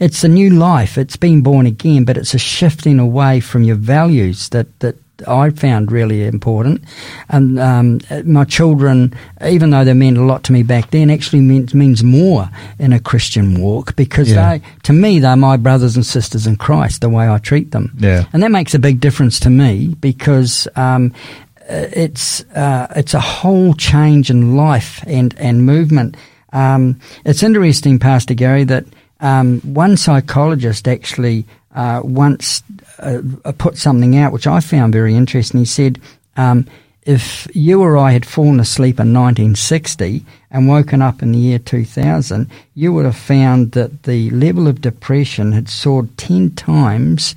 it's 0.00 0.24
a 0.24 0.28
new 0.28 0.50
life. 0.50 0.98
It's 0.98 1.16
been 1.16 1.42
born 1.42 1.66
again, 1.66 2.04
but 2.04 2.16
it's 2.16 2.34
a 2.34 2.38
shifting 2.38 2.98
away 2.98 3.40
from 3.40 3.62
your 3.64 3.76
values 3.76 4.48
that 4.50 4.80
that 4.80 4.96
I 5.26 5.50
found 5.50 5.90
really 5.90 6.24
important. 6.24 6.84
And 7.28 7.58
um, 7.58 8.00
my 8.24 8.44
children, 8.44 9.14
even 9.44 9.70
though 9.70 9.84
they 9.84 9.94
meant 9.94 10.16
a 10.16 10.22
lot 10.22 10.44
to 10.44 10.52
me 10.52 10.62
back 10.62 10.90
then, 10.90 11.10
actually 11.10 11.40
means 11.40 11.74
means 11.74 12.04
more 12.04 12.50
in 12.78 12.92
a 12.92 13.00
Christian 13.00 13.60
walk 13.60 13.96
because 13.96 14.30
yeah. 14.30 14.58
they, 14.58 14.64
to 14.84 14.92
me, 14.92 15.18
they're 15.18 15.36
my 15.36 15.56
brothers 15.56 15.96
and 15.96 16.06
sisters 16.06 16.46
in 16.46 16.56
Christ. 16.56 17.00
The 17.00 17.08
way 17.08 17.28
I 17.28 17.38
treat 17.38 17.72
them, 17.72 17.94
yeah, 17.98 18.24
and 18.32 18.42
that 18.42 18.50
makes 18.50 18.74
a 18.74 18.78
big 18.78 19.00
difference 19.00 19.40
to 19.40 19.50
me 19.50 19.94
because. 20.00 20.68
Um, 20.76 21.14
it's 21.70 22.44
uh, 22.54 22.86
it's 22.96 23.12
a 23.12 23.20
whole 23.20 23.74
change 23.74 24.30
in 24.30 24.56
life 24.56 25.04
and, 25.06 25.34
and 25.38 25.66
movement 25.66 26.16
um, 26.52 27.00
it's 27.24 27.42
interesting, 27.42 27.98
Pastor 27.98 28.34
Gary, 28.34 28.64
that 28.64 28.84
um, 29.20 29.60
one 29.60 29.96
psychologist 29.96 30.88
actually 30.88 31.44
uh, 31.74 32.00
once 32.02 32.62
uh, 32.98 33.20
put 33.58 33.76
something 33.76 34.16
out 34.16 34.32
which 34.32 34.46
I 34.46 34.60
found 34.60 34.92
very 34.92 35.14
interesting. 35.14 35.60
He 35.60 35.66
said, 35.66 36.00
um, 36.36 36.66
if 37.02 37.46
you 37.54 37.80
or 37.80 37.96
I 37.96 38.12
had 38.12 38.26
fallen 38.26 38.60
asleep 38.60 39.00
in 39.00 39.14
1960 39.14 40.24
and 40.50 40.68
woken 40.68 41.00
up 41.00 41.22
in 41.22 41.32
the 41.32 41.38
year 41.38 41.58
2000, 41.58 42.50
you 42.74 42.92
would 42.92 43.06
have 43.06 43.16
found 43.16 43.72
that 43.72 44.02
the 44.02 44.30
level 44.30 44.68
of 44.68 44.80
depression 44.80 45.52
had 45.52 45.68
soared 45.68 46.16
10 46.18 46.50
times 46.50 47.34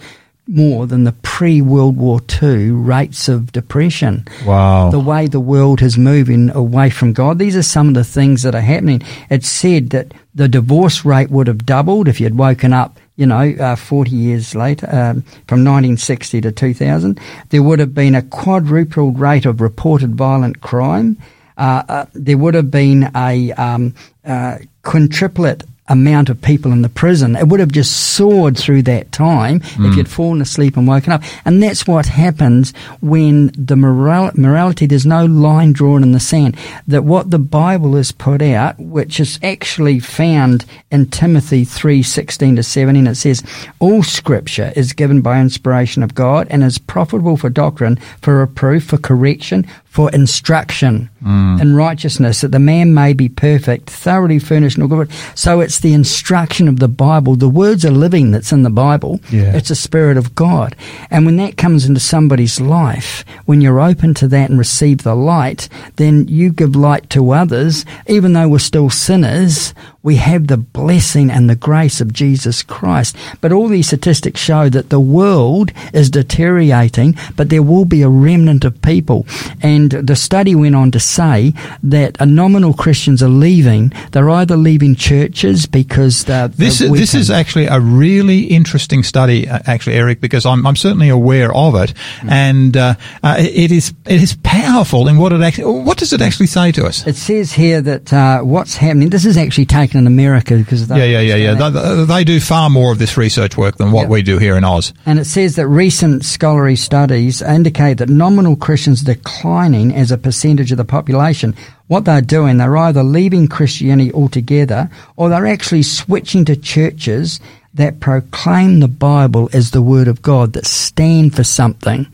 more 0.51 0.85
than 0.85 1.05
the 1.05 1.13
pre 1.13 1.61
World 1.61 1.97
War 1.97 2.19
II 2.41 2.71
rates 2.71 3.27
of 3.27 3.51
depression. 3.51 4.27
Wow. 4.45 4.91
The 4.91 4.99
way 4.99 5.27
the 5.27 5.39
world 5.39 5.81
is 5.81 5.97
moving 5.97 6.49
away 6.51 6.89
from 6.89 7.13
God. 7.13 7.39
These 7.39 7.55
are 7.55 7.63
some 7.63 7.87
of 7.87 7.93
the 7.93 8.03
things 8.03 8.43
that 8.43 8.53
are 8.53 8.61
happening. 8.61 9.01
It's 9.29 9.49
said 9.49 9.91
that 9.91 10.13
the 10.35 10.47
divorce 10.47 11.05
rate 11.05 11.29
would 11.29 11.47
have 11.47 11.65
doubled 11.65 12.07
if 12.07 12.21
you'd 12.21 12.37
woken 12.37 12.73
up, 12.73 12.99
you 13.15 13.25
know, 13.25 13.53
uh, 13.59 13.75
40 13.75 14.11
years 14.11 14.53
later, 14.55 14.87
um, 14.87 15.21
from 15.47 15.63
1960 15.63 16.41
to 16.41 16.51
2000. 16.51 17.19
There 17.49 17.63
would 17.63 17.79
have 17.79 17.93
been 17.93 18.15
a 18.15 18.21
quadrupled 18.21 19.19
rate 19.19 19.45
of 19.45 19.61
reported 19.61 20.15
violent 20.15 20.61
crime. 20.61 21.17
Uh, 21.57 21.83
uh, 21.87 22.05
there 22.13 22.37
would 22.37 22.53
have 22.53 22.71
been 22.71 23.11
a 23.15 23.51
um, 23.53 23.93
uh, 24.25 24.57
quintuplet 24.83 25.63
amount 25.91 26.29
of 26.29 26.41
people 26.41 26.71
in 26.71 26.81
the 26.81 26.89
prison. 26.89 27.35
It 27.35 27.47
would 27.49 27.59
have 27.59 27.71
just 27.71 28.15
soared 28.15 28.57
through 28.57 28.83
that 28.83 29.11
time 29.11 29.59
mm. 29.59 29.89
if 29.89 29.97
you'd 29.97 30.09
fallen 30.09 30.41
asleep 30.41 30.77
and 30.77 30.87
woken 30.87 31.11
up. 31.11 31.21
And 31.43 31.61
that's 31.61 31.85
what 31.85 32.05
happens 32.05 32.73
when 33.01 33.51
the 33.57 33.75
moral- 33.75 34.31
morality, 34.35 34.85
there's 34.85 35.05
no 35.05 35.25
line 35.25 35.73
drawn 35.73 36.01
in 36.01 36.13
the 36.13 36.19
sand. 36.19 36.55
That 36.87 37.03
what 37.03 37.29
the 37.29 37.39
Bible 37.39 37.95
has 37.95 38.11
put 38.11 38.41
out, 38.41 38.79
which 38.79 39.19
is 39.19 39.37
actually 39.43 39.99
found 39.99 40.65
in 40.91 41.07
Timothy 41.07 41.65
3, 41.65 42.01
16 42.01 42.55
to 42.55 42.63
17, 42.63 43.07
it 43.07 43.15
says, 43.15 43.43
all 43.79 44.01
scripture 44.01 44.71
is 44.75 44.93
given 44.93 45.21
by 45.21 45.41
inspiration 45.41 46.03
of 46.03 46.15
God 46.15 46.47
and 46.49 46.63
is 46.63 46.77
profitable 46.77 47.35
for 47.35 47.49
doctrine, 47.49 47.97
for 48.21 48.39
reproof, 48.39 48.85
for 48.85 48.97
correction, 48.97 49.67
for 49.91 50.09
instruction 50.11 51.09
mm. 51.21 51.61
in 51.61 51.75
righteousness, 51.75 52.39
that 52.39 52.53
the 52.53 52.59
man 52.59 52.93
may 52.93 53.11
be 53.11 53.27
perfect, 53.27 53.89
thoroughly 53.89 54.39
furnished 54.39 54.77
and 54.77 54.83
all 54.83 54.99
good. 54.99 55.11
So 55.35 55.59
it's 55.59 55.81
the 55.81 55.91
instruction 55.91 56.69
of 56.69 56.79
the 56.79 56.87
Bible. 56.87 57.35
The 57.35 57.49
words 57.49 57.83
are 57.83 57.91
living 57.91 58.31
that's 58.31 58.53
in 58.53 58.63
the 58.63 58.69
Bible. 58.69 59.19
Yeah. 59.29 59.53
It's 59.53 59.67
the 59.67 59.75
Spirit 59.75 60.15
of 60.15 60.33
God. 60.33 60.77
And 61.09 61.25
when 61.25 61.35
that 61.37 61.57
comes 61.57 61.85
into 61.85 61.99
somebody's 61.99 62.61
life, 62.61 63.25
when 63.47 63.59
you're 63.59 63.81
open 63.81 64.13
to 64.13 64.29
that 64.29 64.49
and 64.49 64.57
receive 64.57 65.03
the 65.03 65.13
light, 65.13 65.67
then 65.97 66.25
you 66.29 66.53
give 66.53 66.73
light 66.73 67.09
to 67.09 67.31
others, 67.31 67.83
even 68.07 68.31
though 68.31 68.47
we're 68.47 68.59
still 68.59 68.89
sinners, 68.89 69.73
we 70.03 70.15
have 70.15 70.47
the 70.47 70.57
blessing 70.57 71.29
and 71.29 71.49
the 71.49 71.55
grace 71.55 72.01
of 72.01 72.11
Jesus 72.13 72.63
Christ. 72.63 73.15
But 73.39 73.51
all 73.51 73.67
these 73.67 73.87
statistics 73.87 74.39
show 74.39 74.69
that 74.69 74.89
the 74.89 74.99
world 74.99 75.71
is 75.93 76.09
deteriorating, 76.09 77.15
but 77.35 77.49
there 77.49 77.61
will 77.63 77.85
be 77.85 78.01
a 78.01 78.09
remnant 78.09 78.65
of 78.65 78.81
people. 78.81 79.25
And 79.61 79.91
the 79.91 80.15
study 80.15 80.55
went 80.55 80.75
on 80.75 80.91
to 80.91 80.99
say 80.99 81.53
that 81.83 82.17
a 82.19 82.25
nominal 82.25 82.73
Christians 82.73 83.21
are 83.21 83.29
leaving. 83.29 83.91
They're 84.11 84.29
either 84.29 84.57
leaving 84.57 84.95
churches 84.95 85.65
because 85.65 86.23
they're, 86.25 86.47
This 86.47 86.79
they're 86.79 86.93
is, 86.93 86.99
this 86.99 87.13
is 87.13 87.29
actually 87.29 87.65
a 87.67 87.79
really 87.79 88.45
interesting 88.45 89.03
study, 89.03 89.47
uh, 89.47 89.59
actually, 89.67 89.95
Eric, 89.95 90.19
because 90.21 90.45
I'm, 90.45 90.65
I'm 90.65 90.75
certainly 90.75 91.09
aware 91.09 91.53
of 91.53 91.75
it, 91.75 91.93
Mm. 92.21 92.31
and 92.31 92.77
uh, 92.77 92.95
uh, 93.23 93.35
it 93.39 93.71
is 93.71 93.93
it 94.07 94.21
is 94.21 94.37
powerful 94.43 95.07
in 95.07 95.17
what 95.17 95.33
it 95.33 95.41
actually. 95.41 95.81
What 95.83 95.97
does 95.97 96.13
it 96.13 96.21
actually 96.21 96.47
say 96.47 96.71
to 96.71 96.85
us? 96.85 97.05
It 97.05 97.15
says 97.15 97.51
here 97.51 97.81
that 97.81 98.13
uh, 98.13 98.39
what's 98.41 98.75
happening. 98.75 99.09
This 99.09 99.25
is 99.25 99.37
actually 99.37 99.65
taken 99.65 99.90
in 99.99 100.07
America 100.07 100.55
because 100.57 100.89
Yeah, 100.89 101.03
yeah, 101.03 101.19
yeah, 101.19 101.35
yeah. 101.35 101.69
They, 101.69 102.05
they 102.05 102.23
do 102.23 102.39
far 102.39 102.69
more 102.69 102.91
of 102.91 102.99
this 102.99 103.17
research 103.17 103.57
work 103.57 103.77
than 103.77 103.91
what 103.91 104.03
Yeah. 104.03 104.09
we 104.09 104.21
do 104.21 104.37
here 104.37 104.55
in 104.55 104.63
Oz. 104.63 104.93
And 105.05 105.19
it 105.19 105.25
says 105.25 105.55
that 105.55 105.67
recent 105.67 106.25
scholarly 106.25 106.75
studies 106.75 107.41
indicate 107.41 107.97
that 107.99 108.09
nominal 108.09 108.55
Christians 108.55 109.01
are 109.03 109.13
declining 109.13 109.93
as 109.93 110.11
a 110.11 110.17
percentage 110.17 110.71
of 110.71 110.77
the 110.77 110.85
population. 110.85 111.55
What 111.87 112.05
they're 112.05 112.21
doing, 112.21 112.57
they're 112.57 112.77
either 112.77 113.03
leaving 113.03 113.47
Christianity 113.47 114.11
altogether 114.13 114.89
or 115.17 115.29
they're 115.29 115.47
actually 115.47 115.83
switching 115.83 116.45
to 116.45 116.55
churches 116.55 117.39
that 117.73 118.01
proclaim 118.01 118.81
the 118.81 118.87
Bible 118.89 119.49
as 119.53 119.71
the 119.71 119.81
Word 119.81 120.09
of 120.09 120.21
God, 120.21 120.51
that 120.53 120.65
stand 120.65 121.33
for 121.33 121.43
something. 121.45 122.05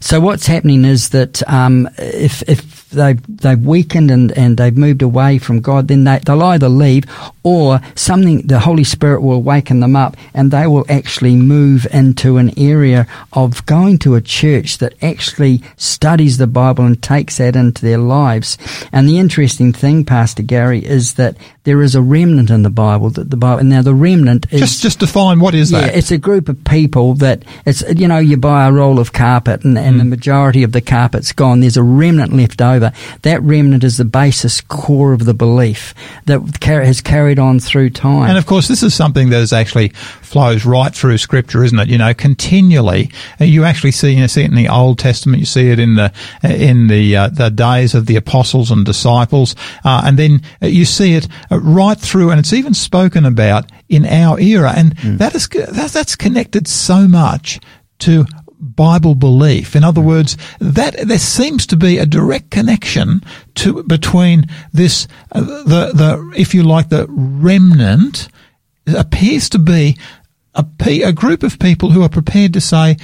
So 0.00 0.20
what's 0.20 0.46
happening 0.46 0.84
is 0.84 1.08
that 1.10 1.42
um, 1.48 1.88
if, 1.96 2.42
if 2.46 2.67
they've, 2.90 3.20
they've 3.40 3.58
weakened 3.58 4.10
and, 4.10 4.32
and 4.32 4.56
they've 4.56 4.76
moved 4.76 5.02
away 5.02 5.38
from 5.38 5.60
God, 5.60 5.88
then 5.88 6.04
they, 6.04 6.18
they'll 6.24 6.42
either 6.42 6.68
leave 6.68 7.04
or 7.42 7.80
something, 7.94 8.46
the 8.46 8.60
Holy 8.60 8.84
Spirit 8.84 9.22
will 9.22 9.42
waken 9.42 9.80
them 9.80 9.96
up 9.96 10.16
and 10.34 10.50
they 10.50 10.66
will 10.66 10.84
actually 10.88 11.36
move 11.36 11.86
into 11.92 12.36
an 12.36 12.52
area 12.58 13.06
of 13.32 13.64
going 13.66 13.98
to 13.98 14.14
a 14.14 14.20
church 14.20 14.78
that 14.78 14.94
actually 15.02 15.62
studies 15.76 16.38
the 16.38 16.46
Bible 16.46 16.84
and 16.84 17.02
takes 17.02 17.38
that 17.38 17.56
into 17.56 17.82
their 17.82 17.98
lives. 17.98 18.58
And 18.92 19.08
the 19.08 19.18
interesting 19.18 19.72
thing, 19.72 20.04
Pastor 20.04 20.42
Gary, 20.42 20.84
is 20.84 21.14
that 21.14 21.36
there 21.68 21.82
is 21.82 21.94
a 21.94 22.00
remnant 22.00 22.48
in 22.50 22.62
the 22.62 22.70
Bible 22.70 23.10
that 23.10 23.28
the 23.30 23.36
Bible, 23.36 23.62
now 23.64 23.82
the 23.82 23.94
remnant 23.94 24.46
is 24.50 24.60
Just 24.60 24.82
just 24.82 24.98
define 25.00 25.38
what 25.40 25.54
is 25.54 25.70
yeah, 25.70 25.82
that? 25.82 25.96
it's 25.96 26.10
a 26.10 26.16
group 26.18 26.48
of 26.48 26.56
people 26.64 27.14
that 27.16 27.44
it's 27.66 27.82
you 27.94 28.08
know 28.08 28.18
you 28.18 28.36
buy 28.38 28.66
a 28.66 28.72
roll 28.72 28.98
of 28.98 29.12
carpet 29.12 29.64
and, 29.64 29.76
and 29.78 30.00
the 30.00 30.04
Mm. 30.04 30.08
majority 30.08 30.62
of 30.62 30.72
the 30.72 30.80
carpet's 30.80 31.32
gone. 31.32 31.60
There's 31.60 31.76
a 31.76 31.82
remnant 31.82 32.32
left 32.32 32.62
over. 32.62 32.92
That 33.22 33.42
remnant 33.42 33.84
is 33.84 33.96
the 33.98 34.04
basis 34.06 34.60
core 34.62 35.12
of 35.12 35.24
the 35.26 35.34
belief 35.34 35.94
that 36.26 36.40
has 36.64 37.00
carried 37.00 37.38
on 37.38 37.60
through 37.60 37.90
time. 37.90 38.28
And 38.30 38.38
of 38.38 38.46
course, 38.46 38.68
this 38.68 38.82
is 38.82 38.94
something 38.94 39.30
that 39.30 39.40
is 39.42 39.52
actually 39.52 39.92
flows 40.28 40.64
right 40.64 40.94
through 40.94 41.18
Scripture, 41.18 41.64
isn't 41.64 41.78
it? 41.78 41.88
You 41.88 41.98
know, 41.98 42.14
continually, 42.14 43.10
Uh, 43.40 43.44
you 43.44 43.64
actually 43.64 43.92
see, 43.92 44.12
you 44.12 44.28
see 44.28 44.42
it 44.42 44.50
in 44.50 44.56
the 44.56 44.68
Old 44.68 44.98
Testament. 44.98 45.40
You 45.40 45.46
see 45.46 45.70
it 45.70 45.78
in 45.78 45.96
the 45.96 46.12
in 46.42 46.88
the 46.88 47.16
uh, 47.16 47.28
the 47.28 47.50
days 47.50 47.94
of 47.94 48.06
the 48.06 48.16
apostles 48.16 48.70
and 48.70 48.84
disciples, 48.86 49.54
uh, 49.84 50.02
and 50.04 50.18
then 50.18 50.42
uh, 50.62 50.66
you 50.66 50.84
see 50.84 51.14
it 51.14 51.28
uh, 51.50 51.58
right 51.60 51.98
through, 51.98 52.30
and 52.30 52.38
it's 52.38 52.52
even 52.52 52.74
spoken 52.74 53.24
about 53.24 53.64
in 53.88 54.04
our 54.04 54.38
era, 54.40 54.72
and 54.76 54.96
that 55.18 55.34
is 55.34 55.48
that, 55.48 55.90
that's 55.92 56.16
connected 56.16 56.68
so 56.68 57.08
much 57.08 57.58
to 57.98 58.24
Bible 58.60 59.14
belief. 59.14 59.76
In 59.76 59.84
other 59.84 60.00
words, 60.00 60.36
that 60.60 60.96
there 61.08 61.18
seems 61.18 61.66
to 61.66 61.76
be 61.76 61.98
a 61.98 62.06
direct 62.06 62.50
connection 62.50 63.22
to 63.54 63.82
between 63.84 64.46
this 64.72 65.06
uh, 65.32 65.40
the 65.40 65.92
the 65.94 66.32
if 66.36 66.54
you 66.54 66.62
like 66.76 66.88
the 66.88 67.06
remnant 67.08 68.28
appears 68.96 69.48
to 69.50 69.58
be 69.58 69.96
a, 70.58 70.64
pe- 70.64 71.00
a 71.00 71.12
group 71.12 71.42
of 71.42 71.58
people 71.58 71.90
who 71.90 72.02
are 72.02 72.08
prepared 72.08 72.52
to 72.52 72.60
say 72.60 72.96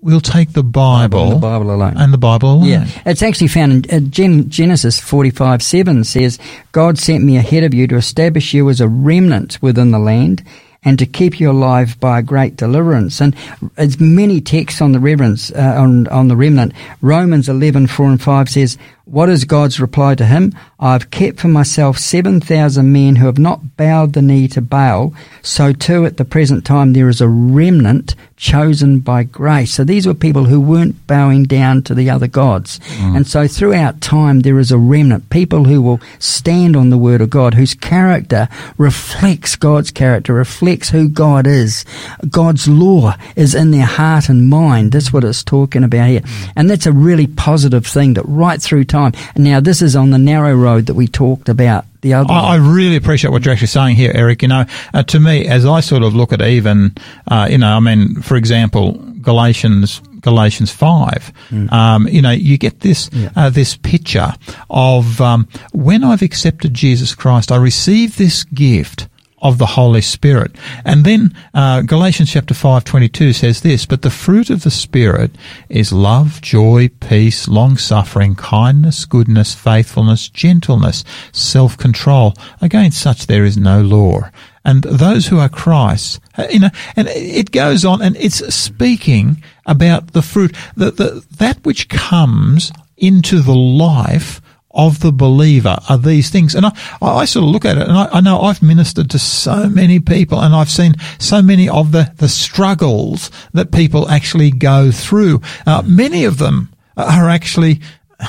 we'll 0.00 0.20
take 0.20 0.52
the 0.52 0.64
Bible, 0.64 1.30
the 1.30 1.36
Bible 1.36 1.72
alone. 1.72 1.96
and 1.96 2.12
the 2.12 2.18
Bible 2.18 2.54
alone. 2.54 2.64
Yeah, 2.64 2.86
it's 3.06 3.22
actually 3.22 3.48
found 3.48 3.86
in 3.86 4.06
uh, 4.06 4.08
Gen- 4.08 4.50
Genesis 4.50 4.98
45 4.98 5.62
7 5.62 6.02
says, 6.04 6.38
God 6.72 6.98
sent 6.98 7.22
me 7.22 7.36
ahead 7.36 7.62
of 7.62 7.72
you 7.72 7.86
to 7.86 7.96
establish 7.96 8.52
you 8.52 8.68
as 8.68 8.80
a 8.80 8.88
remnant 8.88 9.62
within 9.62 9.92
the 9.92 10.00
land 10.00 10.42
and 10.84 10.98
to 10.98 11.06
keep 11.06 11.38
you 11.38 11.48
alive 11.48 11.98
by 12.00 12.18
a 12.18 12.22
great 12.22 12.56
deliverance. 12.56 13.20
And 13.20 13.36
as 13.76 14.00
many 14.00 14.40
texts 14.40 14.80
on 14.80 14.90
the 14.90 14.98
reverence, 14.98 15.52
uh, 15.52 15.76
on, 15.78 16.08
on 16.08 16.26
the 16.26 16.34
remnant, 16.36 16.72
Romans 17.00 17.48
11 17.48 17.86
4 17.86 18.06
and 18.06 18.20
5 18.20 18.48
says, 18.48 18.78
what 19.04 19.28
is 19.28 19.44
God's 19.44 19.80
reply 19.80 20.14
to 20.14 20.24
him? 20.24 20.52
I've 20.78 21.10
kept 21.10 21.40
for 21.40 21.48
myself 21.48 21.98
7,000 21.98 22.92
men 22.92 23.16
who 23.16 23.26
have 23.26 23.38
not 23.38 23.76
bowed 23.76 24.12
the 24.12 24.22
knee 24.22 24.48
to 24.48 24.60
Baal. 24.60 25.14
So 25.42 25.72
too 25.72 26.06
at 26.06 26.16
the 26.16 26.24
present 26.24 26.64
time 26.64 26.92
there 26.92 27.08
is 27.08 27.20
a 27.20 27.28
remnant 27.28 28.14
chosen 28.36 28.98
by 28.98 29.22
grace. 29.22 29.72
So 29.72 29.84
these 29.84 30.04
were 30.04 30.14
people 30.14 30.44
who 30.44 30.60
weren't 30.60 31.06
bowing 31.06 31.44
down 31.44 31.82
to 31.82 31.94
the 31.94 32.10
other 32.10 32.26
gods. 32.26 32.80
Mm. 32.98 33.16
And 33.18 33.26
so 33.26 33.46
throughout 33.46 34.00
time 34.00 34.40
there 34.40 34.58
is 34.58 34.72
a 34.72 34.78
remnant, 34.78 35.30
people 35.30 35.64
who 35.64 35.80
will 35.80 36.00
stand 36.18 36.76
on 36.76 36.90
the 36.90 36.98
word 36.98 37.20
of 37.20 37.30
God, 37.30 37.54
whose 37.54 37.74
character 37.74 38.48
reflects 38.78 39.54
God's 39.54 39.92
character, 39.92 40.34
reflects 40.34 40.90
who 40.90 41.08
God 41.08 41.46
is. 41.46 41.84
God's 42.28 42.66
law 42.66 43.14
is 43.36 43.54
in 43.54 43.70
their 43.70 43.86
heart 43.86 44.28
and 44.28 44.48
mind. 44.48 44.90
That's 44.90 45.12
what 45.12 45.22
it's 45.22 45.44
talking 45.44 45.84
about 45.84 46.08
here. 46.08 46.22
Mm. 46.22 46.52
And 46.56 46.70
that's 46.70 46.86
a 46.86 46.92
really 46.92 47.28
positive 47.28 47.86
thing 47.86 48.14
that 48.14 48.24
right 48.26 48.60
through 48.60 48.84
time. 48.92 49.12
And 49.34 49.44
now 49.44 49.60
this 49.60 49.82
is 49.82 49.96
on 49.96 50.10
the 50.10 50.18
narrow 50.18 50.54
road 50.54 50.86
that 50.86 50.94
we 50.94 51.08
talked 51.08 51.48
about 51.48 51.84
the 52.02 52.14
other 52.14 52.32
I, 52.32 52.54
I 52.54 52.56
really 52.56 52.96
appreciate 52.96 53.30
what 53.30 53.44
you're 53.44 53.52
actually 53.52 53.68
saying 53.68 53.96
here, 53.96 54.12
Eric. 54.14 54.42
You 54.42 54.48
know, 54.48 54.64
uh, 54.92 55.02
to 55.04 55.20
me, 55.20 55.46
as 55.46 55.64
I 55.64 55.80
sort 55.80 56.02
of 56.02 56.14
look 56.14 56.32
at 56.32 56.42
even, 56.42 56.94
uh, 57.28 57.48
you 57.50 57.58
know, 57.58 57.74
I 57.76 57.80
mean, 57.80 58.20
for 58.22 58.36
example, 58.36 58.92
Galatians, 59.22 60.00
Galatians 60.20 60.70
five, 60.70 61.32
um, 61.70 62.08
you 62.08 62.20
know, 62.20 62.30
you 62.30 62.58
get 62.58 62.80
this 62.80 63.08
uh, 63.36 63.50
this 63.50 63.76
picture 63.76 64.34
of 64.68 65.20
um, 65.20 65.48
when 65.72 66.04
I've 66.04 66.22
accepted 66.22 66.74
Jesus 66.74 67.14
Christ, 67.14 67.50
I 67.50 67.56
receive 67.56 68.16
this 68.16 68.44
gift 68.44 69.08
of 69.42 69.58
the 69.58 69.66
Holy 69.66 70.00
Spirit. 70.00 70.52
And 70.84 71.04
then 71.04 71.34
uh, 71.52 71.82
Galatians 71.82 72.30
chapter 72.30 72.54
5, 72.54 72.84
22 72.84 73.32
says 73.32 73.60
this, 73.60 73.84
but 73.84 74.02
the 74.02 74.10
fruit 74.10 74.48
of 74.48 74.62
the 74.62 74.70
Spirit 74.70 75.32
is 75.68 75.92
love, 75.92 76.40
joy, 76.40 76.88
peace, 77.00 77.48
long-suffering, 77.48 78.36
kindness, 78.36 79.04
goodness, 79.04 79.54
faithfulness, 79.54 80.28
gentleness, 80.28 81.04
self-control. 81.32 82.34
Against 82.60 83.00
such 83.00 83.26
there 83.26 83.44
is 83.44 83.58
no 83.58 83.82
law. 83.82 84.30
And 84.64 84.84
those 84.84 85.26
who 85.26 85.38
are 85.40 85.48
Christ, 85.48 86.20
uh, 86.38 86.46
you 86.48 86.60
know, 86.60 86.70
and 86.94 87.08
it 87.08 87.50
goes 87.50 87.84
on 87.84 88.00
and 88.00 88.16
it's 88.16 88.54
speaking 88.54 89.42
about 89.66 90.12
the 90.12 90.22
fruit, 90.22 90.56
the, 90.76 91.24
that 91.38 91.64
which 91.64 91.88
comes 91.88 92.70
into 92.96 93.40
the 93.40 93.54
life 93.54 94.40
of 94.74 95.00
the 95.00 95.12
believer 95.12 95.76
are 95.88 95.98
these 95.98 96.30
things. 96.30 96.54
And 96.54 96.66
I, 96.66 96.72
I 97.00 97.24
sort 97.24 97.44
of 97.44 97.50
look 97.50 97.64
at 97.64 97.78
it 97.78 97.88
and 97.88 97.92
I, 97.92 98.06
I 98.06 98.20
know 98.20 98.40
I've 98.40 98.62
ministered 98.62 99.10
to 99.10 99.18
so 99.18 99.68
many 99.68 100.00
people 100.00 100.40
and 100.40 100.54
I've 100.54 100.70
seen 100.70 100.94
so 101.18 101.42
many 101.42 101.68
of 101.68 101.92
the, 101.92 102.12
the 102.16 102.28
struggles 102.28 103.30
that 103.52 103.72
people 103.72 104.08
actually 104.08 104.50
go 104.50 104.90
through. 104.90 105.40
Uh, 105.66 105.82
many 105.84 106.24
of 106.24 106.38
them 106.38 106.72
are 106.96 107.28
actually, 107.28 107.80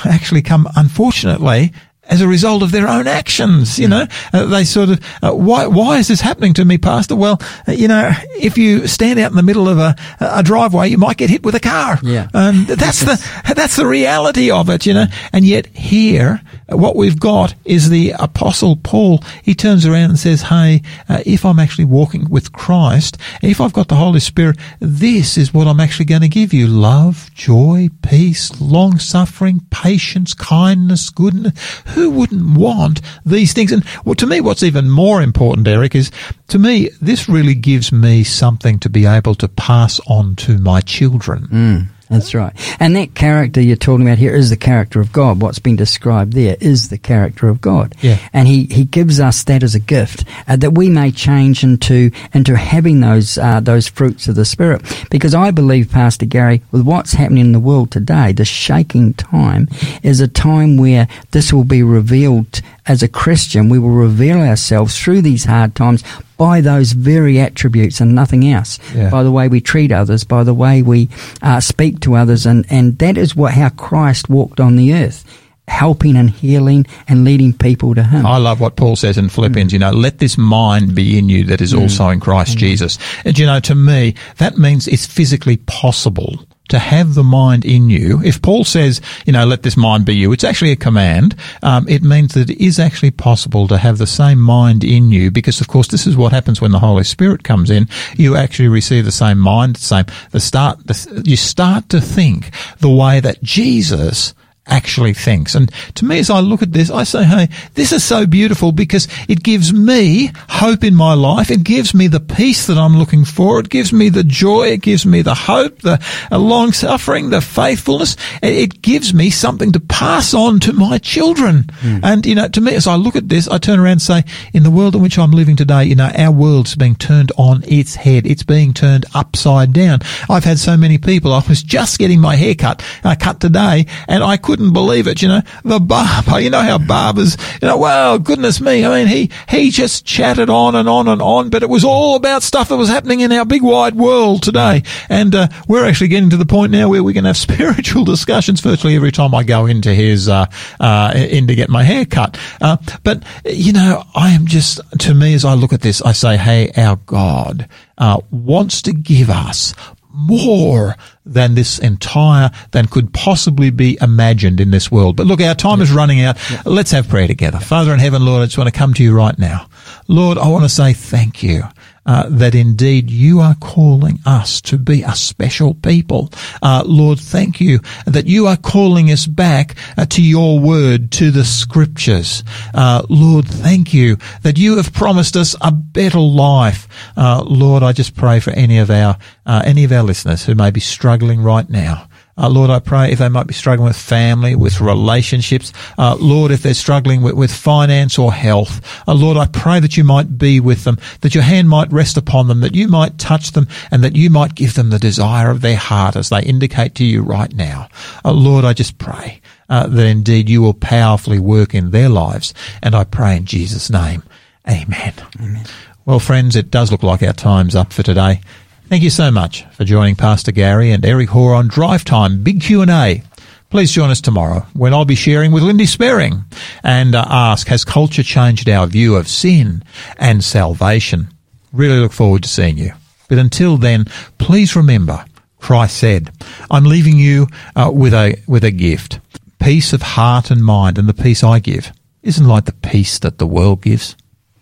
actually 0.04 0.42
come, 0.42 0.68
unfortunately, 0.76 1.72
as 2.08 2.20
a 2.20 2.28
result 2.28 2.62
of 2.62 2.70
their 2.70 2.88
own 2.88 3.06
actions, 3.06 3.78
you 3.78 3.88
know, 3.88 4.06
uh, 4.32 4.46
they 4.46 4.64
sort 4.64 4.90
of, 4.90 5.00
uh, 5.22 5.32
why, 5.32 5.66
why 5.66 5.98
is 5.98 6.08
this 6.08 6.20
happening 6.20 6.52
to 6.54 6.64
me, 6.64 6.78
Pastor? 6.78 7.16
Well, 7.16 7.40
uh, 7.66 7.72
you 7.72 7.88
know, 7.88 8.12
if 8.38 8.58
you 8.58 8.86
stand 8.86 9.18
out 9.18 9.30
in 9.30 9.36
the 9.36 9.42
middle 9.42 9.68
of 9.68 9.78
a, 9.78 9.96
a 10.20 10.42
driveway, 10.42 10.88
you 10.88 10.98
might 10.98 11.16
get 11.16 11.30
hit 11.30 11.44
with 11.44 11.54
a 11.54 11.60
car. 11.60 11.98
Yeah. 12.02 12.28
And 12.34 12.66
that's 12.66 13.00
the, 13.00 13.52
that's 13.54 13.76
the 13.76 13.86
reality 13.86 14.50
of 14.50 14.68
it, 14.68 14.86
you 14.86 14.94
know. 14.94 15.06
And 15.32 15.44
yet 15.44 15.66
here, 15.68 16.40
uh, 16.70 16.76
what 16.76 16.96
we've 16.96 17.18
got 17.18 17.54
is 17.64 17.90
the 17.90 18.12
apostle 18.18 18.76
Paul. 18.76 19.22
He 19.42 19.54
turns 19.54 19.86
around 19.86 20.10
and 20.10 20.18
says, 20.18 20.42
Hey, 20.42 20.82
uh, 21.08 21.22
if 21.24 21.44
I'm 21.44 21.58
actually 21.58 21.86
walking 21.86 22.28
with 22.28 22.52
Christ, 22.52 23.16
if 23.42 23.60
I've 23.60 23.72
got 23.72 23.88
the 23.88 23.96
Holy 23.96 24.20
Spirit, 24.20 24.58
this 24.80 25.36
is 25.36 25.52
what 25.54 25.66
I'm 25.66 25.80
actually 25.80 26.06
going 26.06 26.22
to 26.22 26.28
give 26.28 26.52
you. 26.52 26.66
Love, 26.66 27.30
joy, 27.34 27.88
peace, 28.02 28.60
long 28.60 28.98
suffering, 28.98 29.60
patience, 29.70 30.34
kindness, 30.34 31.10
goodness. 31.10 31.52
Who 31.94 32.10
wouldn't 32.10 32.56
want 32.56 33.00
these 33.24 33.52
things? 33.52 33.72
And 33.72 33.84
well, 34.04 34.14
to 34.16 34.26
me, 34.26 34.40
what's 34.40 34.62
even 34.62 34.90
more 34.90 35.22
important, 35.22 35.68
Eric, 35.68 35.94
is 35.94 36.10
to 36.48 36.58
me, 36.58 36.90
this 37.00 37.28
really 37.28 37.54
gives 37.54 37.92
me 37.92 38.24
something 38.24 38.78
to 38.80 38.88
be 38.88 39.06
able 39.06 39.34
to 39.36 39.48
pass 39.48 40.00
on 40.06 40.36
to 40.36 40.58
my 40.58 40.80
children. 40.80 41.44
Hmm. 41.44 41.78
That's 42.08 42.34
right. 42.34 42.52
And 42.80 42.94
that 42.96 43.14
character 43.14 43.60
you're 43.60 43.76
talking 43.76 44.06
about 44.06 44.18
here 44.18 44.34
is 44.34 44.50
the 44.50 44.56
character 44.56 45.00
of 45.00 45.12
God. 45.12 45.40
What's 45.40 45.58
been 45.58 45.76
described 45.76 46.34
there 46.34 46.56
is 46.60 46.88
the 46.88 46.98
character 46.98 47.48
of 47.48 47.60
God. 47.60 47.94
Yeah. 48.02 48.18
And 48.32 48.46
he, 48.46 48.64
he 48.64 48.84
gives 48.84 49.20
us 49.20 49.44
that 49.44 49.62
as 49.62 49.74
a 49.74 49.80
gift 49.80 50.24
uh, 50.46 50.56
that 50.56 50.72
we 50.72 50.90
may 50.90 51.10
change 51.10 51.64
into 51.64 52.10
into 52.32 52.56
having 52.56 53.00
those 53.00 53.38
uh, 53.38 53.60
those 53.60 53.88
fruits 53.88 54.28
of 54.28 54.34
the 54.34 54.44
Spirit. 54.44 54.82
Because 55.10 55.34
I 55.34 55.50
believe, 55.50 55.90
Pastor 55.90 56.26
Gary, 56.26 56.62
with 56.70 56.82
what's 56.82 57.12
happening 57.12 57.46
in 57.46 57.52
the 57.52 57.58
world 57.58 57.90
today, 57.90 58.32
the 58.32 58.44
shaking 58.44 59.14
time 59.14 59.68
is 60.02 60.20
a 60.20 60.28
time 60.28 60.76
where 60.76 61.08
this 61.30 61.52
will 61.52 61.64
be 61.64 61.82
revealed 61.82 62.60
as 62.86 63.02
a 63.02 63.08
Christian, 63.08 63.68
we 63.68 63.78
will 63.78 63.90
reveal 63.90 64.38
ourselves 64.38 64.98
through 64.98 65.22
these 65.22 65.44
hard 65.44 65.74
times 65.74 66.04
by 66.36 66.60
those 66.60 66.92
very 66.92 67.40
attributes 67.40 68.00
and 68.00 68.14
nothing 68.14 68.46
else. 68.50 68.78
Yeah. 68.94 69.10
By 69.10 69.22
the 69.22 69.32
way 69.32 69.48
we 69.48 69.60
treat 69.60 69.92
others, 69.92 70.24
by 70.24 70.44
the 70.44 70.54
way 70.54 70.82
we 70.82 71.08
uh, 71.42 71.60
speak 71.60 72.00
to 72.00 72.14
others, 72.14 72.46
and, 72.46 72.66
and 72.68 72.98
that 72.98 73.16
is 73.16 73.34
what 73.34 73.54
how 73.54 73.70
Christ 73.70 74.28
walked 74.28 74.60
on 74.60 74.76
the 74.76 74.92
earth, 74.94 75.24
helping 75.66 76.16
and 76.16 76.28
healing 76.28 76.86
and 77.08 77.24
leading 77.24 77.52
people 77.52 77.94
to 77.94 78.02
Him. 78.02 78.26
I 78.26 78.36
love 78.36 78.60
what 78.60 78.76
Paul 78.76 78.96
says 78.96 79.16
in 79.16 79.28
Philippians, 79.30 79.72
you 79.72 79.78
know, 79.78 79.92
let 79.92 80.18
this 80.18 80.36
mind 80.36 80.94
be 80.94 81.16
in 81.16 81.28
you 81.28 81.44
that 81.44 81.60
is 81.60 81.72
also 81.72 82.08
in 82.10 82.20
Christ 82.20 82.58
Jesus. 82.58 82.98
And 83.24 83.38
you 83.38 83.46
know, 83.46 83.60
to 83.60 83.74
me, 83.74 84.14
that 84.36 84.58
means 84.58 84.86
it's 84.88 85.06
physically 85.06 85.56
possible 85.56 86.44
to 86.68 86.78
have 86.78 87.14
the 87.14 87.24
mind 87.24 87.64
in 87.64 87.90
you. 87.90 88.20
If 88.22 88.40
Paul 88.40 88.64
says, 88.64 89.00
you 89.26 89.32
know, 89.32 89.44
let 89.44 89.62
this 89.62 89.76
mind 89.76 90.06
be 90.06 90.14
you, 90.14 90.32
it's 90.32 90.44
actually 90.44 90.72
a 90.72 90.76
command. 90.76 91.34
Um, 91.62 91.88
it 91.88 92.02
means 92.02 92.34
that 92.34 92.50
it 92.50 92.64
is 92.64 92.78
actually 92.78 93.10
possible 93.10 93.68
to 93.68 93.78
have 93.78 93.98
the 93.98 94.06
same 94.06 94.40
mind 94.40 94.84
in 94.84 95.10
you 95.10 95.30
because, 95.30 95.60
of 95.60 95.68
course, 95.68 95.88
this 95.88 96.06
is 96.06 96.16
what 96.16 96.32
happens 96.32 96.60
when 96.60 96.72
the 96.72 96.78
Holy 96.78 97.04
Spirit 97.04 97.44
comes 97.44 97.70
in. 97.70 97.88
You 98.16 98.36
actually 98.36 98.68
receive 98.68 99.04
the 99.04 99.12
same 99.12 99.38
mind, 99.38 99.76
the 99.76 99.80
same, 99.80 100.06
the 100.30 100.40
start, 100.40 100.86
the, 100.86 101.22
you 101.24 101.36
start 101.36 101.88
to 101.90 102.00
think 102.00 102.50
the 102.78 102.90
way 102.90 103.20
that 103.20 103.42
Jesus 103.42 104.34
actually 104.66 105.14
thinks. 105.14 105.54
And 105.54 105.70
to 105.96 106.04
me, 106.04 106.18
as 106.18 106.30
I 106.30 106.40
look 106.40 106.62
at 106.62 106.72
this, 106.72 106.90
I 106.90 107.04
say, 107.04 107.24
hey, 107.24 107.48
this 107.74 107.92
is 107.92 108.02
so 108.02 108.26
beautiful 108.26 108.72
because 108.72 109.08
it 109.28 109.42
gives 109.42 109.72
me 109.72 110.30
hope 110.48 110.84
in 110.84 110.94
my 110.94 111.14
life. 111.14 111.50
It 111.50 111.64
gives 111.64 111.94
me 111.94 112.06
the 112.06 112.20
peace 112.20 112.66
that 112.66 112.78
I'm 112.78 112.96
looking 112.96 113.24
for. 113.24 113.60
It 113.60 113.68
gives 113.68 113.92
me 113.92 114.08
the 114.08 114.24
joy. 114.24 114.68
It 114.68 114.82
gives 114.82 115.04
me 115.04 115.22
the 115.22 115.34
hope, 115.34 115.80
the 115.80 116.00
long 116.30 116.72
suffering, 116.72 117.30
the 117.30 117.40
faithfulness. 117.40 118.16
It, 118.42 118.74
gives 118.84 119.14
me 119.14 119.30
something 119.30 119.72
to 119.72 119.80
pass 119.80 120.34
on 120.34 120.60
to 120.60 120.72
my 120.74 120.98
children. 120.98 121.70
And, 122.02 122.26
you 122.26 122.34
know, 122.34 122.48
to 122.48 122.60
me, 122.60 122.74
as 122.74 122.86
I 122.86 122.96
look 122.96 123.16
at 123.16 123.30
this, 123.30 123.48
I 123.48 123.56
turn 123.56 123.78
around 123.78 123.92
and 123.92 124.02
say, 124.02 124.24
in 124.52 124.62
the 124.62 124.70
world 124.70 124.94
in 124.94 125.00
which 125.00 125.18
I'm 125.18 125.30
living 125.30 125.56
today, 125.56 125.84
you 125.84 125.94
know, 125.94 126.10
our 126.18 126.30
world's 126.30 126.74
being 126.74 126.96
turned 126.96 127.32
on 127.38 127.62
its 127.66 127.94
head. 127.94 128.26
It's 128.26 128.42
being 128.42 128.74
turned 128.74 129.06
upside 129.14 129.72
down. 129.72 130.00
I've 130.28 130.44
had 130.44 130.58
so 130.58 130.76
many 130.76 130.98
people. 130.98 131.32
I 131.32 131.42
was 131.48 131.62
just 131.62 131.98
getting 131.98 132.20
my 132.20 132.36
hair 132.36 132.54
cut, 132.54 132.84
uh, 133.04 133.16
cut 133.18 133.40
today 133.40 133.86
and 134.08 134.22
I 134.22 134.36
couldn't 134.54 134.72
believe 134.72 135.08
it. 135.08 135.20
You 135.20 135.26
know, 135.26 135.42
the 135.64 135.80
barber, 135.80 136.38
you 136.38 136.48
know 136.48 136.60
how 136.60 136.78
barbers, 136.78 137.36
you 137.60 137.66
know, 137.66 137.76
wow, 137.76 138.18
goodness 138.18 138.60
me. 138.60 138.84
I 138.84 138.94
mean, 138.94 139.08
he, 139.08 139.30
he 139.48 139.70
just 139.70 140.06
chatted 140.06 140.48
on 140.48 140.76
and 140.76 140.88
on 140.88 141.08
and 141.08 141.20
on, 141.20 141.50
but 141.50 141.64
it 141.64 141.68
was 141.68 141.82
all 141.82 142.14
about 142.14 142.44
stuff 142.44 142.68
that 142.68 142.76
was 142.76 142.88
happening 142.88 143.18
in 143.18 143.32
our 143.32 143.44
big 143.44 143.64
wide 143.64 143.96
world 143.96 144.44
today. 144.44 144.84
And, 145.08 145.34
uh, 145.34 145.48
we're 145.66 145.84
actually 145.84 146.06
getting 146.06 146.30
to 146.30 146.36
the 146.36 146.46
point 146.46 146.70
now 146.70 146.88
where 146.88 147.02
we 147.02 147.12
can 147.12 147.24
have 147.24 147.36
spiritual 147.48 148.04
discussions 148.04 148.60
virtually 148.60 148.94
every 148.94 149.10
time 149.10 149.34
I 149.34 149.42
go 149.42 149.66
into 149.66 149.92
his, 149.92 150.28
uh, 150.28 150.46
uh, 150.78 151.12
in 151.16 151.48
to 151.48 151.56
get 151.56 151.68
my 151.68 151.82
hair 151.82 152.04
cut. 152.04 152.38
Uh, 152.60 152.76
but, 153.02 153.24
you 153.44 153.72
know, 153.72 154.04
I 154.14 154.30
am 154.30 154.46
just, 154.46 154.78
to 155.00 155.14
me, 155.14 155.34
as 155.34 155.44
I 155.44 155.54
look 155.54 155.72
at 155.72 155.80
this, 155.80 156.00
I 156.00 156.12
say, 156.12 156.36
hey, 156.36 156.70
our 156.76 156.94
God, 156.94 157.68
uh, 157.98 158.20
wants 158.30 158.82
to 158.82 158.92
give 158.92 159.30
us 159.30 159.74
more 160.14 160.96
than 161.26 161.54
this 161.54 161.78
entire, 161.78 162.50
than 162.70 162.86
could 162.86 163.12
possibly 163.12 163.70
be 163.70 163.98
imagined 164.00 164.60
in 164.60 164.70
this 164.70 164.90
world. 164.90 165.16
But 165.16 165.26
look, 165.26 165.40
our 165.40 165.54
time 165.54 165.80
is 165.80 165.92
running 165.92 166.20
out. 166.20 166.38
Let's 166.64 166.92
have 166.92 167.08
prayer 167.08 167.26
together. 167.26 167.58
Father 167.58 167.92
in 167.92 167.98
heaven, 167.98 168.24
Lord, 168.24 168.42
I 168.42 168.46
just 168.46 168.58
want 168.58 168.72
to 168.72 168.78
come 168.78 168.94
to 168.94 169.02
you 169.02 169.14
right 169.14 169.38
now. 169.38 169.66
Lord, 170.08 170.38
I 170.38 170.48
want 170.48 170.64
to 170.64 170.68
say 170.68 170.92
thank 170.92 171.42
you. 171.42 171.64
Uh, 172.06 172.26
that 172.28 172.54
indeed 172.54 173.10
you 173.10 173.40
are 173.40 173.54
calling 173.54 174.18
us 174.26 174.60
to 174.60 174.76
be 174.76 175.02
a 175.02 175.14
special 175.14 175.72
people. 175.72 176.30
Uh, 176.62 176.82
Lord, 176.84 177.18
thank 177.18 177.62
you 177.62 177.80
that 178.06 178.26
you 178.26 178.46
are 178.46 178.58
calling 178.58 179.10
us 179.10 179.26
back 179.26 179.74
uh, 179.96 180.04
to 180.06 180.22
your 180.22 180.60
word, 180.60 181.10
to 181.12 181.30
the 181.30 181.44
scriptures. 181.44 182.44
Uh, 182.74 183.02
Lord, 183.08 183.46
thank 183.46 183.94
you 183.94 184.18
that 184.42 184.58
you 184.58 184.76
have 184.76 184.92
promised 184.92 185.34
us 185.34 185.56
a 185.62 185.72
better 185.72 186.20
life. 186.20 186.88
Uh, 187.16 187.42
Lord, 187.46 187.82
I 187.82 187.92
just 187.92 188.14
pray 188.14 188.38
for 188.38 188.50
any 188.50 188.78
of 188.78 188.90
our 188.90 189.16
any 189.46 189.84
of 189.84 189.92
our 189.92 190.02
listeners 190.02 190.44
who 190.44 190.54
may 190.54 190.70
be 190.70 190.80
struggling 190.80 191.42
right 191.42 191.68
now. 191.68 192.08
Uh, 192.36 192.48
Lord, 192.48 192.70
I 192.70 192.80
pray 192.80 193.12
if 193.12 193.18
they 193.18 193.28
might 193.28 193.46
be 193.46 193.54
struggling 193.54 193.86
with 193.86 193.96
family, 193.96 194.54
with 194.54 194.80
relationships, 194.80 195.72
uh, 195.98 196.16
Lord, 196.18 196.50
if 196.50 196.62
they're 196.62 196.74
struggling 196.74 197.22
with, 197.22 197.34
with 197.34 197.52
finance 197.52 198.18
or 198.18 198.32
health, 198.32 198.80
uh, 199.06 199.14
Lord, 199.14 199.36
I 199.36 199.46
pray 199.46 199.80
that 199.80 199.96
you 199.96 200.04
might 200.04 200.36
be 200.36 200.60
with 200.60 200.84
them, 200.84 200.98
that 201.20 201.34
your 201.34 201.44
hand 201.44 201.68
might 201.68 201.92
rest 201.92 202.16
upon 202.16 202.48
them, 202.48 202.60
that 202.60 202.74
you 202.74 202.88
might 202.88 203.18
touch 203.18 203.52
them, 203.52 203.68
and 203.90 204.02
that 204.02 204.16
you 204.16 204.30
might 204.30 204.54
give 204.54 204.74
them 204.74 204.90
the 204.90 204.98
desire 204.98 205.50
of 205.50 205.60
their 205.60 205.76
heart 205.76 206.16
as 206.16 206.28
they 206.28 206.42
indicate 206.42 206.94
to 206.96 207.04
you 207.04 207.22
right 207.22 207.54
now. 207.54 207.88
Uh, 208.24 208.32
Lord, 208.32 208.64
I 208.64 208.72
just 208.72 208.98
pray 208.98 209.40
uh, 209.68 209.86
that 209.86 210.06
indeed 210.06 210.48
you 210.48 210.60
will 210.62 210.74
powerfully 210.74 211.38
work 211.38 211.74
in 211.74 211.90
their 211.90 212.08
lives, 212.08 212.52
and 212.82 212.94
I 212.94 213.04
pray 213.04 213.36
in 213.36 213.44
Jesus' 213.44 213.90
name, 213.90 214.22
Amen. 214.68 215.12
Amen. 215.40 215.66
Well, 216.06 216.18
friends, 216.18 216.56
it 216.56 216.70
does 216.70 216.90
look 216.90 217.02
like 217.02 217.22
our 217.22 217.32
time's 217.32 217.74
up 217.74 217.92
for 217.92 218.02
today. 218.02 218.40
Thank 218.88 219.02
you 219.02 219.10
so 219.10 219.30
much 219.30 219.64
for 219.72 219.84
joining 219.84 220.14
Pastor 220.14 220.52
Gary 220.52 220.90
and 220.90 221.04
Eric 221.06 221.30
Hoare 221.30 221.54
on 221.54 221.68
Drive 221.68 222.04
Time 222.04 222.42
Big 222.42 222.60
Q&A. 222.60 223.22
Please 223.70 223.90
join 223.90 224.10
us 224.10 224.20
tomorrow 224.20 224.66
when 224.74 224.92
I'll 224.92 225.06
be 225.06 225.14
sharing 225.14 225.52
with 225.52 225.62
Lindy 225.62 225.86
Sparing 225.86 226.44
and 226.82 227.14
uh, 227.14 227.24
ask, 227.26 227.66
has 227.68 227.82
culture 227.82 228.22
changed 228.22 228.68
our 228.68 228.86
view 228.86 229.16
of 229.16 229.26
sin 229.26 229.82
and 230.18 230.44
salvation? 230.44 231.28
Really 231.72 231.98
look 231.98 232.12
forward 232.12 232.42
to 232.42 232.48
seeing 232.48 232.76
you. 232.76 232.92
But 233.28 233.38
until 233.38 233.78
then, 233.78 234.04
please 234.36 234.76
remember, 234.76 235.24
Christ 235.58 235.96
said, 235.96 236.30
I'm 236.70 236.84
leaving 236.84 237.18
you 237.18 237.48
uh, 237.74 237.90
with 237.92 238.12
a, 238.12 238.36
with 238.46 238.64
a 238.64 238.70
gift, 238.70 239.18
peace 239.58 239.94
of 239.94 240.02
heart 240.02 240.50
and 240.50 240.62
mind, 240.62 240.98
and 240.98 241.08
the 241.08 241.14
peace 241.14 241.42
I 241.42 241.58
give 241.58 241.90
isn't 242.22 242.46
like 242.46 242.66
the 242.66 242.72
peace 242.72 243.18
that 243.20 243.38
the 243.38 243.46
world 243.46 243.80
gives. 243.80 244.14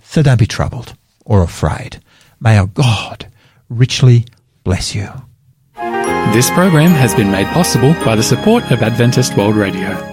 So 0.05 0.23
don't 0.23 0.39
be 0.39 0.47
troubled 0.47 0.95
or 1.25 1.43
afraid. 1.43 2.01
May 2.41 2.57
our 2.57 2.67
God 2.69 3.27
richly 3.79 4.27
bless 4.65 4.95
you. 4.95 5.09
This 6.33 6.51
program 6.51 6.93
has 6.93 7.15
been 7.15 7.31
made 7.31 7.47
possible 7.49 7.95
by 8.05 8.17
the 8.17 8.23
support 8.23 8.71
of 8.71 8.83
Adventist 8.83 9.37
World 9.37 9.57
Radio. 9.57 10.12